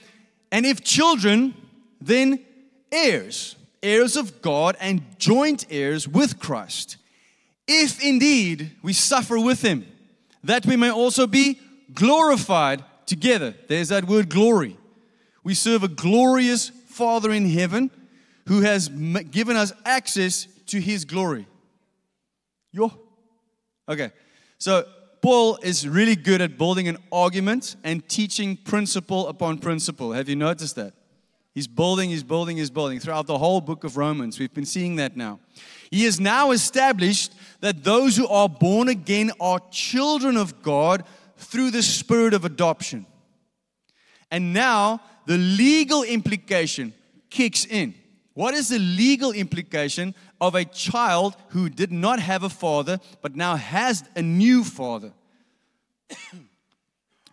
and 0.53 0.65
if 0.65 0.83
children, 0.83 1.55
then 2.01 2.45
heirs, 2.91 3.57
heirs 3.83 4.17
of 4.17 4.41
God 4.43 4.77
and 4.81 5.03
joint 5.19 5.67
heirs 5.71 6.09
with 6.09 6.39
Christ. 6.39 6.97
If 7.67 8.03
indeed 8.03 8.73
we 8.83 8.93
suffer 8.93 9.39
with 9.39 9.63
him, 9.63 9.87
that 10.45 10.67
we 10.67 10.77
may 10.77 10.91
also 10.91 11.27
be 11.27 11.59
glorified 11.93 12.85
together. 13.07 13.55
There's 13.69 13.89
that 13.89 14.05
word 14.05 14.29
glory. 14.29 14.77
We 15.43 15.55
serve 15.55 15.83
a 15.83 15.89
glorious 15.89 16.71
Father 16.89 17.31
in 17.33 17.49
heaven 17.49 17.91
who 18.47 18.63
has 18.63 18.89
given 18.89 19.57
us 19.57 19.73
access 19.85 20.47
to 20.67 20.81
his 20.81 21.05
glory. 21.05 21.47
Yo. 22.73 22.93
Okay. 23.89 24.13
So 24.59 24.87
Paul 25.23 25.59
is 25.63 25.87
really 25.87 26.17
good 26.17 26.41
at 26.41 26.57
building 26.57 26.89
an 26.89 26.99
argument 27.11 27.77
and 27.85 28.07
teaching 28.09 28.57
principle 28.57 29.29
upon 29.29 29.59
principle. 29.59 30.13
Have 30.13 30.29
you 30.29 30.37
noticed 30.37 30.77
that? 30.77 30.95
He's 31.53 31.67
building, 31.67 32.11
he's 32.11 32.23
building, 32.23 32.57
he's 32.59 32.71
building 32.71 33.01
throughout 33.01 33.27
the 33.27 33.39
whole 33.39 33.61
book 33.61 33.83
of 33.85 33.97
Romans. 33.97 34.39
We've 34.39 34.55
been 34.55 34.65
seeing 34.65 34.97
that 34.97 35.17
now. 35.17 35.41
He 35.91 36.05
has 36.05 36.21
now 36.21 36.53
established 36.53 37.33
that 37.61 37.85
those 37.85 38.17
who 38.17 38.27
are 38.29 38.49
born 38.49 38.89
again 38.89 39.31
are 39.41 39.61
children 39.71 40.37
of 40.37 40.63
God 40.63 41.05
through 41.37 41.71
the 41.71 41.83
spirit 41.83 42.35
of 42.35 42.45
adoption. 42.45 43.07
And 44.31 44.53
now 44.53 45.01
the 45.27 45.39
legal 45.39 46.03
implication 46.03 46.93
kicks 47.29 47.65
in. 47.65 47.95
What 48.35 48.55
is 48.55 48.69
the 48.69 48.79
legal 48.79 49.33
implication 49.33 50.15
of 50.41 50.55
a 50.55 50.65
child 50.65 51.37
who 51.49 51.69
did 51.69 51.93
not 51.93 52.21
have 52.21 52.43
a 52.43 52.49
father 52.49 52.99
but 53.23 53.37
now 53.37 53.57
has 53.57 54.05
a 54.15 54.23
new 54.23 54.65
father? 54.65 55.13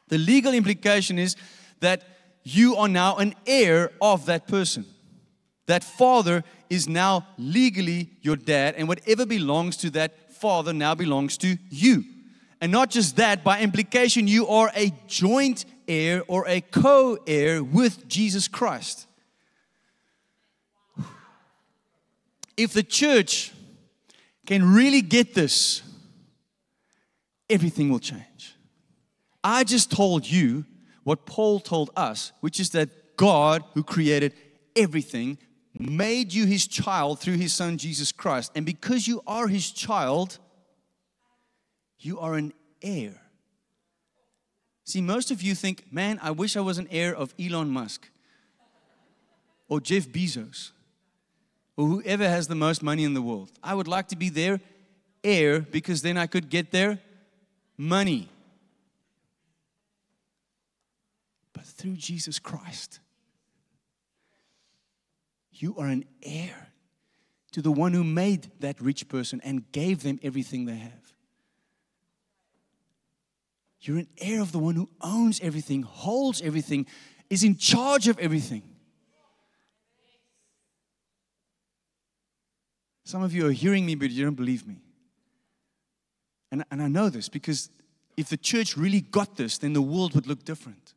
the 0.07 0.17
legal 0.17 0.53
implication 0.53 1.17
is 1.19 1.35
that 1.79 2.03
you 2.43 2.75
are 2.75 2.87
now 2.87 3.17
an 3.17 3.35
heir 3.45 3.91
of 4.01 4.25
that 4.25 4.47
person. 4.47 4.85
That 5.67 5.83
father 5.83 6.43
is 6.69 6.87
now 6.87 7.27
legally 7.37 8.09
your 8.21 8.35
dad, 8.35 8.75
and 8.77 8.87
whatever 8.87 9.25
belongs 9.25 9.77
to 9.77 9.89
that 9.91 10.33
father 10.33 10.73
now 10.73 10.95
belongs 10.95 11.37
to 11.37 11.57
you. 11.69 12.03
And 12.59 12.71
not 12.71 12.89
just 12.89 13.17
that, 13.17 13.43
by 13.43 13.61
implication, 13.61 14.27
you 14.27 14.47
are 14.47 14.71
a 14.75 14.91
joint 15.07 15.65
heir 15.87 16.23
or 16.27 16.47
a 16.47 16.61
co 16.61 17.17
heir 17.27 17.63
with 17.63 18.07
Jesus 18.07 18.47
Christ. 18.47 19.07
if 22.57 22.73
the 22.73 22.83
church 22.83 23.53
can 24.47 24.73
really 24.73 25.01
get 25.01 25.35
this, 25.35 25.83
everything 27.49 27.89
will 27.89 27.99
change. 27.99 28.55
I 29.43 29.63
just 29.63 29.91
told 29.91 30.29
you 30.29 30.65
what 31.03 31.25
Paul 31.25 31.59
told 31.59 31.91
us, 31.95 32.33
which 32.41 32.59
is 32.59 32.71
that 32.71 33.15
God, 33.15 33.63
who 33.75 33.83
created 33.83 34.33
everything, 34.75 35.37
made 35.79 36.33
you 36.33 36.45
his 36.45 36.67
child 36.67 37.19
through 37.19 37.37
his 37.37 37.53
son 37.53 37.77
Jesus 37.77 38.11
Christ. 38.11 38.51
And 38.55 38.65
because 38.65 39.07
you 39.07 39.21
are 39.27 39.47
his 39.47 39.71
child, 39.71 40.39
you 41.99 42.19
are 42.19 42.35
an 42.35 42.53
heir. 42.81 43.21
See, 44.83 45.01
most 45.01 45.31
of 45.31 45.41
you 45.41 45.53
think, 45.53 45.91
man, 45.91 46.19
I 46.21 46.31
wish 46.31 46.55
I 46.55 46.61
was 46.61 46.77
an 46.77 46.87
heir 46.89 47.13
of 47.15 47.33
Elon 47.39 47.69
Musk 47.69 48.09
or 49.67 49.81
Jeff 49.81 50.07
Bezos 50.07 50.71
or 51.75 51.87
whoever 51.87 52.27
has 52.27 52.47
the 52.47 52.55
most 52.55 52.81
money 52.81 53.03
in 53.03 53.13
the 53.13 53.21
world. 53.21 53.51
I 53.61 53.75
would 53.75 53.87
like 53.87 54.07
to 54.09 54.15
be 54.15 54.29
their 54.29 54.59
heir 55.23 55.59
because 55.59 56.01
then 56.01 56.17
I 56.17 56.25
could 56.25 56.49
get 56.49 56.71
their 56.71 56.99
money. 57.77 58.29
But 61.53 61.65
through 61.65 61.95
Jesus 61.95 62.39
Christ, 62.39 62.99
you 65.61 65.75
are 65.77 65.87
an 65.87 66.05
heir 66.23 66.69
to 67.51 67.61
the 67.61 67.71
one 67.71 67.93
who 67.93 68.03
made 68.03 68.51
that 68.59 68.79
rich 68.81 69.07
person 69.07 69.41
and 69.43 69.71
gave 69.71 70.03
them 70.03 70.19
everything 70.21 70.65
they 70.65 70.75
have. 70.75 71.13
You're 73.81 73.99
an 73.99 74.07
heir 74.17 74.41
of 74.41 74.51
the 74.51 74.59
one 74.59 74.75
who 74.75 74.89
owns 75.01 75.39
everything, 75.41 75.83
holds 75.83 76.41
everything, 76.41 76.85
is 77.29 77.43
in 77.43 77.57
charge 77.57 78.07
of 78.07 78.17
everything. 78.19 78.63
Some 83.05 83.23
of 83.23 83.33
you 83.33 83.47
are 83.47 83.51
hearing 83.51 83.85
me, 83.85 83.95
but 83.95 84.09
you 84.09 84.25
don't 84.25 84.35
believe 84.35 84.67
me. 84.67 84.81
And, 86.51 86.65
and 86.71 86.81
I 86.81 86.87
know 86.87 87.09
this 87.09 87.29
because 87.29 87.69
if 88.17 88.29
the 88.29 88.37
church 88.37 88.75
really 88.75 89.01
got 89.01 89.37
this, 89.37 89.57
then 89.57 89.73
the 89.73 89.81
world 89.81 90.13
would 90.15 90.27
look 90.27 90.43
different. 90.43 90.93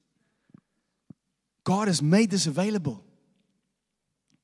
God 1.64 1.86
has 1.86 2.02
made 2.02 2.30
this 2.30 2.46
available. 2.46 3.04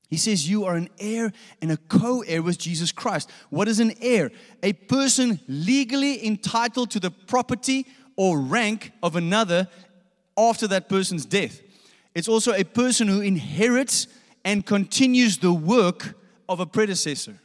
He 0.09 0.17
says 0.17 0.49
you 0.49 0.65
are 0.65 0.75
an 0.75 0.89
heir 0.99 1.33
and 1.61 1.71
a 1.71 1.77
co 1.77 2.21
heir 2.21 2.41
with 2.41 2.57
Jesus 2.57 2.91
Christ. 2.91 3.29
What 3.49 3.67
is 3.67 3.79
an 3.79 3.93
heir? 4.01 4.31
A 4.63 4.73
person 4.73 5.39
legally 5.47 6.25
entitled 6.25 6.91
to 6.91 6.99
the 6.99 7.11
property 7.11 7.85
or 8.15 8.39
rank 8.39 8.91
of 9.03 9.15
another 9.15 9.67
after 10.37 10.67
that 10.67 10.87
person's 10.87 11.25
death. 11.25 11.61
It's 12.15 12.27
also 12.27 12.53
a 12.53 12.63
person 12.63 13.07
who 13.07 13.21
inherits 13.21 14.07
and 14.45 14.65
continues 14.65 15.37
the 15.37 15.53
work 15.53 16.15
of 16.47 16.59
a 16.59 16.65
predecessor. 16.65 17.37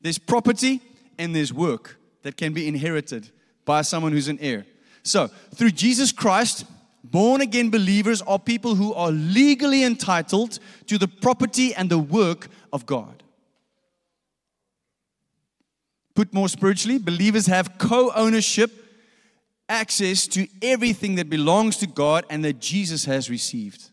There's 0.00 0.18
property 0.18 0.80
and 1.18 1.34
there's 1.34 1.52
work 1.52 1.98
that 2.22 2.36
can 2.36 2.52
be 2.52 2.68
inherited 2.68 3.30
by 3.64 3.82
someone 3.82 4.12
who's 4.12 4.28
an 4.28 4.38
heir. 4.40 4.64
So, 5.02 5.28
through 5.54 5.72
Jesus 5.72 6.12
Christ, 6.12 6.64
Born 7.04 7.42
again 7.42 7.68
believers 7.68 8.22
are 8.22 8.38
people 8.38 8.76
who 8.76 8.94
are 8.94 9.10
legally 9.10 9.84
entitled 9.84 10.58
to 10.86 10.96
the 10.96 11.06
property 11.06 11.74
and 11.74 11.90
the 11.90 11.98
work 11.98 12.48
of 12.72 12.86
God. 12.86 13.22
Put 16.14 16.32
more 16.32 16.48
spiritually, 16.48 16.98
believers 16.98 17.46
have 17.46 17.76
co 17.76 18.10
ownership, 18.14 18.72
access 19.68 20.26
to 20.28 20.48
everything 20.62 21.16
that 21.16 21.28
belongs 21.28 21.76
to 21.78 21.86
God 21.86 22.24
and 22.30 22.42
that 22.44 22.58
Jesus 22.58 23.04
has 23.04 23.28
received. 23.28 23.90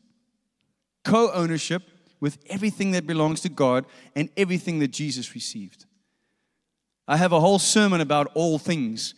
Co 1.04 1.32
ownership 1.34 1.84
with 2.22 2.38
everything 2.48 2.92
that 2.92 3.06
belongs 3.06 3.42
to 3.42 3.50
God 3.50 3.86
and 4.16 4.30
everything 4.38 4.80
that 4.80 4.92
Jesus 4.92 5.36
received. 5.36 5.86
I 7.08 7.18
have 7.18 7.34
a 7.34 7.42
whole 7.42 7.60
sermon 7.60 8.00
about 8.00 8.32
all 8.36 8.58
things 8.58 9.16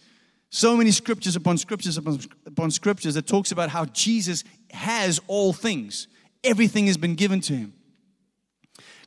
so 0.54 0.78
many 0.78 0.92
scriptures 0.92 1.36
upon 1.36 1.58
scriptures 1.58 1.98
upon, 1.98 2.20
upon 2.46 2.70
scriptures 2.70 3.16
that 3.16 3.26
talks 3.26 3.52
about 3.52 3.70
how 3.70 3.86
Jesus 3.86 4.44
has 4.70 5.20
all 5.26 5.52
things. 5.52 6.08
Everything 6.44 6.86
has 6.86 6.96
been 6.96 7.16
given 7.16 7.42
to 7.42 7.54
him. 7.54 7.74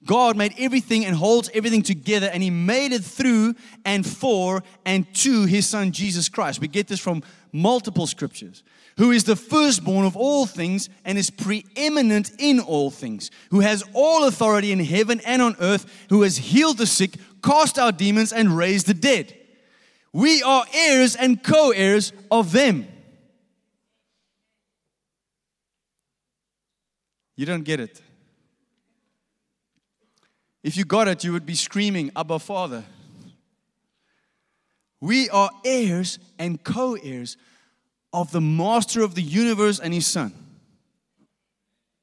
God 0.05 0.37
made 0.37 0.55
everything 0.59 1.05
and 1.05 1.15
holds 1.15 1.49
everything 1.55 1.83
together, 1.83 2.29
and 2.33 2.43
He 2.43 2.51
made 2.51 2.93
it 2.93 3.05
through 3.05 3.55
and 3.85 4.05
for 4.05 4.65
and 4.85 5.13
to 5.17 5.45
His 5.45 5.69
Son 5.69 5.93
Jesus 5.93 6.29
Christ. 6.29 6.61
We 6.61 6.67
get 6.69 6.89
this 6.89 7.01
from 7.01 7.23
multiple 7.53 8.09
scriptures. 8.09 8.65
Who 8.99 9.13
is 9.13 9.25
the 9.25 9.37
firstborn 9.37 10.05
of 10.05 10.17
all 10.17 10.47
things 10.47 10.89
and 11.05 11.17
is 11.17 11.31
preeminent 11.31 12.33
in 12.39 12.59
all 12.59 12.91
things, 12.91 13.31
who 13.51 13.61
has 13.61 13.85
all 13.93 14.25
authority 14.27 14.73
in 14.73 14.81
heaven 14.81 15.21
and 15.25 15.41
on 15.41 15.55
earth, 15.61 16.07
who 16.09 16.23
has 16.23 16.37
healed 16.37 16.79
the 16.79 16.87
sick, 16.87 17.17
cast 17.43 17.79
out 17.79 17.99
demons, 17.99 18.33
and 18.33 18.57
raised 18.57 18.87
the 18.87 18.95
dead. 18.95 19.36
We 20.17 20.43
are 20.43 20.65
heirs 20.73 21.15
and 21.15 21.43
co 21.43 21.73
heirs 21.73 22.11
of 22.31 22.51
them. 22.51 22.89
You 27.37 27.45
don't 27.45 27.65
get 27.65 27.81
it. 27.81 28.01
If 30.63 30.75
you 30.79 30.87
got 30.87 31.07
it, 31.07 31.23
you 31.23 31.33
would 31.33 31.45
be 31.45 31.55
screaming, 31.55 32.13
Abba, 32.17 32.39
Father. 32.39 32.83
We 35.03 35.29
are 35.29 35.51
heirs 35.67 36.19
and 36.39 36.65
co 36.65 36.95
heirs 36.95 37.37
of 38.11 38.33
the 38.33 38.41
master 38.41 39.03
of 39.03 39.17
the 39.17 39.23
universe 39.23 39.79
and 39.79 39.93
his 39.93 40.07
son. 40.07 40.33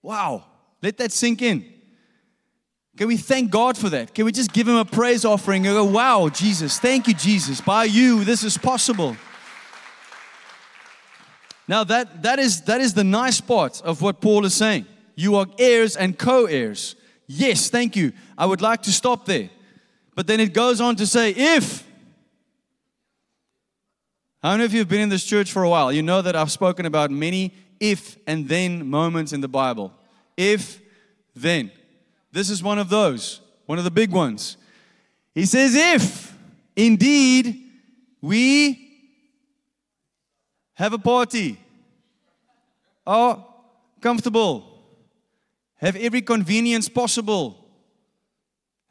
Wow, 0.04 0.46
let 0.84 0.98
that 0.98 1.12
sink 1.12 1.42
in. 1.42 1.73
Can 2.96 3.08
we 3.08 3.18
thank 3.18 3.50
God 3.50 3.78
for 3.78 3.90
that? 3.90 4.14
Can 4.14 4.26
we 4.26 4.32
just 4.32 4.54
give 4.54 4.68
Him 4.68 4.76
a 4.76 4.86
praise 4.86 5.26
offering 5.26 5.66
and 5.66 5.76
go, 5.76 5.84
wow, 5.84 6.30
Jesus, 6.30 6.78
thank 6.80 7.08
you, 7.08 7.14
Jesus. 7.14 7.60
By 7.60 7.86
you, 7.86 8.24
this 8.24 8.44
is 8.44 8.58
possible. 8.58 9.18
Now, 11.68 11.84
that, 11.86 12.24
that, 12.24 12.40
is, 12.40 12.62
that 12.64 12.82
is 12.82 12.94
the 12.94 13.04
nice 13.04 13.42
part 13.42 13.82
of 13.82 14.02
what 14.02 14.22
Paul 14.22 14.46
is 14.46 14.54
saying. 14.54 14.86
You 15.16 15.36
are 15.36 15.48
heirs 15.58 15.96
and 15.96 16.18
co 16.18 16.46
heirs. 16.46 16.96
Yes, 17.26 17.70
thank 17.70 17.96
you. 17.96 18.12
I 18.38 18.46
would 18.46 18.62
like 18.62 18.84
to 18.84 18.92
stop 18.92 19.26
there. 19.26 19.50
But 20.14 20.28
then 20.28 20.40
it 20.40 20.54
goes 20.54 20.82
on 20.82 20.96
to 20.98 21.08
say, 21.08 21.32
if. 21.32 21.88
I 24.44 24.52
don't 24.52 24.60
know 24.60 24.66
if 24.66 24.74
you 24.74 24.80
have 24.80 24.90
been 24.90 25.02
in 25.02 25.10
this 25.10 25.24
church 25.24 25.52
for 25.52 25.64
a 25.64 25.70
while? 25.70 25.92
You 25.92 26.04
know 26.04 26.22
that 26.22 26.36
I've 26.36 26.52
spoken 26.52 26.86
about 26.86 27.10
many 27.10 27.54
if 27.80 28.18
and 28.28 28.48
then 28.48 28.88
moments 28.88 29.34
in 29.34 29.42
the 29.42 29.48
Bible. 29.48 29.94
If, 30.38 30.80
then. 31.34 31.72
This 32.34 32.50
is 32.50 32.64
one 32.64 32.80
of 32.80 32.90
those, 32.90 33.42
one 33.68 33.78
of 33.78 33.84
the 33.84 33.92
big 33.92 34.12
ones. 34.12 34.58
He 35.36 35.46
says, 35.46 35.76
If 35.76 36.36
indeed 36.76 37.70
we 38.22 38.90
have 40.74 40.94
a 40.94 40.98
party, 40.98 41.60
are 43.06 43.46
comfortable, 44.02 44.84
have 45.76 45.96
every 45.96 46.24
convenience 46.24 46.90
possible, 46.90 47.68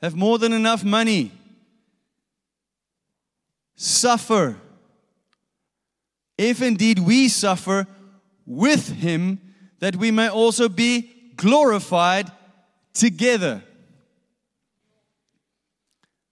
have 0.01 0.15
more 0.15 0.39
than 0.39 0.53
enough 0.53 0.85
money, 0.85 1.33
suffer. 3.75 4.57
If 6.39 6.63
indeed 6.63 7.01
we 7.01 7.29
suffer 7.29 7.89
with 8.47 8.89
him, 8.89 9.41
that 9.81 9.97
we 9.97 10.13
may 10.13 10.29
also 10.29 10.69
be 10.69 11.33
glorified 11.35 12.31
together. 12.93 13.63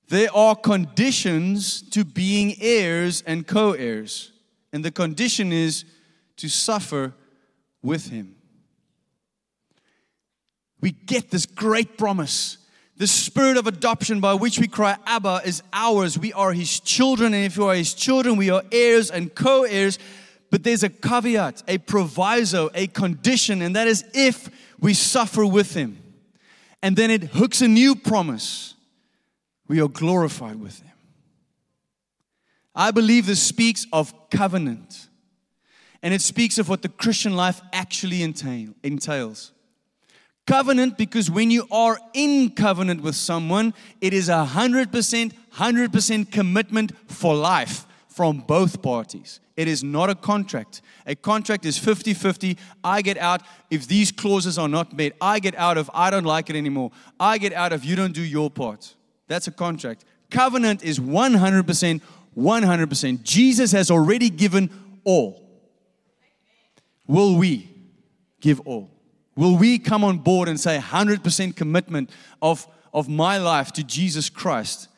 There 0.08 0.34
are 0.34 0.56
conditions 0.56 1.82
to 1.90 2.04
being 2.04 2.56
heirs 2.60 3.22
and 3.26 3.46
co 3.46 3.72
heirs, 3.72 4.32
and 4.72 4.84
the 4.84 4.90
condition 4.90 5.52
is 5.52 5.84
to 6.38 6.48
suffer 6.48 7.14
with 7.80 8.08
Him. 8.08 8.34
We 10.80 10.90
get 10.90 11.30
this 11.30 11.46
great 11.46 11.96
promise. 11.96 12.58
The 12.96 13.06
spirit 13.06 13.56
of 13.56 13.66
adoption 13.66 14.20
by 14.20 14.34
which 14.34 14.58
we 14.58 14.66
cry, 14.66 14.96
Abba, 15.06 15.42
is 15.44 15.62
ours. 15.72 16.18
We 16.18 16.32
are 16.32 16.52
His 16.52 16.80
children, 16.80 17.32
and 17.32 17.46
if 17.46 17.56
we 17.56 17.64
are 17.64 17.74
His 17.74 17.94
children, 17.94 18.36
we 18.36 18.50
are 18.50 18.64
heirs 18.72 19.10
and 19.10 19.32
co 19.34 19.62
heirs. 19.62 19.98
But 20.50 20.64
there's 20.64 20.82
a 20.82 20.88
caveat, 20.88 21.62
a 21.68 21.78
proviso, 21.78 22.68
a 22.74 22.88
condition, 22.88 23.62
and 23.62 23.76
that 23.76 23.86
is 23.86 24.04
if 24.12 24.50
we 24.80 24.94
suffer 24.94 25.46
with 25.46 25.74
Him. 25.74 25.99
And 26.82 26.96
then 26.96 27.10
it 27.10 27.24
hooks 27.24 27.60
a 27.60 27.68
new 27.68 27.94
promise. 27.94 28.74
We 29.68 29.80
are 29.80 29.88
glorified 29.88 30.60
with 30.60 30.80
Him. 30.80 30.92
I 32.74 32.90
believe 32.90 33.26
this 33.26 33.42
speaks 33.42 33.86
of 33.92 34.14
covenant. 34.30 35.08
And 36.02 36.14
it 36.14 36.22
speaks 36.22 36.58
of 36.58 36.68
what 36.68 36.82
the 36.82 36.88
Christian 36.88 37.36
life 37.36 37.60
actually 37.72 38.22
entail, 38.22 38.74
entails. 38.82 39.52
Covenant, 40.46 40.96
because 40.96 41.30
when 41.30 41.50
you 41.50 41.66
are 41.70 41.98
in 42.14 42.50
covenant 42.50 43.02
with 43.02 43.14
someone, 43.14 43.74
it 44.00 44.14
is 44.14 44.28
a 44.28 44.46
100%, 44.50 45.32
100% 45.54 46.32
commitment 46.32 46.92
for 47.06 47.34
life 47.34 47.86
from 48.08 48.38
both 48.40 48.82
parties. 48.82 49.40
It 49.60 49.68
is 49.68 49.84
not 49.84 50.08
a 50.08 50.14
contract. 50.14 50.80
A 51.06 51.14
contract 51.14 51.66
is 51.66 51.76
50 51.76 52.14
50. 52.14 52.56
I 52.82 53.02
get 53.02 53.18
out 53.18 53.42
if 53.70 53.86
these 53.86 54.10
clauses 54.10 54.56
are 54.56 54.70
not 54.70 54.96
met. 54.96 55.12
I 55.20 55.38
get 55.38 55.54
out 55.54 55.76
if 55.76 55.90
I 55.92 56.08
don't 56.10 56.24
like 56.24 56.48
it 56.48 56.56
anymore. 56.56 56.92
I 57.20 57.36
get 57.36 57.52
out 57.52 57.70
if 57.74 57.84
you 57.84 57.94
don't 57.94 58.14
do 58.14 58.22
your 58.22 58.50
part. 58.50 58.94
That's 59.28 59.48
a 59.48 59.50
contract. 59.50 60.06
Covenant 60.30 60.82
is 60.82 60.98
100%, 60.98 62.00
100%. 62.38 63.22
Jesus 63.22 63.72
has 63.72 63.90
already 63.90 64.30
given 64.30 64.70
all. 65.04 65.46
will 67.06 67.36
we 67.36 67.68
give 68.40 68.60
all? 68.60 68.90
Will 69.36 69.58
we 69.58 69.78
come 69.78 70.04
on 70.04 70.16
board 70.20 70.48
and 70.48 70.58
say 70.58 70.78
100% 70.78 71.54
commitment 71.54 72.08
of, 72.40 72.66
of 72.94 73.10
my 73.10 73.36
life 73.36 73.72
to 73.72 73.84
Jesus 73.84 74.30
Christ? 74.30 74.88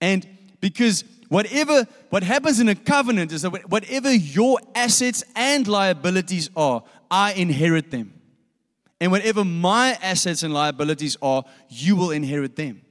And 0.00 0.26
because 0.62 1.04
whatever 1.30 1.86
what 2.10 2.22
happens 2.22 2.60
in 2.60 2.68
a 2.68 2.74
covenant 2.74 3.32
is 3.32 3.42
that 3.42 3.70
whatever 3.70 4.12
your 4.12 4.58
assets 4.74 5.24
and 5.34 5.66
liabilities 5.66 6.50
are, 6.54 6.82
I 7.10 7.32
inherit 7.32 7.90
them. 7.90 8.12
And 9.00 9.10
whatever 9.10 9.44
my 9.44 9.96
assets 10.02 10.42
and 10.42 10.52
liabilities 10.52 11.16
are, 11.22 11.44
you 11.70 11.96
will 11.96 12.10
inherit 12.10 12.56
them. 12.56 12.82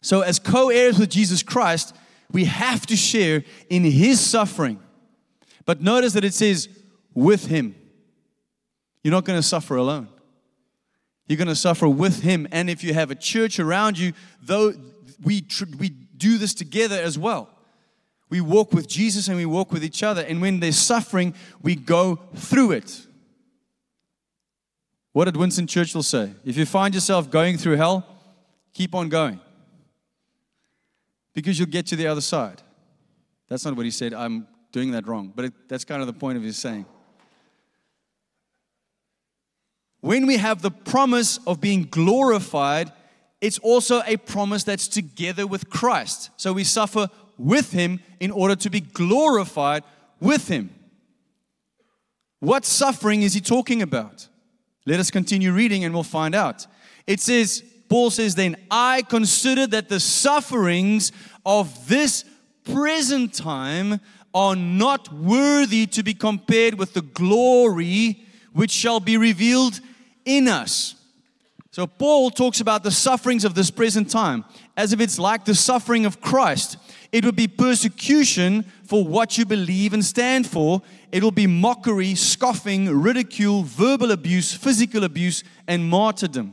So, 0.00 0.22
as 0.22 0.38
co 0.38 0.70
heirs 0.70 0.98
with 0.98 1.10
Jesus 1.10 1.42
Christ, 1.42 1.94
we 2.30 2.46
have 2.46 2.86
to 2.86 2.96
share 2.96 3.44
in 3.68 3.84
his 3.84 4.18
suffering. 4.18 4.80
But 5.66 5.82
notice 5.82 6.14
that 6.14 6.24
it 6.24 6.34
says, 6.34 6.68
with 7.14 7.46
him. 7.46 7.74
You're 9.04 9.12
not 9.12 9.24
going 9.24 9.38
to 9.38 9.46
suffer 9.46 9.76
alone. 9.76 10.08
You're 11.26 11.36
going 11.36 11.48
to 11.48 11.54
suffer 11.54 11.88
with 11.88 12.22
him. 12.22 12.48
And 12.50 12.70
if 12.70 12.82
you 12.82 12.94
have 12.94 13.10
a 13.10 13.14
church 13.14 13.58
around 13.58 13.98
you, 13.98 14.12
though 14.40 14.72
we, 15.22 15.40
tr- 15.42 15.64
we 15.78 15.88
do 15.88 16.38
this 16.38 16.54
together 16.54 16.96
as 16.96 17.18
well. 17.18 17.48
We 18.28 18.40
walk 18.40 18.72
with 18.72 18.88
Jesus 18.88 19.28
and 19.28 19.36
we 19.36 19.44
walk 19.44 19.72
with 19.72 19.84
each 19.84 20.02
other. 20.02 20.22
And 20.22 20.40
when 20.40 20.60
there's 20.60 20.78
suffering, 20.78 21.34
we 21.60 21.74
go 21.74 22.18
through 22.34 22.72
it. 22.72 23.06
What 25.12 25.26
did 25.26 25.36
Winston 25.36 25.66
Churchill 25.66 26.02
say? 26.02 26.32
If 26.44 26.56
you 26.56 26.64
find 26.64 26.94
yourself 26.94 27.30
going 27.30 27.58
through 27.58 27.76
hell, 27.76 28.06
keep 28.72 28.94
on 28.94 29.10
going. 29.10 29.38
Because 31.34 31.58
you'll 31.58 31.68
get 31.68 31.86
to 31.88 31.96
the 31.96 32.06
other 32.06 32.20
side. 32.22 32.62
That's 33.48 33.64
not 33.64 33.76
what 33.76 33.84
he 33.84 33.90
said. 33.90 34.14
I'm 34.14 34.46
doing 34.72 34.92
that 34.92 35.06
wrong. 35.06 35.32
But 35.34 35.46
it, 35.46 35.52
that's 35.68 35.84
kind 35.84 36.00
of 36.00 36.06
the 36.06 36.14
point 36.14 36.38
of 36.38 36.42
his 36.42 36.56
saying. 36.56 36.86
When 40.00 40.26
we 40.26 40.38
have 40.38 40.62
the 40.62 40.70
promise 40.70 41.38
of 41.46 41.60
being 41.60 41.84
glorified, 41.84 42.90
it's 43.42 43.58
also 43.58 44.02
a 44.06 44.16
promise 44.16 44.62
that's 44.62 44.86
together 44.86 45.48
with 45.48 45.68
Christ. 45.68 46.30
So 46.36 46.52
we 46.52 46.62
suffer 46.62 47.08
with 47.36 47.72
him 47.72 47.98
in 48.20 48.30
order 48.30 48.54
to 48.54 48.70
be 48.70 48.80
glorified 48.80 49.82
with 50.20 50.46
him. 50.46 50.70
What 52.38 52.64
suffering 52.64 53.22
is 53.22 53.34
he 53.34 53.40
talking 53.40 53.82
about? 53.82 54.28
Let 54.86 55.00
us 55.00 55.10
continue 55.10 55.52
reading 55.52 55.84
and 55.84 55.92
we'll 55.92 56.04
find 56.04 56.36
out. 56.36 56.68
It 57.08 57.18
says, 57.18 57.64
Paul 57.88 58.10
says, 58.10 58.36
Then 58.36 58.56
I 58.70 59.02
consider 59.02 59.66
that 59.66 59.88
the 59.88 59.98
sufferings 59.98 61.10
of 61.44 61.88
this 61.88 62.24
present 62.62 63.34
time 63.34 64.00
are 64.32 64.54
not 64.54 65.12
worthy 65.12 65.86
to 65.86 66.04
be 66.04 66.14
compared 66.14 66.74
with 66.74 66.94
the 66.94 67.02
glory 67.02 68.24
which 68.52 68.70
shall 68.70 69.00
be 69.00 69.16
revealed 69.16 69.80
in 70.24 70.46
us. 70.46 70.94
So, 71.72 71.86
Paul 71.86 72.30
talks 72.30 72.60
about 72.60 72.82
the 72.82 72.90
sufferings 72.90 73.46
of 73.46 73.54
this 73.54 73.70
present 73.70 74.10
time 74.10 74.44
as 74.76 74.92
if 74.92 75.00
it's 75.00 75.18
like 75.18 75.46
the 75.46 75.54
suffering 75.54 76.04
of 76.04 76.20
Christ. 76.20 76.76
It 77.12 77.24
would 77.24 77.34
be 77.34 77.48
persecution 77.48 78.66
for 78.84 79.02
what 79.02 79.38
you 79.38 79.46
believe 79.46 79.94
and 79.94 80.04
stand 80.04 80.46
for. 80.46 80.82
It 81.12 81.22
will 81.22 81.30
be 81.30 81.46
mockery, 81.46 82.14
scoffing, 82.14 82.90
ridicule, 82.90 83.62
verbal 83.62 84.10
abuse, 84.10 84.52
physical 84.52 85.04
abuse, 85.04 85.44
and 85.66 85.88
martyrdom. 85.88 86.52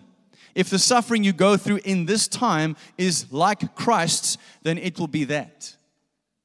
If 0.56 0.70
the 0.70 0.80
suffering 0.80 1.26
you 1.26 1.34
go 1.34 1.58
through 1.58 1.82
in 1.84 2.06
this 2.06 2.30
time 2.30 2.78
is 2.98 3.30
like 3.30 3.76
Christ's, 3.76 4.38
then 4.64 4.78
it 4.78 4.98
will 4.98 5.08
be 5.08 5.26
that 5.26 5.76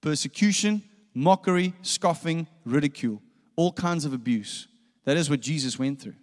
persecution, 0.01 0.83
mockery, 1.15 1.75
scoffing, 1.83 2.49
ridicule, 2.65 3.23
all 3.55 3.73
kinds 3.73 4.05
of 4.05 4.13
abuse. 4.13 4.67
That 5.05 5.17
is 5.17 5.31
what 5.31 5.39
Jesus 5.39 5.79
went 5.79 6.01
through. 6.01 6.17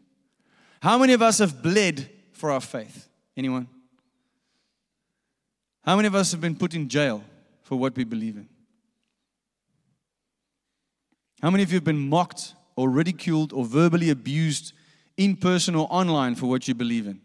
How 0.82 0.98
many 0.98 1.14
of 1.14 1.22
us 1.22 1.38
have 1.38 1.64
bled 1.64 2.10
for 2.32 2.52
our 2.52 2.62
faith? 2.62 3.08
Anyone? 3.36 3.68
How 5.84 5.96
many 5.96 6.08
of 6.08 6.16
us 6.16 6.32
have 6.32 6.42
been 6.42 6.56
put 6.56 6.74
in 6.74 6.90
jail 6.90 7.24
for 7.64 7.78
what 7.78 7.96
we 7.96 8.04
believe 8.04 8.38
in? 8.38 8.48
How 11.42 11.50
many 11.50 11.64
of 11.64 11.72
you 11.72 11.78
have 11.78 11.84
been 11.84 12.10
mocked 12.10 12.54
or 12.76 12.90
ridiculed 12.90 13.52
or 13.52 13.66
verbally 13.66 14.10
abused 14.10 14.74
in 15.18 15.36
person 15.36 15.76
or 15.76 15.88
online 15.90 16.36
for 16.36 16.46
what 16.48 16.68
you 16.68 16.76
believe 16.76 17.08
in? 17.08 17.20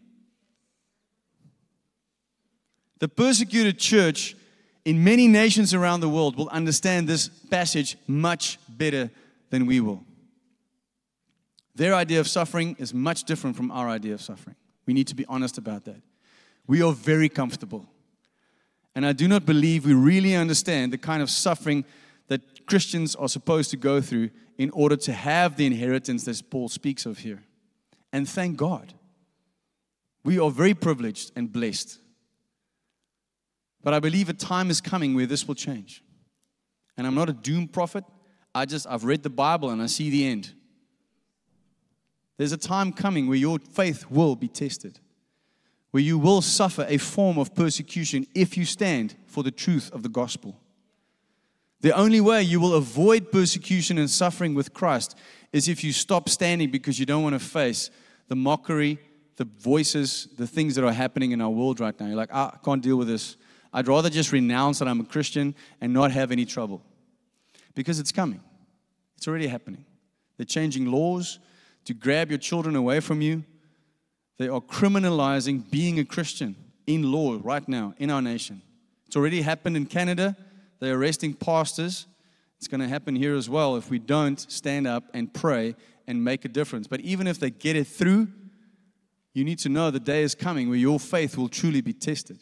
The 2.99 3.07
persecuted 3.07 3.77
church 3.77 4.35
in 4.85 5.03
many 5.03 5.27
nations 5.27 5.73
around 5.73 5.99
the 5.99 6.09
world 6.09 6.35
will 6.35 6.49
understand 6.49 7.07
this 7.07 7.27
passage 7.27 7.95
much 8.07 8.57
better 8.67 9.11
than 9.49 9.65
we 9.65 9.79
will. 9.79 10.03
Their 11.75 11.93
idea 11.93 12.19
of 12.19 12.27
suffering 12.27 12.75
is 12.79 12.91
much 12.91 13.25
different 13.25 13.55
from 13.55 13.69
our 13.69 13.87
idea 13.87 14.15
of 14.15 14.21
suffering. 14.21 14.55
We 14.87 14.93
need 14.93 15.07
to 15.07 15.15
be 15.15 15.25
honest 15.27 15.59
about 15.59 15.85
that. 15.85 16.01
We 16.65 16.81
are 16.81 16.93
very 16.93 17.29
comfortable. 17.29 17.85
And 18.95 19.05
I 19.05 19.13
do 19.13 19.27
not 19.27 19.45
believe 19.45 19.85
we 19.85 19.93
really 19.93 20.35
understand 20.35 20.91
the 20.91 20.97
kind 20.97 21.21
of 21.21 21.29
suffering 21.29 21.85
that 22.29 22.65
Christians 22.65 23.15
are 23.15 23.29
supposed 23.29 23.69
to 23.69 23.77
go 23.77 24.01
through 24.01 24.31
in 24.57 24.71
order 24.71 24.95
to 24.95 25.13
have 25.13 25.55
the 25.55 25.67
inheritance 25.67 26.23
that 26.23 26.41
Paul 26.49 26.67
speaks 26.67 27.05
of 27.05 27.19
here. 27.19 27.43
And 28.11 28.27
thank 28.27 28.57
God. 28.57 28.93
We 30.23 30.39
are 30.39 30.49
very 30.49 30.73
privileged 30.73 31.31
and 31.35 31.51
blessed. 31.51 31.99
But 33.83 33.93
I 33.93 33.99
believe 33.99 34.29
a 34.29 34.33
time 34.33 34.69
is 34.69 34.81
coming 34.81 35.13
where 35.13 35.27
this 35.27 35.47
will 35.47 35.55
change. 35.55 36.03
And 36.97 37.05
I'm 37.05 37.15
not 37.15 37.29
a 37.29 37.33
doom 37.33 37.67
prophet. 37.67 38.03
I 38.55 38.65
just 38.65 38.87
I've 38.87 39.03
read 39.03 39.21
the 39.23 39.29
Bible 39.29 39.69
and 39.69 39.81
I 39.81 39.85
see 39.85 40.09
the 40.09 40.25
end. 40.27 40.53
There's 42.37 42.51
a 42.51 42.57
time 42.57 42.93
coming 42.93 43.27
where 43.27 43.37
your 43.37 43.59
faith 43.59 44.09
will 44.09 44.35
be 44.35 44.47
tested, 44.47 44.99
where 45.91 46.03
you 46.03 46.17
will 46.17 46.41
suffer 46.41 46.85
a 46.87 46.97
form 46.97 47.37
of 47.37 47.55
persecution 47.55 48.27
if 48.35 48.55
you 48.55 48.65
stand 48.65 49.15
for 49.25 49.43
the 49.43 49.51
truth 49.51 49.91
of 49.91 50.03
the 50.03 50.09
gospel. 50.09 50.59
The 51.81 51.95
only 51.95 52.21
way 52.21 52.41
you 52.43 52.59
will 52.59 52.75
avoid 52.75 53.31
persecution 53.31 53.97
and 53.97 54.09
suffering 54.09 54.55
with 54.55 54.73
Christ 54.73 55.17
is 55.53 55.67
if 55.67 55.83
you 55.83 55.91
stop 55.93 56.29
standing 56.29 56.71
because 56.71 56.99
you 56.99 57.05
don't 57.05 57.23
want 57.23 57.33
to 57.33 57.39
face 57.39 57.89
the 58.27 58.35
mockery, 58.35 58.99
the 59.37 59.45
voices, 59.45 60.27
the 60.37 60.47
things 60.47 60.75
that 60.75 60.83
are 60.83 60.91
happening 60.91 61.31
in 61.31 61.41
our 61.41 61.49
world 61.49 61.79
right 61.79 61.97
now. 61.99 62.07
You're 62.07 62.15
like, 62.15 62.31
ah, 62.33 62.51
I 62.53 62.57
can't 62.65 62.81
deal 62.81 62.97
with 62.97 63.07
this. 63.07 63.37
I'd 63.71 63.87
rather 63.87 64.09
just 64.09 64.31
renounce 64.31 64.79
that 64.79 64.87
I'm 64.87 64.99
a 64.99 65.05
Christian 65.05 65.55
and 65.79 65.93
not 65.93 66.11
have 66.11 66.31
any 66.31 66.45
trouble 66.45 66.83
because 67.75 67.99
it's 67.99 68.11
coming. 68.11 68.41
It's 69.17 69.27
already 69.27 69.47
happening. 69.47 69.85
They're 70.37 70.45
changing 70.45 70.91
laws, 70.91 71.39
to 71.87 71.93
grab 71.93 72.29
your 72.29 72.37
children 72.37 72.75
away 72.75 72.99
from 72.99 73.21
you. 73.21 73.45
They 74.37 74.49
are 74.49 74.59
criminalizing 74.59 75.71
being 75.71 75.99
a 75.99 76.03
Christian 76.03 76.57
in 76.85 77.13
law 77.13 77.39
right 77.41 77.65
now 77.65 77.93
in 77.97 78.11
our 78.11 78.21
nation. 78.21 78.61
It's 79.05 79.15
already 79.15 79.41
happened 79.41 79.77
in 79.77 79.85
Canada. 79.85 80.35
They're 80.81 80.95
arresting 80.95 81.33
pastors. 81.33 82.05
It's 82.57 82.67
going 82.67 82.81
to 82.81 82.89
happen 82.89 83.15
here 83.15 83.35
as 83.35 83.49
well 83.49 83.77
if 83.77 83.89
we 83.89 83.99
don't 83.99 84.37
stand 84.51 84.85
up 84.85 85.05
and 85.13 85.33
pray 85.33 85.75
and 86.07 86.21
make 86.21 86.43
a 86.43 86.49
difference. 86.49 86.87
But 86.87 86.99
even 87.01 87.25
if 87.25 87.39
they 87.39 87.51
get 87.51 87.77
it 87.77 87.87
through, 87.87 88.27
you 89.33 89.45
need 89.45 89.59
to 89.59 89.69
know 89.69 89.89
the 89.89 89.99
day 90.01 90.23
is 90.23 90.35
coming 90.35 90.67
where 90.67 90.77
your 90.77 90.99
faith 90.99 91.37
will 91.37 91.47
truly 91.47 91.79
be 91.79 91.93
tested. 91.93 92.39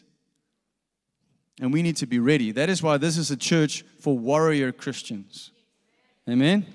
And 1.60 1.72
we 1.72 1.82
need 1.82 1.96
to 1.98 2.06
be 2.06 2.18
ready. 2.18 2.50
That 2.50 2.68
is 2.68 2.82
why 2.82 2.96
this 2.96 3.16
is 3.16 3.30
a 3.30 3.36
church 3.36 3.84
for 4.00 4.18
warrior 4.18 4.72
Christians. 4.72 5.52
Amen. 6.28 6.66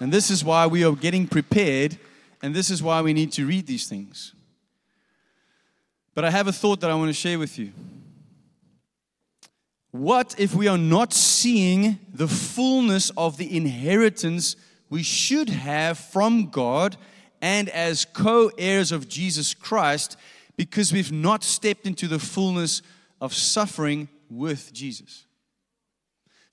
And 0.00 0.12
this 0.12 0.30
is 0.30 0.44
why 0.44 0.66
we 0.66 0.84
are 0.84 0.94
getting 0.94 1.26
prepared, 1.26 1.98
and 2.42 2.54
this 2.54 2.70
is 2.70 2.82
why 2.82 3.02
we 3.02 3.12
need 3.12 3.32
to 3.32 3.46
read 3.46 3.66
these 3.66 3.88
things. 3.88 4.34
But 6.14 6.24
I 6.24 6.30
have 6.30 6.48
a 6.48 6.52
thought 6.52 6.80
that 6.80 6.90
I 6.90 6.94
want 6.94 7.08
to 7.08 7.14
share 7.14 7.38
with 7.38 7.58
you. 7.58 7.72
What 9.90 10.34
if 10.38 10.54
we 10.54 10.68
are 10.68 10.78
not 10.78 11.12
seeing 11.12 11.98
the 12.12 12.28
fullness 12.28 13.10
of 13.16 13.36
the 13.36 13.56
inheritance 13.56 14.56
we 14.90 15.02
should 15.02 15.48
have 15.48 15.98
from 15.98 16.50
God 16.50 16.96
and 17.40 17.68
as 17.68 18.04
co 18.04 18.50
heirs 18.58 18.92
of 18.92 19.08
Jesus 19.08 19.54
Christ 19.54 20.16
because 20.56 20.92
we've 20.92 21.12
not 21.12 21.42
stepped 21.42 21.86
into 21.86 22.06
the 22.06 22.18
fullness 22.18 22.82
of 23.20 23.32
suffering 23.32 24.08
with 24.30 24.72
Jesus? 24.72 25.24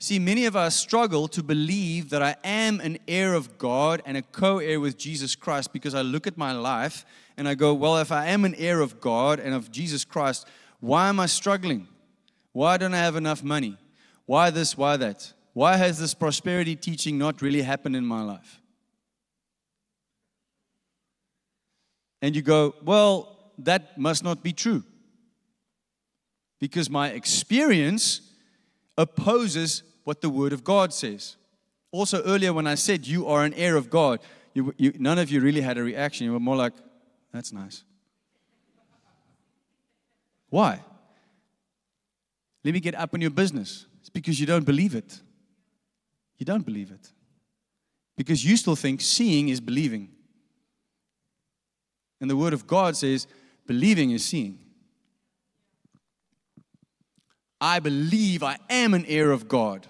See, 0.06 0.20
many 0.20 0.46
of 0.46 0.56
us 0.56 0.76
struggle 0.76 1.28
to 1.30 1.42
believe 1.42 2.12
that 2.12 2.22
I 2.22 2.36
am 2.44 2.80
an 2.80 3.00
heir 3.08 3.34
of 3.34 3.58
God 3.58 4.04
and 4.06 4.16
a 4.16 4.22
co 4.22 4.60
heir 4.60 4.80
with 4.80 5.00
Jesus 5.00 5.36
Christ 5.36 5.74
because 5.74 5.96
I 5.96 6.04
look 6.04 6.28
at 6.28 6.38
my 6.38 6.52
life 6.52 7.08
and 7.38 7.48
I 7.48 7.56
go, 7.56 7.74
well, 7.74 7.98
if 7.98 8.12
I 8.12 8.28
am 8.28 8.46
an 8.46 8.54
heir 8.54 8.82
of 8.82 9.02
God 9.02 9.40
and 9.40 9.56
of 9.56 9.72
Jesus 9.72 10.06
Christ, 10.06 10.48
why 10.80 11.10
am 11.10 11.20
I 11.20 11.26
struggling? 11.26 11.88
Why 12.52 12.78
don't 12.78 12.94
I 12.94 13.00
have 13.00 13.16
enough 13.16 13.44
money? 13.44 13.80
Why 14.28 14.52
this? 14.52 14.78
Why 14.78 14.96
that? 14.96 15.34
Why 15.54 15.76
has 15.76 15.98
this 15.98 16.14
prosperity 16.14 16.76
teaching 16.76 17.18
not 17.18 17.42
really 17.42 17.64
happened 17.64 17.96
in 17.96 18.06
my 18.06 18.22
life? 18.22 18.62
And 22.22 22.36
you 22.36 22.44
go, 22.44 22.76
well, 22.84 23.54
that 23.58 23.98
must 23.98 24.24
not 24.24 24.44
be 24.44 24.54
true. 24.54 24.84
Because 26.60 26.92
my 26.92 27.10
experience 27.10 28.22
opposes 29.00 29.82
what 30.06 30.22
the 30.22 30.30
Word 30.30 30.54
of 30.54 30.64
God 30.64 30.94
says. 30.94 31.36
also 31.92 32.24
earlier 32.24 32.54
when 32.54 32.68
I 32.68 32.76
said 32.76 33.06
you 33.06 33.28
are 33.28 33.44
an 33.44 33.54
heir 33.54 33.76
of 33.76 33.90
God, 33.90 34.20
you, 34.54 34.74
you, 34.78 34.94
none 34.98 35.20
of 35.20 35.30
you 35.30 35.42
really 35.42 35.62
had 35.62 35.78
a 35.78 35.84
reaction. 35.84 36.26
You 36.26 36.34
were 36.34 36.40
more 36.40 36.56
like, 36.56 36.74
that's 37.34 37.52
nice. 37.52 37.84
Why? 40.50 40.80
Let 42.64 42.74
me 42.74 42.80
get 42.80 42.96
up 42.96 43.14
in 43.14 43.22
your 43.22 43.32
business. 43.32 43.86
It's 44.00 44.10
because 44.10 44.40
you 44.40 44.46
don't 44.46 44.66
believe 44.66 44.96
it. 44.96 45.20
You 46.38 46.46
don't 46.46 46.66
believe 46.66 46.92
it. 46.92 47.12
Because 48.16 48.46
you 48.46 48.56
still 48.56 48.76
think 48.76 49.02
seeing 49.02 49.50
is 49.50 49.60
believing. 49.60 50.10
And 52.22 52.30
the 52.30 52.38
Word 52.38 52.54
of 52.54 52.66
God 52.68 52.96
says 52.96 53.28
believing 53.68 54.12
is 54.12 54.24
seeing. 54.24 54.60
I 57.60 57.80
believe 57.80 58.44
I 58.44 58.58
am 58.70 58.94
an 58.94 59.06
heir 59.08 59.32
of 59.32 59.48
God. 59.48 59.88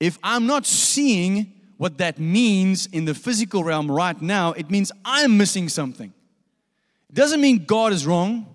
If 0.00 0.18
I'm 0.22 0.46
not 0.46 0.66
seeing 0.66 1.52
what 1.76 1.98
that 1.98 2.18
means 2.18 2.86
in 2.86 3.04
the 3.04 3.14
physical 3.14 3.64
realm 3.64 3.90
right 3.90 4.20
now, 4.20 4.52
it 4.52 4.70
means 4.70 4.92
I'm 5.04 5.36
missing 5.36 5.68
something. 5.68 6.12
It 7.08 7.14
doesn't 7.14 7.40
mean 7.40 7.64
God 7.64 7.92
is 7.92 8.06
wrong. 8.06 8.46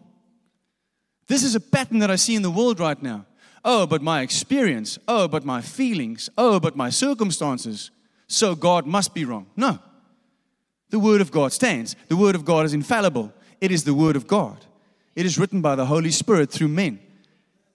This 1.28 1.44
is 1.44 1.56
a 1.56 1.60
pattern 1.60 2.00
that 2.00 2.12
I 2.12 2.16
see 2.16 2.36
in 2.36 2.42
the 2.42 2.52
world 2.52 2.80
right 2.80 3.02
now. 3.02 3.26
Oh, 3.64 3.86
but 3.86 4.02
my 4.02 4.22
experience. 4.22 4.98
Oh, 5.08 5.28
but 5.28 5.46
my 5.46 5.62
feelings. 5.62 6.30
Oh, 6.38 6.60
but 6.60 6.76
my 6.76 6.90
circumstances. 6.90 7.92
So 8.28 8.56
God 8.56 8.86
must 8.86 9.14
be 9.14 9.24
wrong. 9.24 9.48
No. 9.56 9.80
The 10.90 11.00
Word 11.00 11.22
of 11.22 11.32
God 11.32 11.54
stands. 11.54 11.96
The 12.08 12.18
Word 12.18 12.36
of 12.36 12.44
God 12.44 12.66
is 12.66 12.74
infallible. 12.74 13.32
It 13.62 13.72
is 13.72 13.84
the 13.84 13.94
Word 13.94 14.16
of 14.16 14.28
God. 14.28 14.66
It 15.16 15.26
is 15.26 15.38
written 15.38 15.62
by 15.62 15.76
the 15.76 15.86
Holy 15.86 16.12
Spirit 16.12 16.52
through 16.52 16.70
men. 16.70 17.00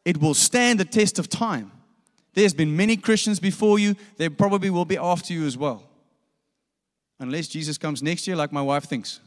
It 0.04 0.20
will 0.20 0.34
stand 0.34 0.80
the 0.80 0.84
test 0.84 1.18
of 1.18 1.28
time. 1.28 1.72
There's 2.36 2.52
been 2.52 2.76
many 2.76 2.98
Christians 2.98 3.40
before 3.40 3.78
you, 3.78 3.96
there 4.18 4.28
probably 4.28 4.68
will 4.68 4.84
be 4.84 4.98
after 4.98 5.32
you 5.32 5.46
as 5.46 5.56
well. 5.56 5.82
Unless 7.18 7.48
Jesus 7.48 7.78
comes 7.78 8.02
next 8.02 8.26
year, 8.26 8.36
like 8.36 8.52
my 8.52 8.60
wife 8.60 8.84
thinks. 8.84 9.20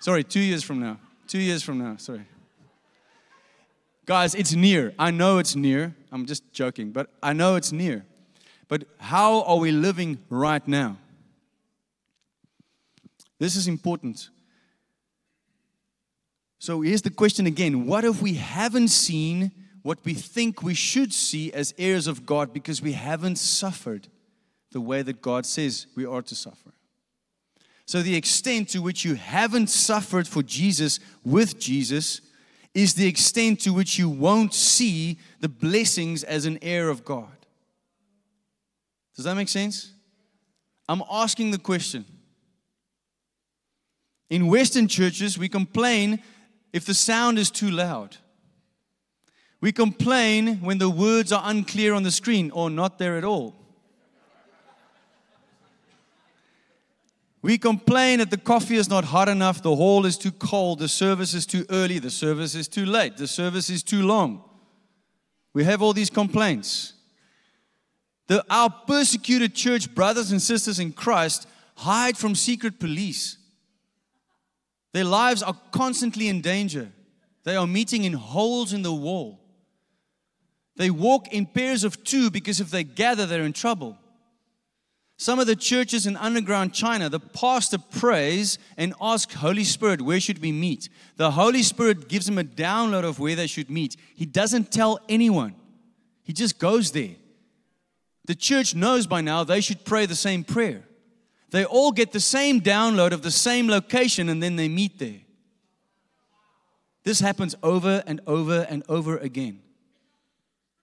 Sorry, 0.00 0.24
two 0.24 0.40
years 0.40 0.64
from 0.64 0.80
now. 0.80 0.98
Two 1.26 1.38
years 1.38 1.62
from 1.62 1.76
now, 1.76 1.98
sorry. 1.98 2.24
Guys, 4.06 4.34
it's 4.34 4.54
near. 4.54 4.94
I 4.98 5.10
know 5.10 5.36
it's 5.36 5.54
near. 5.54 5.94
I'm 6.10 6.24
just 6.24 6.50
joking, 6.50 6.92
but 6.92 7.10
I 7.22 7.34
know 7.34 7.56
it's 7.56 7.72
near. 7.72 8.06
But 8.66 8.84
how 8.96 9.42
are 9.42 9.58
we 9.58 9.72
living 9.72 10.18
right 10.30 10.66
now? 10.66 10.96
This 13.38 13.54
is 13.54 13.68
important. 13.68 14.30
So 16.58 16.80
here's 16.80 17.02
the 17.02 17.10
question 17.10 17.46
again 17.46 17.84
What 17.84 18.04
if 18.04 18.22
we 18.22 18.32
haven't 18.32 18.88
seen 18.88 19.52
what 19.82 19.98
we 20.04 20.14
think 20.14 20.62
we 20.62 20.74
should 20.74 21.12
see 21.12 21.52
as 21.52 21.74
heirs 21.78 22.06
of 22.06 22.26
God 22.26 22.52
because 22.52 22.82
we 22.82 22.92
haven't 22.92 23.36
suffered 23.36 24.08
the 24.72 24.80
way 24.80 25.02
that 25.02 25.22
God 25.22 25.46
says 25.46 25.86
we 25.96 26.04
are 26.04 26.22
to 26.22 26.34
suffer. 26.34 26.72
So, 27.86 28.02
the 28.02 28.14
extent 28.14 28.68
to 28.70 28.82
which 28.82 29.04
you 29.04 29.16
haven't 29.16 29.68
suffered 29.68 30.28
for 30.28 30.42
Jesus 30.42 31.00
with 31.24 31.58
Jesus 31.58 32.20
is 32.72 32.94
the 32.94 33.06
extent 33.06 33.60
to 33.62 33.72
which 33.72 33.98
you 33.98 34.08
won't 34.08 34.54
see 34.54 35.18
the 35.40 35.48
blessings 35.48 36.22
as 36.22 36.46
an 36.46 36.58
heir 36.62 36.88
of 36.88 37.04
God. 37.04 37.46
Does 39.16 39.24
that 39.24 39.34
make 39.34 39.48
sense? 39.48 39.92
I'm 40.88 41.02
asking 41.10 41.50
the 41.50 41.58
question. 41.58 42.04
In 44.28 44.46
Western 44.46 44.86
churches, 44.86 45.36
we 45.36 45.48
complain 45.48 46.22
if 46.72 46.84
the 46.84 46.94
sound 46.94 47.38
is 47.38 47.50
too 47.50 47.70
loud. 47.70 48.16
We 49.60 49.72
complain 49.72 50.60
when 50.60 50.78
the 50.78 50.88
words 50.88 51.32
are 51.32 51.42
unclear 51.44 51.92
on 51.94 52.02
the 52.02 52.10
screen 52.10 52.50
or 52.50 52.70
not 52.70 52.98
there 52.98 53.16
at 53.16 53.24
all. 53.24 53.54
We 57.42 57.56
complain 57.56 58.18
that 58.18 58.30
the 58.30 58.36
coffee 58.36 58.76
is 58.76 58.90
not 58.90 59.04
hot 59.04 59.28
enough, 59.28 59.62
the 59.62 59.74
hall 59.74 60.04
is 60.04 60.18
too 60.18 60.32
cold, 60.32 60.78
the 60.78 60.88
service 60.88 61.32
is 61.32 61.46
too 61.46 61.64
early, 61.70 61.98
the 61.98 62.10
service 62.10 62.54
is 62.54 62.68
too 62.68 62.84
late, 62.84 63.16
the 63.16 63.26
service 63.26 63.70
is 63.70 63.82
too 63.82 64.02
long. 64.02 64.44
We 65.54 65.64
have 65.64 65.80
all 65.80 65.94
these 65.94 66.10
complaints. 66.10 66.92
The, 68.28 68.44
our 68.50 68.70
persecuted 68.70 69.54
church 69.54 69.94
brothers 69.94 70.30
and 70.30 70.40
sisters 70.40 70.78
in 70.78 70.92
Christ 70.92 71.48
hide 71.76 72.16
from 72.16 72.34
secret 72.34 72.78
police. 72.78 73.38
Their 74.92 75.04
lives 75.04 75.42
are 75.42 75.58
constantly 75.72 76.28
in 76.28 76.42
danger. 76.42 76.90
They 77.44 77.56
are 77.56 77.66
meeting 77.66 78.04
in 78.04 78.12
holes 78.12 78.72
in 78.72 78.82
the 78.82 78.92
wall. 78.92 79.39
They 80.80 80.88
walk 80.88 81.28
in 81.28 81.44
pairs 81.44 81.84
of 81.84 82.02
two 82.04 82.30
because 82.30 82.58
if 82.58 82.70
they 82.70 82.84
gather, 82.84 83.26
they're 83.26 83.42
in 83.42 83.52
trouble. 83.52 83.98
Some 85.18 85.38
of 85.38 85.46
the 85.46 85.54
churches 85.54 86.06
in 86.06 86.16
underground 86.16 86.72
China, 86.72 87.10
the 87.10 87.20
pastor 87.20 87.76
prays 87.76 88.56
and 88.78 88.94
asks 88.98 89.34
Holy 89.34 89.64
Spirit, 89.64 90.00
where 90.00 90.20
should 90.20 90.38
we 90.38 90.52
meet? 90.52 90.88
The 91.16 91.32
Holy 91.32 91.62
Spirit 91.62 92.08
gives 92.08 92.26
him 92.26 92.38
a 92.38 92.44
download 92.44 93.04
of 93.04 93.18
where 93.18 93.36
they 93.36 93.46
should 93.46 93.68
meet. 93.68 93.94
He 94.14 94.24
doesn't 94.24 94.72
tell 94.72 94.98
anyone. 95.06 95.54
He 96.22 96.32
just 96.32 96.58
goes 96.58 96.92
there. 96.92 97.16
The 98.24 98.34
church 98.34 98.74
knows 98.74 99.06
by 99.06 99.20
now 99.20 99.44
they 99.44 99.60
should 99.60 99.84
pray 99.84 100.06
the 100.06 100.14
same 100.14 100.44
prayer. 100.44 100.84
They 101.50 101.66
all 101.66 101.92
get 101.92 102.12
the 102.12 102.20
same 102.20 102.62
download 102.62 103.12
of 103.12 103.20
the 103.20 103.30
same 103.30 103.68
location 103.68 104.30
and 104.30 104.42
then 104.42 104.56
they 104.56 104.70
meet 104.70 104.98
there. 104.98 105.20
This 107.04 107.20
happens 107.20 107.54
over 107.62 108.02
and 108.06 108.22
over 108.26 108.66
and 108.70 108.82
over 108.88 109.18
again. 109.18 109.60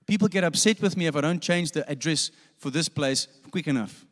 People 0.07 0.29
get 0.29 0.43
upset 0.43 0.81
with 0.81 0.95
me 0.95 1.05
if 1.05 1.15
I 1.15 1.21
don't 1.21 1.41
change 1.41 1.71
the 1.71 1.89
address 1.89 2.31
for 2.57 2.69
this 2.69 2.87
place 2.87 3.27
quick 3.51 3.67
enough. 3.67 4.05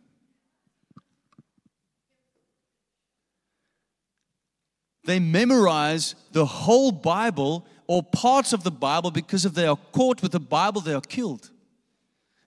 They 5.05 5.19
memorize 5.19 6.15
the 6.31 6.45
whole 6.45 6.91
Bible 6.91 7.65
or 7.87 8.03
parts 8.03 8.53
of 8.53 8.63
the 8.63 8.71
Bible 8.71 9.11
because 9.11 9.45
if 9.45 9.53
they 9.53 9.67
are 9.67 9.77
caught 9.93 10.21
with 10.21 10.31
the 10.31 10.39
Bible, 10.39 10.81
they 10.81 10.93
are 10.93 11.01
killed. 11.01 11.51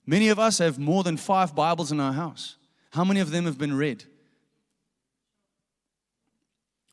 Many 0.05 0.29
of 0.29 0.39
us 0.39 0.59
have 0.59 0.79
more 0.79 1.05
than 1.05 1.17
five 1.17 1.55
Bibles 1.55 1.93
in 1.93 2.01
our 2.01 2.13
house. 2.13 2.57
How 2.91 3.05
many 3.05 3.21
of 3.21 3.31
them 3.31 3.45
have 3.45 3.59
been 3.59 3.77
read? 3.77 4.05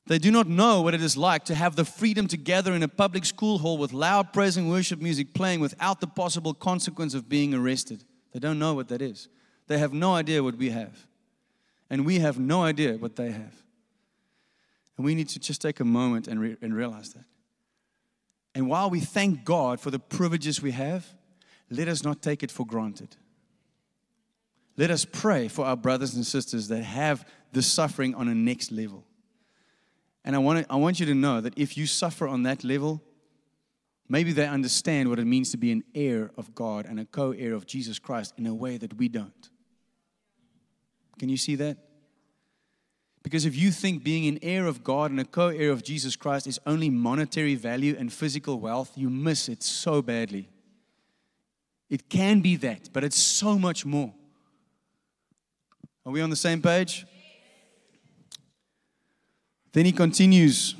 They 0.07 0.19
do 0.19 0.29
not 0.29 0.47
know 0.47 0.81
what 0.81 0.93
it 0.93 1.01
is 1.01 1.17
like 1.17 1.45
to 1.45 1.55
have 1.55 1.75
the 1.75 1.85
freedom 1.85 2.27
to 2.27 2.37
gather 2.37 2.73
in 2.73 2.83
a 2.83 2.87
public 2.87 3.25
school 3.25 3.57
hall 3.57 3.77
with 3.77 3.91
loud 3.91 4.33
praise 4.33 4.55
and 4.55 4.69
worship 4.69 5.01
music 5.01 5.33
playing 5.33 5.61
without 5.61 5.99
the 5.99 6.07
possible 6.07 6.53
consequence 6.53 7.15
of 7.15 7.27
being 7.27 7.53
arrested. 7.55 8.03
They 8.31 8.39
don't 8.39 8.59
know 8.59 8.75
what 8.75 8.89
that 8.89 9.01
is. 9.01 9.29
They 9.67 9.79
have 9.79 9.93
no 9.93 10.13
idea 10.13 10.43
what 10.43 10.57
we 10.57 10.69
have. 10.69 11.07
And 11.89 12.05
we 12.05 12.19
have 12.19 12.37
no 12.37 12.63
idea 12.63 12.97
what 12.97 13.15
they 13.15 13.31
have. 13.31 13.63
And 14.97 15.05
we 15.05 15.15
need 15.15 15.29
to 15.29 15.39
just 15.39 15.61
take 15.61 15.79
a 15.79 15.85
moment 15.85 16.27
and, 16.27 16.39
re- 16.39 16.57
and 16.61 16.75
realize 16.75 17.13
that. 17.13 17.25
And 18.53 18.69
while 18.69 18.89
we 18.89 18.99
thank 18.99 19.43
God 19.43 19.79
for 19.79 19.91
the 19.91 19.99
privileges 19.99 20.61
we 20.61 20.71
have, 20.71 21.05
let 21.69 21.87
us 21.87 22.03
not 22.03 22.21
take 22.21 22.43
it 22.43 22.51
for 22.51 22.65
granted. 22.65 23.15
Let 24.77 24.91
us 24.91 25.03
pray 25.03 25.47
for 25.47 25.65
our 25.65 25.75
brothers 25.75 26.15
and 26.15 26.25
sisters 26.25 26.67
that 26.67 26.83
have 26.83 27.27
the 27.53 27.61
suffering 27.61 28.13
on 28.13 28.27
a 28.27 28.35
next 28.35 28.71
level. 28.71 29.03
And 30.25 30.35
I 30.35 30.39
want, 30.39 30.65
to, 30.65 30.73
I 30.73 30.75
want 30.75 30.99
you 30.99 31.05
to 31.05 31.13
know 31.13 31.39
that 31.39 31.53
if 31.55 31.77
you 31.77 31.85
suffer 31.85 32.27
on 32.27 32.43
that 32.43 32.63
level, 32.63 33.01
maybe 34.09 34.33
they 34.33 34.47
understand 34.47 35.07
what 35.07 35.19
it 35.19 35.25
means 35.25 35.51
to 35.51 35.57
be 35.57 35.71
an 35.71 35.83
heir 35.93 36.31
of 36.35 36.55
God 36.55 36.87
and 36.87 36.99
a 36.99 37.05
co 37.05 37.31
heir 37.31 37.53
of 37.53 37.67
Jesus 37.67 37.99
Christ 37.99 38.33
in 38.35 38.47
a 38.47 38.53
way 38.53 38.77
that 38.77 38.97
we 38.97 39.07
don't. 39.07 39.49
Can 41.19 41.29
you 41.29 41.37
see 41.37 41.55
that? 41.55 41.77
Because 43.21 43.45
if 43.45 43.55
you 43.55 43.71
think 43.71 44.03
being 44.03 44.27
an 44.27 44.39
heir 44.41 44.65
of 44.65 44.83
God 44.83 45.11
and 45.11 45.19
a 45.19 45.25
co 45.25 45.49
heir 45.49 45.71
of 45.71 45.83
Jesus 45.83 46.15
Christ 46.15 46.47
is 46.47 46.59
only 46.65 46.89
monetary 46.89 47.53
value 47.53 47.95
and 47.97 48.11
physical 48.11 48.59
wealth, 48.59 48.93
you 48.95 49.11
miss 49.11 49.47
it 49.47 49.61
so 49.61 50.01
badly. 50.01 50.49
It 51.87 52.09
can 52.09 52.41
be 52.41 52.55
that, 52.57 52.89
but 52.93 53.03
it's 53.03 53.17
so 53.17 53.59
much 53.59 53.85
more. 53.85 54.11
Are 56.03 56.11
we 56.11 56.21
on 56.21 56.31
the 56.31 56.35
same 56.35 56.63
page? 56.63 57.05
Then 59.75 59.85
he 59.85 59.91
continues. 59.91 60.73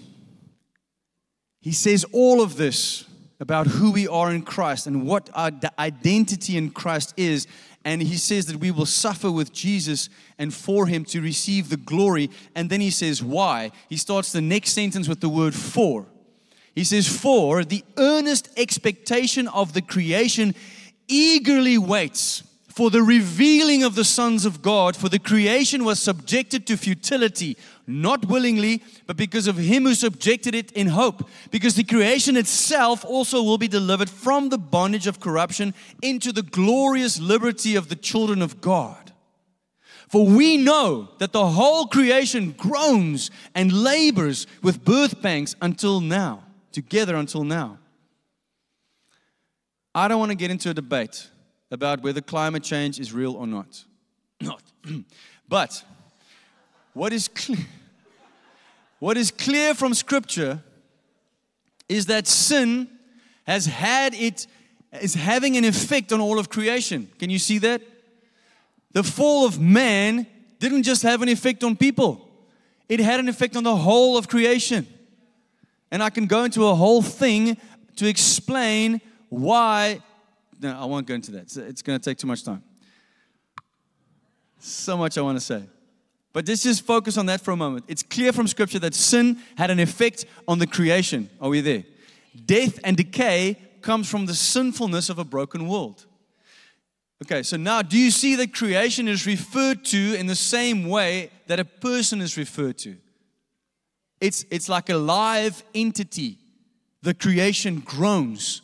He 1.60 1.74
says 1.74 2.06
all 2.14 2.42
of 2.42 2.56
this 2.56 3.04
about 3.42 3.68
who 3.68 3.92
we 3.92 4.08
are 4.08 4.32
in 4.32 4.42
Christ 4.42 4.88
and 4.88 5.06
what 5.06 5.30
our 5.34 5.52
identity 5.78 6.56
in 6.56 6.70
Christ 6.70 7.14
is. 7.18 7.46
And 7.84 8.02
he 8.02 8.16
says 8.16 8.46
that 8.46 8.56
we 8.56 8.72
will 8.72 8.86
suffer 8.86 9.30
with 9.30 9.52
Jesus 9.52 10.08
and 10.40 10.54
for 10.54 10.88
him 10.88 11.04
to 11.06 11.20
receive 11.20 11.68
the 11.68 11.76
glory. 11.76 12.30
And 12.56 12.70
then 12.70 12.80
he 12.80 12.90
says, 12.90 13.22
why? 13.22 13.72
He 13.90 13.98
starts 13.98 14.32
the 14.32 14.40
next 14.40 14.72
sentence 14.72 15.10
with 15.10 15.20
the 15.20 15.28
word 15.28 15.54
for. 15.54 16.06
He 16.74 16.86
says, 16.86 17.06
For 17.06 17.66
the 17.66 17.84
earnest 17.98 18.48
expectation 18.56 19.50
of 19.50 19.74
the 19.74 19.82
creation 19.82 20.56
eagerly 21.10 21.78
waits 21.78 22.44
for 22.76 22.90
the 22.90 23.02
revealing 23.02 23.84
of 23.84 23.96
the 23.96 24.04
sons 24.04 24.46
of 24.46 24.62
God, 24.62 24.98
for 24.98 25.08
the 25.08 25.18
creation 25.18 25.86
was 25.86 25.98
subjected 25.98 26.68
to 26.68 26.76
futility, 26.76 27.56
not 27.88 28.26
willingly, 28.26 28.84
but 29.08 29.16
because 29.16 29.48
of 29.48 29.56
him 29.56 29.84
who 29.84 29.94
subjected 29.96 30.54
it 30.54 30.74
in 30.74 30.88
hope. 30.88 31.26
Because 31.52 31.76
the 31.76 31.86
creation 31.86 32.36
itself 32.36 33.06
also 33.06 33.42
will 33.42 33.58
be 33.58 33.70
delivered 33.70 34.10
from 34.10 34.50
the 34.50 34.58
bondage 34.58 35.08
of 35.08 35.22
corruption 35.22 35.74
into 36.02 36.34
the 36.34 36.42
glorious 36.42 37.18
liberty 37.18 37.78
of 37.78 37.88
the 37.88 37.96
children 37.96 38.42
of 38.42 38.60
God. 38.60 39.14
For 40.10 40.26
we 40.26 40.58
know 40.58 41.08
that 41.20 41.32
the 41.32 41.48
whole 41.48 41.88
creation 41.88 42.52
groans 42.58 43.32
and 43.56 43.72
labors 43.72 44.48
with 44.62 44.84
birth 44.84 45.22
pangs 45.22 45.56
until 45.62 46.02
now, 46.02 46.44
together 46.74 47.16
until 47.16 47.46
now. 47.46 47.80
I 49.96 50.10
don't 50.10 50.20
want 50.20 50.32
to 50.32 50.38
get 50.38 50.52
into 50.52 50.70
a 50.70 50.74
debate 50.74 51.30
about 51.72 52.02
whether 52.02 52.22
climate 52.22 52.64
change 52.64 53.00
is 53.00 53.14
real 53.14 53.36
or 53.36 53.48
not. 53.48 53.84
Not. 54.42 54.64
but 55.48 55.84
what 56.94 57.14
is 57.14 57.28
clear, 57.30 57.66
what 59.00 59.18
is 59.18 59.32
clear 59.32 59.74
from 59.74 59.94
scripture 59.94 60.62
is 61.88 62.08
that 62.08 62.28
sin 62.28 62.90
has 63.46 63.66
had 63.66 64.14
it 64.14 64.48
is 65.02 65.14
having 65.14 65.58
an 65.58 65.66
effect 65.66 66.12
on 66.12 66.20
all 66.22 66.40
of 66.40 66.50
creation. 66.50 67.10
Can 67.20 67.30
you 67.30 67.40
see 67.40 67.58
that? 67.60 67.82
The 68.94 69.04
fall 69.04 69.46
of 69.46 69.60
man 69.60 70.26
didn't 70.60 70.84
just 70.84 71.04
have 71.04 71.22
an 71.22 71.30
effect 71.30 71.64
on 71.64 71.76
people. 71.76 72.30
It 72.88 73.00
had 73.00 73.20
an 73.20 73.28
effect 73.28 73.56
on 73.56 73.64
the 73.64 73.76
whole 73.76 74.18
of 74.18 74.28
creation. 74.28 74.88
And 75.92 76.02
I 76.02 76.10
can 76.10 76.28
go 76.28 76.44
into 76.44 76.68
a 76.68 76.76
whole 76.76 77.02
thing 77.02 77.58
to 77.98 78.08
explain 78.08 79.02
why 79.30 80.02
no, 80.60 80.78
I 80.80 80.86
won't 80.86 81.08
go 81.08 81.14
into 81.14 81.32
that. 81.32 81.44
It's, 81.44 81.58
it's 81.58 81.82
going 81.82 82.00
to 82.00 82.04
take 82.04 82.18
too 82.18 82.28
much 82.28 82.44
time. 82.44 82.64
So 84.60 84.98
much 84.98 85.18
I 85.18 85.22
want 85.22 85.38
to 85.38 85.44
say. 85.44 85.64
But 86.34 86.48
let's 86.48 86.64
just 86.64 86.86
focus 86.86 87.18
on 87.18 87.28
that 87.28 87.42
for 87.42 87.52
a 87.52 87.56
moment. 87.56 87.86
It's 87.88 88.04
clear 88.04 88.34
from 88.34 88.48
Scripture 88.48 88.80
that 88.80 88.94
sin 88.94 89.40
had 89.58 89.72
an 89.72 89.80
effect 89.80 90.26
on 90.48 90.60
the 90.60 90.68
creation. 90.68 91.30
Are 91.40 91.50
we 91.50 91.62
there? 91.62 91.84
Death 92.46 92.80
and 92.84 92.98
decay 92.98 93.58
comes 93.82 94.10
from 94.10 94.26
the 94.26 94.34
sinfulness 94.34 95.10
of 95.10 95.20
a 95.20 95.24
broken 95.24 95.68
world. 95.68 96.06
Okay, 97.24 97.44
so 97.44 97.56
now 97.56 97.82
do 97.82 97.98
you 97.98 98.12
see 98.12 98.36
that 98.36 98.54
creation 98.54 99.08
is 99.08 99.26
referred 99.26 99.86
to 99.86 100.16
in 100.16 100.26
the 100.26 100.36
same 100.36 100.90
way 100.90 101.32
that 101.48 101.60
a 101.60 101.66
person 101.66 102.20
is 102.20 102.36
referred 102.36 102.78
to? 102.80 102.98
It's, 104.20 104.44
it's 104.52 104.68
like 104.68 104.90
a 104.90 104.98
live 104.98 105.64
entity. 105.74 106.40
The 107.02 107.14
creation 107.14 107.80
groans 107.80 108.62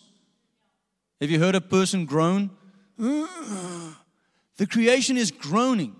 have 1.21 1.29
you 1.29 1.39
heard 1.39 1.55
a 1.55 1.61
person 1.61 2.05
groan? 2.05 2.49
The 2.97 4.67
creation 4.67 5.15
is 5.15 5.31
groaning. 5.31 5.95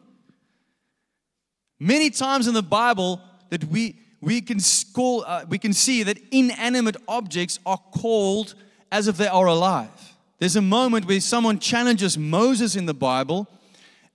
Many 1.79 2.09
times 2.09 2.47
in 2.47 2.53
the 2.53 2.63
Bible 2.63 3.21
that 3.49 3.63
we 3.65 3.97
we 4.19 4.41
can 4.41 4.59
call 4.93 5.23
uh, 5.25 5.45
we 5.47 5.57
can 5.57 5.73
see 5.73 6.03
that 6.03 6.17
inanimate 6.31 6.97
objects 7.07 7.59
are 7.65 7.77
called 7.77 8.55
as 8.91 9.07
if 9.07 9.17
they 9.17 9.27
are 9.27 9.47
alive. 9.47 9.89
There's 10.37 10.55
a 10.55 10.61
moment 10.61 11.07
where 11.07 11.19
someone 11.21 11.59
challenges 11.59 12.17
Moses 12.17 12.75
in 12.75 12.85
the 12.85 12.93
Bible 12.93 13.47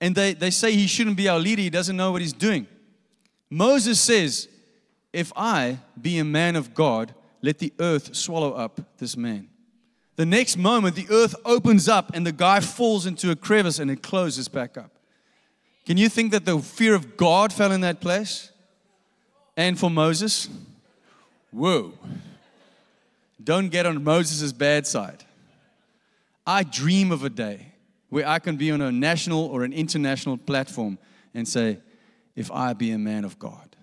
and 0.00 0.14
they, 0.14 0.34
they 0.34 0.50
say 0.50 0.72
he 0.72 0.86
shouldn't 0.86 1.16
be 1.16 1.28
our 1.28 1.38
leader, 1.38 1.62
he 1.62 1.70
doesn't 1.70 1.96
know 1.96 2.12
what 2.12 2.20
he's 2.20 2.32
doing. 2.32 2.66
Moses 3.48 4.00
says, 4.00 4.48
If 5.12 5.32
I 5.36 5.78
be 6.00 6.18
a 6.18 6.24
man 6.24 6.56
of 6.56 6.74
God, 6.74 7.14
let 7.42 7.58
the 7.58 7.72
earth 7.78 8.14
swallow 8.14 8.52
up 8.52 8.80
this 8.98 9.16
man. 9.16 9.48
The 10.16 10.26
next 10.26 10.56
moment, 10.56 10.96
the 10.96 11.06
earth 11.10 11.34
opens 11.44 11.88
up 11.88 12.14
and 12.14 12.26
the 12.26 12.32
guy 12.32 12.60
falls 12.60 13.06
into 13.06 13.30
a 13.30 13.36
crevice 13.36 13.78
and 13.78 13.90
it 13.90 14.02
closes 14.02 14.48
back 14.48 14.78
up. 14.78 14.90
Can 15.84 15.98
you 15.98 16.08
think 16.08 16.32
that 16.32 16.44
the 16.44 16.58
fear 16.58 16.94
of 16.94 17.16
God 17.16 17.52
fell 17.52 17.70
in 17.70 17.82
that 17.82 18.00
place? 18.00 18.50
And 19.56 19.78
for 19.78 19.90
Moses? 19.90 20.48
Whoa. 21.50 21.92
Don't 23.42 23.68
get 23.68 23.86
on 23.86 24.02
Moses' 24.02 24.52
bad 24.52 24.86
side. 24.86 25.24
I 26.46 26.62
dream 26.62 27.12
of 27.12 27.22
a 27.22 27.30
day 27.30 27.72
where 28.08 28.26
I 28.26 28.38
can 28.38 28.56
be 28.56 28.70
on 28.70 28.80
a 28.80 28.90
national 28.90 29.44
or 29.44 29.64
an 29.64 29.72
international 29.72 30.38
platform 30.38 30.98
and 31.34 31.46
say, 31.46 31.78
if 32.34 32.50
I 32.50 32.72
be 32.72 32.90
a 32.92 32.98
man 32.98 33.24
of 33.24 33.38
God. 33.38 33.76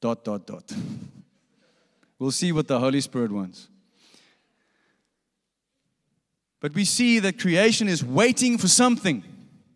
Dot, 0.00 0.24
dot, 0.24 0.46
dot. 0.46 0.72
We'll 2.22 2.30
see 2.30 2.52
what 2.52 2.68
the 2.68 2.78
Holy 2.78 3.00
Spirit 3.00 3.32
wants. 3.32 3.68
But 6.60 6.72
we 6.72 6.84
see 6.84 7.18
that 7.18 7.36
creation 7.36 7.88
is 7.88 8.04
waiting 8.04 8.58
for 8.58 8.68
something. 8.68 9.24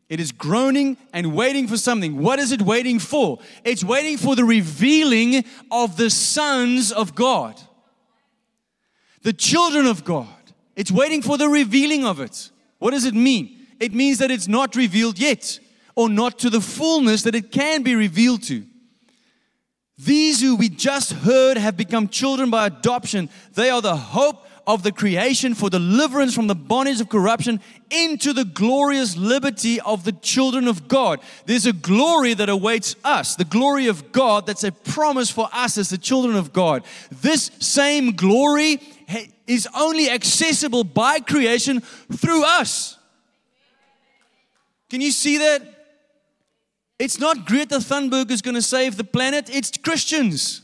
It 0.08 0.20
is 0.20 0.30
groaning 0.30 0.96
and 1.12 1.34
waiting 1.34 1.66
for 1.66 1.76
something. 1.76 2.22
What 2.22 2.38
is 2.38 2.52
it 2.52 2.62
waiting 2.62 3.00
for? 3.00 3.40
It's 3.64 3.82
waiting 3.82 4.16
for 4.16 4.36
the 4.36 4.44
revealing 4.44 5.44
of 5.72 5.96
the 5.96 6.08
sons 6.08 6.92
of 6.92 7.16
God, 7.16 7.60
the 9.22 9.32
children 9.32 9.86
of 9.86 10.04
God. 10.04 10.28
It's 10.76 10.92
waiting 10.92 11.22
for 11.22 11.36
the 11.36 11.48
revealing 11.48 12.04
of 12.04 12.20
it. 12.20 12.52
What 12.78 12.92
does 12.92 13.06
it 13.06 13.14
mean? 13.14 13.66
It 13.80 13.92
means 13.92 14.18
that 14.18 14.30
it's 14.30 14.46
not 14.46 14.76
revealed 14.76 15.18
yet, 15.18 15.58
or 15.96 16.08
not 16.08 16.38
to 16.38 16.50
the 16.50 16.60
fullness 16.60 17.24
that 17.24 17.34
it 17.34 17.50
can 17.50 17.82
be 17.82 17.96
revealed 17.96 18.44
to. 18.44 18.64
These 19.98 20.42
who 20.42 20.56
we 20.56 20.68
just 20.68 21.12
heard 21.12 21.56
have 21.56 21.76
become 21.76 22.08
children 22.08 22.50
by 22.50 22.66
adoption. 22.66 23.30
They 23.54 23.70
are 23.70 23.80
the 23.80 23.96
hope 23.96 24.46
of 24.66 24.82
the 24.82 24.92
creation 24.92 25.54
for 25.54 25.70
deliverance 25.70 26.34
from 26.34 26.48
the 26.48 26.54
bondage 26.54 27.00
of 27.00 27.08
corruption 27.08 27.60
into 27.90 28.32
the 28.32 28.44
glorious 28.44 29.16
liberty 29.16 29.80
of 29.80 30.04
the 30.04 30.12
children 30.12 30.66
of 30.66 30.88
God. 30.88 31.20
There's 31.46 31.66
a 31.66 31.72
glory 31.72 32.34
that 32.34 32.48
awaits 32.48 32.96
us, 33.04 33.36
the 33.36 33.44
glory 33.44 33.86
of 33.86 34.12
God 34.12 34.44
that's 34.44 34.64
a 34.64 34.72
promise 34.72 35.30
for 35.30 35.48
us 35.52 35.78
as 35.78 35.88
the 35.88 35.98
children 35.98 36.36
of 36.36 36.52
God. 36.52 36.84
This 37.10 37.50
same 37.60 38.12
glory 38.12 38.80
is 39.46 39.68
only 39.74 40.10
accessible 40.10 40.82
by 40.82 41.20
creation 41.20 41.80
through 42.12 42.44
us. 42.44 42.98
Can 44.90 45.00
you 45.00 45.12
see 45.12 45.38
that? 45.38 45.75
It's 46.98 47.18
not 47.18 47.44
Greta 47.44 47.76
Thunberg 47.76 48.30
who's 48.30 48.42
going 48.42 48.54
to 48.54 48.62
save 48.62 48.96
the 48.96 49.04
planet, 49.04 49.50
it's 49.52 49.76
Christians. 49.76 50.62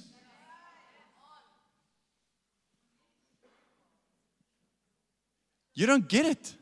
You 5.74 5.86
don't 5.86 6.08
get 6.08 6.26
it. 6.26 6.54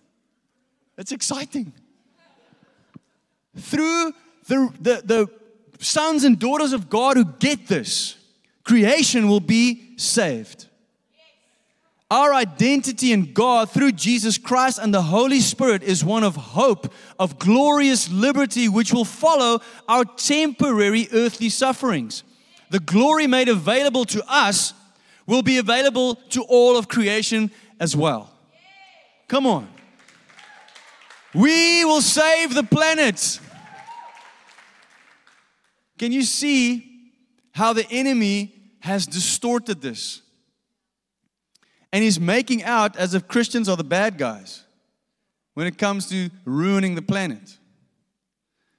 It's 0.97 1.13
exciting. 1.13 1.73
Through 3.57 4.15
the, 4.47 4.73
the, 4.81 5.03
the 5.05 5.31
sons 5.81 6.25
and 6.25 6.39
daughters 6.39 6.73
of 6.73 6.89
God 6.89 7.17
who 7.17 7.25
get 7.25 7.67
this, 7.67 8.17
creation 8.65 9.29
will 9.29 9.41
be 9.41 9.97
saved. 9.97 10.67
Our 12.11 12.35
identity 12.35 13.13
in 13.13 13.33
God 13.33 13.71
through 13.71 13.93
Jesus 13.93 14.37
Christ 14.37 14.81
and 14.83 14.93
the 14.93 15.03
Holy 15.03 15.39
Spirit 15.39 15.85
is 15.85 16.05
one 16.05 16.25
of 16.25 16.35
hope, 16.35 16.93
of 17.21 17.39
glorious 17.39 18.11
liberty, 18.11 18.69
which 18.69 18.93
will 18.93 19.05
follow 19.05 19.61
our 19.89 20.05
temporary 20.05 21.09
earthly 21.13 21.49
sufferings. 21.49 22.25
The 22.71 22.81
glory 22.81 23.29
made 23.29 23.49
available 23.49 24.05
to 24.07 24.25
us 24.29 24.75
will 25.27 25.43
be 25.43 25.59
available 25.59 26.17
to 26.31 26.43
all 26.43 26.77
of 26.77 26.89
creation 26.89 27.53
as 27.79 27.95
well. 27.95 28.33
Come 29.29 29.47
on. 29.47 29.69
We 31.33 31.85
will 31.85 32.01
save 32.01 32.55
the 32.55 32.65
planet. 32.65 33.39
Can 35.97 36.11
you 36.11 36.23
see 36.23 37.13
how 37.53 37.73
the 37.73 37.87
enemy 37.89 38.53
has 38.81 39.07
distorted 39.07 39.81
this? 39.81 40.23
And 41.93 42.05
he's 42.05 42.21
making 42.21 42.63
out 42.63 42.97
as 42.97 43.15
if 43.15 43.27
Christians 43.27 43.69
are 43.69 43.77
the 43.77 43.85
bad 43.85 44.17
guys 44.17 44.65
when 45.55 45.67
it 45.67 45.77
comes 45.77 46.09
to 46.11 46.31
ruining 46.45 46.95
the 46.95 47.03
planet. 47.03 47.59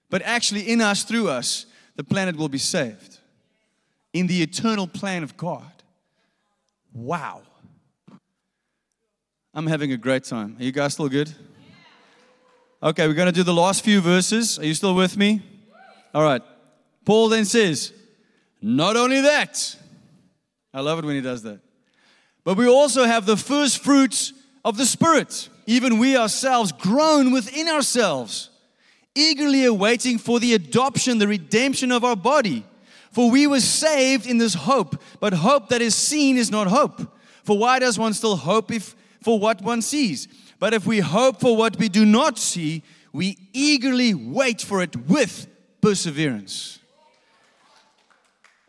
But 0.09 0.21
actually, 0.23 0.69
in 0.69 0.81
us, 0.81 1.03
through 1.03 1.29
us, 1.29 1.65
the 1.95 2.03
planet 2.03 2.35
will 2.35 2.49
be 2.49 2.57
saved 2.57 3.19
in 4.13 4.27
the 4.27 4.41
eternal 4.41 4.87
plan 4.87 5.23
of 5.23 5.37
God. 5.37 5.71
Wow. 6.93 7.41
I'm 9.53 9.67
having 9.67 9.91
a 9.91 9.97
great 9.97 10.23
time. 10.23 10.55
Are 10.59 10.63
you 10.63 10.71
guys 10.71 10.93
still 10.93 11.09
good? 11.09 11.33
Okay, 12.83 13.07
we're 13.07 13.13
going 13.13 13.27
to 13.27 13.33
do 13.33 13.43
the 13.43 13.53
last 13.53 13.83
few 13.83 14.01
verses. 14.01 14.57
Are 14.57 14.65
you 14.65 14.73
still 14.73 14.95
with 14.95 15.15
me? 15.15 15.41
All 16.13 16.23
right. 16.23 16.41
Paul 17.05 17.29
then 17.29 17.45
says, 17.45 17.93
Not 18.61 18.97
only 18.97 19.21
that, 19.21 19.77
I 20.73 20.81
love 20.81 20.99
it 20.99 21.05
when 21.05 21.15
he 21.15 21.21
does 21.21 21.43
that. 21.43 21.59
But 22.43 22.57
we 22.57 22.67
also 22.67 23.05
have 23.05 23.25
the 23.25 23.37
first 23.37 23.83
fruits 23.83 24.33
of 24.65 24.77
the 24.77 24.85
Spirit. 24.85 25.49
Even 25.67 25.99
we 25.99 26.17
ourselves 26.17 26.71
groan 26.71 27.31
within 27.31 27.67
ourselves, 27.67 28.49
eagerly 29.15 29.65
awaiting 29.65 30.17
for 30.17 30.39
the 30.39 30.53
adoption, 30.53 31.19
the 31.19 31.27
redemption 31.27 31.91
of 31.91 32.03
our 32.03 32.15
body. 32.15 32.65
For 33.11 33.29
we 33.29 33.45
were 33.45 33.59
saved 33.59 34.25
in 34.25 34.37
this 34.37 34.53
hope, 34.53 35.01
but 35.19 35.33
hope 35.33 35.69
that 35.69 35.81
is 35.81 35.95
seen 35.95 36.37
is 36.37 36.49
not 36.49 36.67
hope. 36.67 37.01
For 37.43 37.57
why 37.57 37.79
does 37.79 37.99
one 37.99 38.13
still 38.13 38.37
hope 38.37 38.71
if 38.71 38.95
for 39.21 39.39
what 39.39 39.61
one 39.61 39.81
sees? 39.81 40.27
But 40.59 40.73
if 40.73 40.85
we 40.85 40.99
hope 40.99 41.39
for 41.39 41.55
what 41.57 41.77
we 41.77 41.89
do 41.89 42.05
not 42.05 42.37
see, 42.37 42.83
we 43.13 43.37
eagerly 43.51 44.13
wait 44.13 44.61
for 44.61 44.81
it 44.81 44.95
with 44.95 45.47
perseverance. 45.81 46.79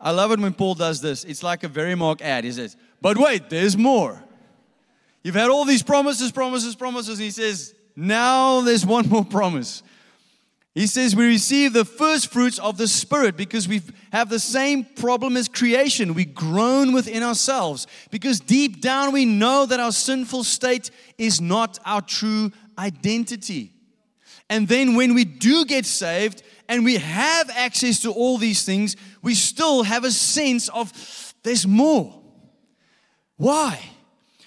I 0.01 0.11
love 0.11 0.31
it 0.31 0.39
when 0.39 0.53
Paul 0.53 0.75
does 0.75 0.99
this. 0.99 1.23
It's 1.23 1.43
like 1.43 1.63
a 1.63 1.69
very 1.69 1.95
mark 1.95 2.21
ad. 2.21 2.43
He 2.43 2.51
says, 2.51 2.75
But 3.03 3.17
wait, 3.17 3.49
there's 3.49 3.77
more. 3.77 4.23
You've 5.23 5.35
had 5.35 5.49
all 5.49 5.65
these 5.65 5.83
promises, 5.83 6.31
promises, 6.31 6.73
promises. 6.73 7.19
And 7.19 7.25
he 7.25 7.31
says, 7.31 7.75
Now 7.97 8.61
there's 8.61 8.85
one 8.85 9.09
more 9.09 9.25
promise. 9.25 9.83
He 10.73 10.87
says 10.87 11.13
we 11.13 11.27
receive 11.27 11.73
the 11.73 11.83
first 11.83 12.31
fruits 12.31 12.59
of 12.59 12.77
the 12.77 12.87
Spirit 12.87 13.35
because 13.35 13.67
we 13.67 13.81
have 14.13 14.29
the 14.29 14.39
same 14.39 14.85
problem 14.85 15.35
as 15.35 15.49
creation. 15.49 16.13
We 16.13 16.23
groan 16.23 16.93
within 16.93 17.23
ourselves 17.23 17.87
because 18.09 18.39
deep 18.39 18.79
down 18.79 19.11
we 19.11 19.25
know 19.25 19.65
that 19.65 19.81
our 19.81 19.91
sinful 19.91 20.45
state 20.45 20.89
is 21.17 21.41
not 21.41 21.77
our 21.85 22.01
true 22.01 22.53
identity. 22.79 23.73
And 24.49 24.65
then 24.67 24.95
when 24.95 25.13
we 25.13 25.25
do 25.25 25.65
get 25.65 25.85
saved 25.85 26.41
and 26.69 26.85
we 26.85 26.95
have 26.95 27.49
access 27.49 27.99
to 28.03 28.11
all 28.11 28.37
these 28.37 28.63
things, 28.63 28.95
we 29.21 29.35
still 29.35 29.83
have 29.83 30.05
a 30.05 30.11
sense 30.11 30.69
of 30.69 31.33
there's 31.43 31.67
more. 31.67 32.22
Why? 33.43 33.77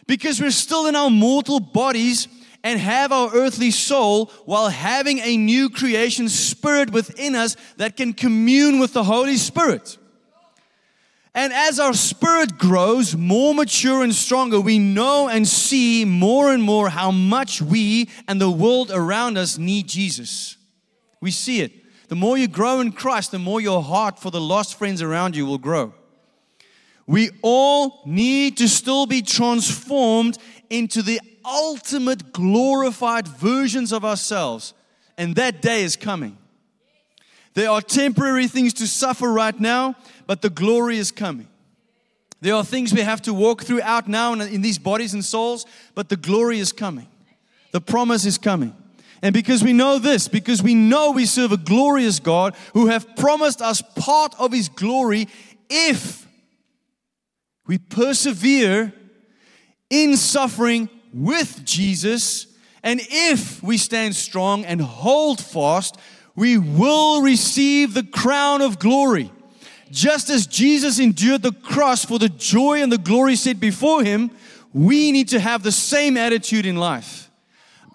Because 0.06 0.40
we're 0.40 0.50
still 0.50 0.86
in 0.86 0.96
our 0.96 1.10
mortal 1.10 1.60
bodies 1.60 2.28
and 2.64 2.80
have 2.80 3.12
our 3.12 3.28
earthly 3.34 3.70
soul 3.70 4.32
while 4.46 4.70
having 4.70 5.18
a 5.18 5.36
new 5.36 5.68
creation 5.68 6.30
spirit 6.30 6.90
within 6.90 7.34
us 7.34 7.58
that 7.76 7.98
can 7.98 8.14
commune 8.14 8.78
with 8.78 8.94
the 8.94 9.04
Holy 9.04 9.36
Spirit. 9.36 9.98
And 11.34 11.52
as 11.52 11.78
our 11.78 11.92
spirit 11.92 12.56
grows 12.56 13.14
more 13.14 13.54
mature 13.54 14.02
and 14.02 14.14
stronger, 14.14 14.62
we 14.62 14.78
know 14.78 15.28
and 15.28 15.46
see 15.46 16.06
more 16.06 16.50
and 16.50 16.62
more 16.62 16.88
how 16.88 17.10
much 17.10 17.60
we 17.60 18.08
and 18.26 18.40
the 18.40 18.50
world 18.50 18.90
around 18.90 19.36
us 19.36 19.58
need 19.58 19.88
Jesus. 19.88 20.56
We 21.20 21.32
see 21.32 21.60
it. 21.60 22.08
The 22.08 22.16
more 22.16 22.38
you 22.38 22.48
grow 22.48 22.80
in 22.80 22.92
Christ, 22.92 23.30
the 23.30 23.38
more 23.38 23.60
your 23.60 23.82
heart 23.82 24.18
for 24.18 24.30
the 24.30 24.40
lost 24.40 24.78
friends 24.78 25.02
around 25.02 25.36
you 25.36 25.44
will 25.44 25.58
grow. 25.58 25.92
We 27.06 27.30
all 27.42 28.02
need 28.04 28.56
to 28.58 28.68
still 28.68 29.06
be 29.06 29.22
transformed 29.22 30.38
into 30.70 31.02
the 31.02 31.20
ultimate 31.44 32.32
glorified 32.32 33.28
versions 33.28 33.92
of 33.92 34.04
ourselves. 34.04 34.74
And 35.16 35.36
that 35.36 35.62
day 35.62 35.84
is 35.84 35.96
coming. 35.96 36.36
There 37.54 37.70
are 37.70 37.80
temporary 37.80 38.48
things 38.48 38.74
to 38.74 38.86
suffer 38.86 39.32
right 39.32 39.58
now, 39.58 39.94
but 40.26 40.42
the 40.42 40.50
glory 40.50 40.98
is 40.98 41.10
coming. 41.10 41.48
There 42.40 42.54
are 42.54 42.64
things 42.64 42.92
we 42.92 43.00
have 43.00 43.22
to 43.22 43.32
walk 43.32 43.62
through 43.62 43.80
out 43.82 44.08
now 44.08 44.34
in 44.34 44.60
these 44.60 44.78
bodies 44.78 45.14
and 45.14 45.24
souls, 45.24 45.64
but 45.94 46.08
the 46.08 46.16
glory 46.16 46.58
is 46.58 46.72
coming. 46.72 47.08
The 47.70 47.80
promise 47.80 48.26
is 48.26 48.36
coming. 48.36 48.74
And 49.22 49.32
because 49.32 49.64
we 49.64 49.72
know 49.72 49.98
this, 49.98 50.28
because 50.28 50.62
we 50.62 50.74
know 50.74 51.12
we 51.12 51.24
serve 51.24 51.52
a 51.52 51.56
glorious 51.56 52.20
God 52.20 52.54
who 52.74 52.88
have 52.88 53.16
promised 53.16 53.62
us 53.62 53.80
part 53.80 54.34
of 54.38 54.52
his 54.52 54.68
glory 54.68 55.28
if 55.70 56.25
we 57.66 57.78
persevere 57.78 58.92
in 59.90 60.16
suffering 60.16 60.88
with 61.12 61.64
Jesus, 61.64 62.46
and 62.82 63.00
if 63.02 63.62
we 63.62 63.78
stand 63.78 64.14
strong 64.14 64.64
and 64.64 64.80
hold 64.80 65.40
fast, 65.40 65.96
we 66.34 66.58
will 66.58 67.22
receive 67.22 67.94
the 67.94 68.02
crown 68.02 68.60
of 68.60 68.78
glory. 68.78 69.32
Just 69.90 70.28
as 70.30 70.46
Jesus 70.46 70.98
endured 70.98 71.42
the 71.42 71.52
cross 71.52 72.04
for 72.04 72.18
the 72.18 72.28
joy 72.28 72.82
and 72.82 72.92
the 72.92 72.98
glory 72.98 73.36
set 73.36 73.58
before 73.58 74.02
him, 74.02 74.30
we 74.72 75.12
need 75.12 75.28
to 75.28 75.40
have 75.40 75.62
the 75.62 75.72
same 75.72 76.16
attitude 76.16 76.66
in 76.66 76.76
life. 76.76 77.25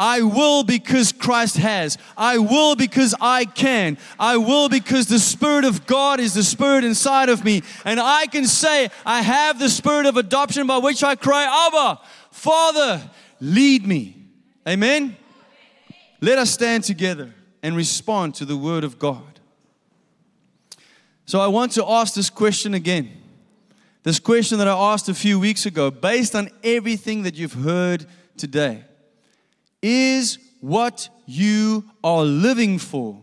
I 0.01 0.23
will 0.23 0.63
because 0.63 1.11
Christ 1.11 1.57
has. 1.57 1.99
I 2.17 2.39
will 2.39 2.75
because 2.75 3.13
I 3.21 3.45
can. 3.45 3.99
I 4.19 4.35
will 4.37 4.67
because 4.67 5.05
the 5.05 5.19
Spirit 5.19 5.63
of 5.63 5.85
God 5.85 6.19
is 6.19 6.33
the 6.33 6.41
Spirit 6.41 6.83
inside 6.83 7.29
of 7.29 7.45
me. 7.45 7.61
And 7.85 7.99
I 7.99 8.25
can 8.25 8.47
say, 8.47 8.89
I 9.05 9.21
have 9.21 9.59
the 9.59 9.69
Spirit 9.69 10.07
of 10.07 10.17
adoption 10.17 10.65
by 10.65 10.79
which 10.79 11.03
I 11.03 11.13
cry, 11.13 11.67
Abba, 11.67 12.01
Father, 12.31 13.11
lead 13.39 13.85
me. 13.85 14.15
Amen? 14.67 15.15
Let 16.19 16.39
us 16.39 16.49
stand 16.49 16.83
together 16.83 17.35
and 17.61 17.77
respond 17.77 18.33
to 18.35 18.45
the 18.45 18.57
Word 18.57 18.83
of 18.83 18.97
God. 18.97 19.39
So 21.27 21.39
I 21.39 21.45
want 21.45 21.73
to 21.73 21.87
ask 21.87 22.15
this 22.15 22.31
question 22.31 22.73
again. 22.73 23.11
This 24.01 24.17
question 24.17 24.57
that 24.57 24.67
I 24.67 24.93
asked 24.93 25.09
a 25.09 25.13
few 25.13 25.39
weeks 25.39 25.67
ago, 25.67 25.91
based 25.91 26.33
on 26.33 26.49
everything 26.63 27.21
that 27.21 27.35
you've 27.35 27.53
heard 27.53 28.07
today. 28.35 28.85
Is 29.81 30.37
what 30.59 31.09
you 31.25 31.85
are 32.03 32.23
living 32.23 32.77
for 32.77 33.21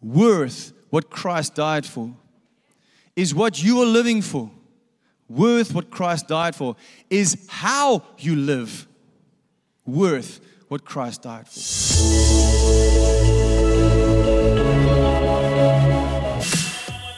worth 0.00 0.72
what 0.90 1.10
Christ 1.10 1.54
died 1.54 1.86
for? 1.86 2.14
Is 3.16 3.34
what 3.34 3.62
you 3.62 3.82
are 3.82 3.86
living 3.86 4.22
for 4.22 4.50
worth 5.28 5.74
what 5.74 5.90
Christ 5.90 6.28
died 6.28 6.54
for? 6.54 6.76
Is 7.10 7.46
how 7.48 8.02
you 8.18 8.36
live 8.36 8.86
worth 9.86 10.40
what 10.68 10.84
Christ 10.84 11.22
died 11.22 11.48
for? 11.48 13.37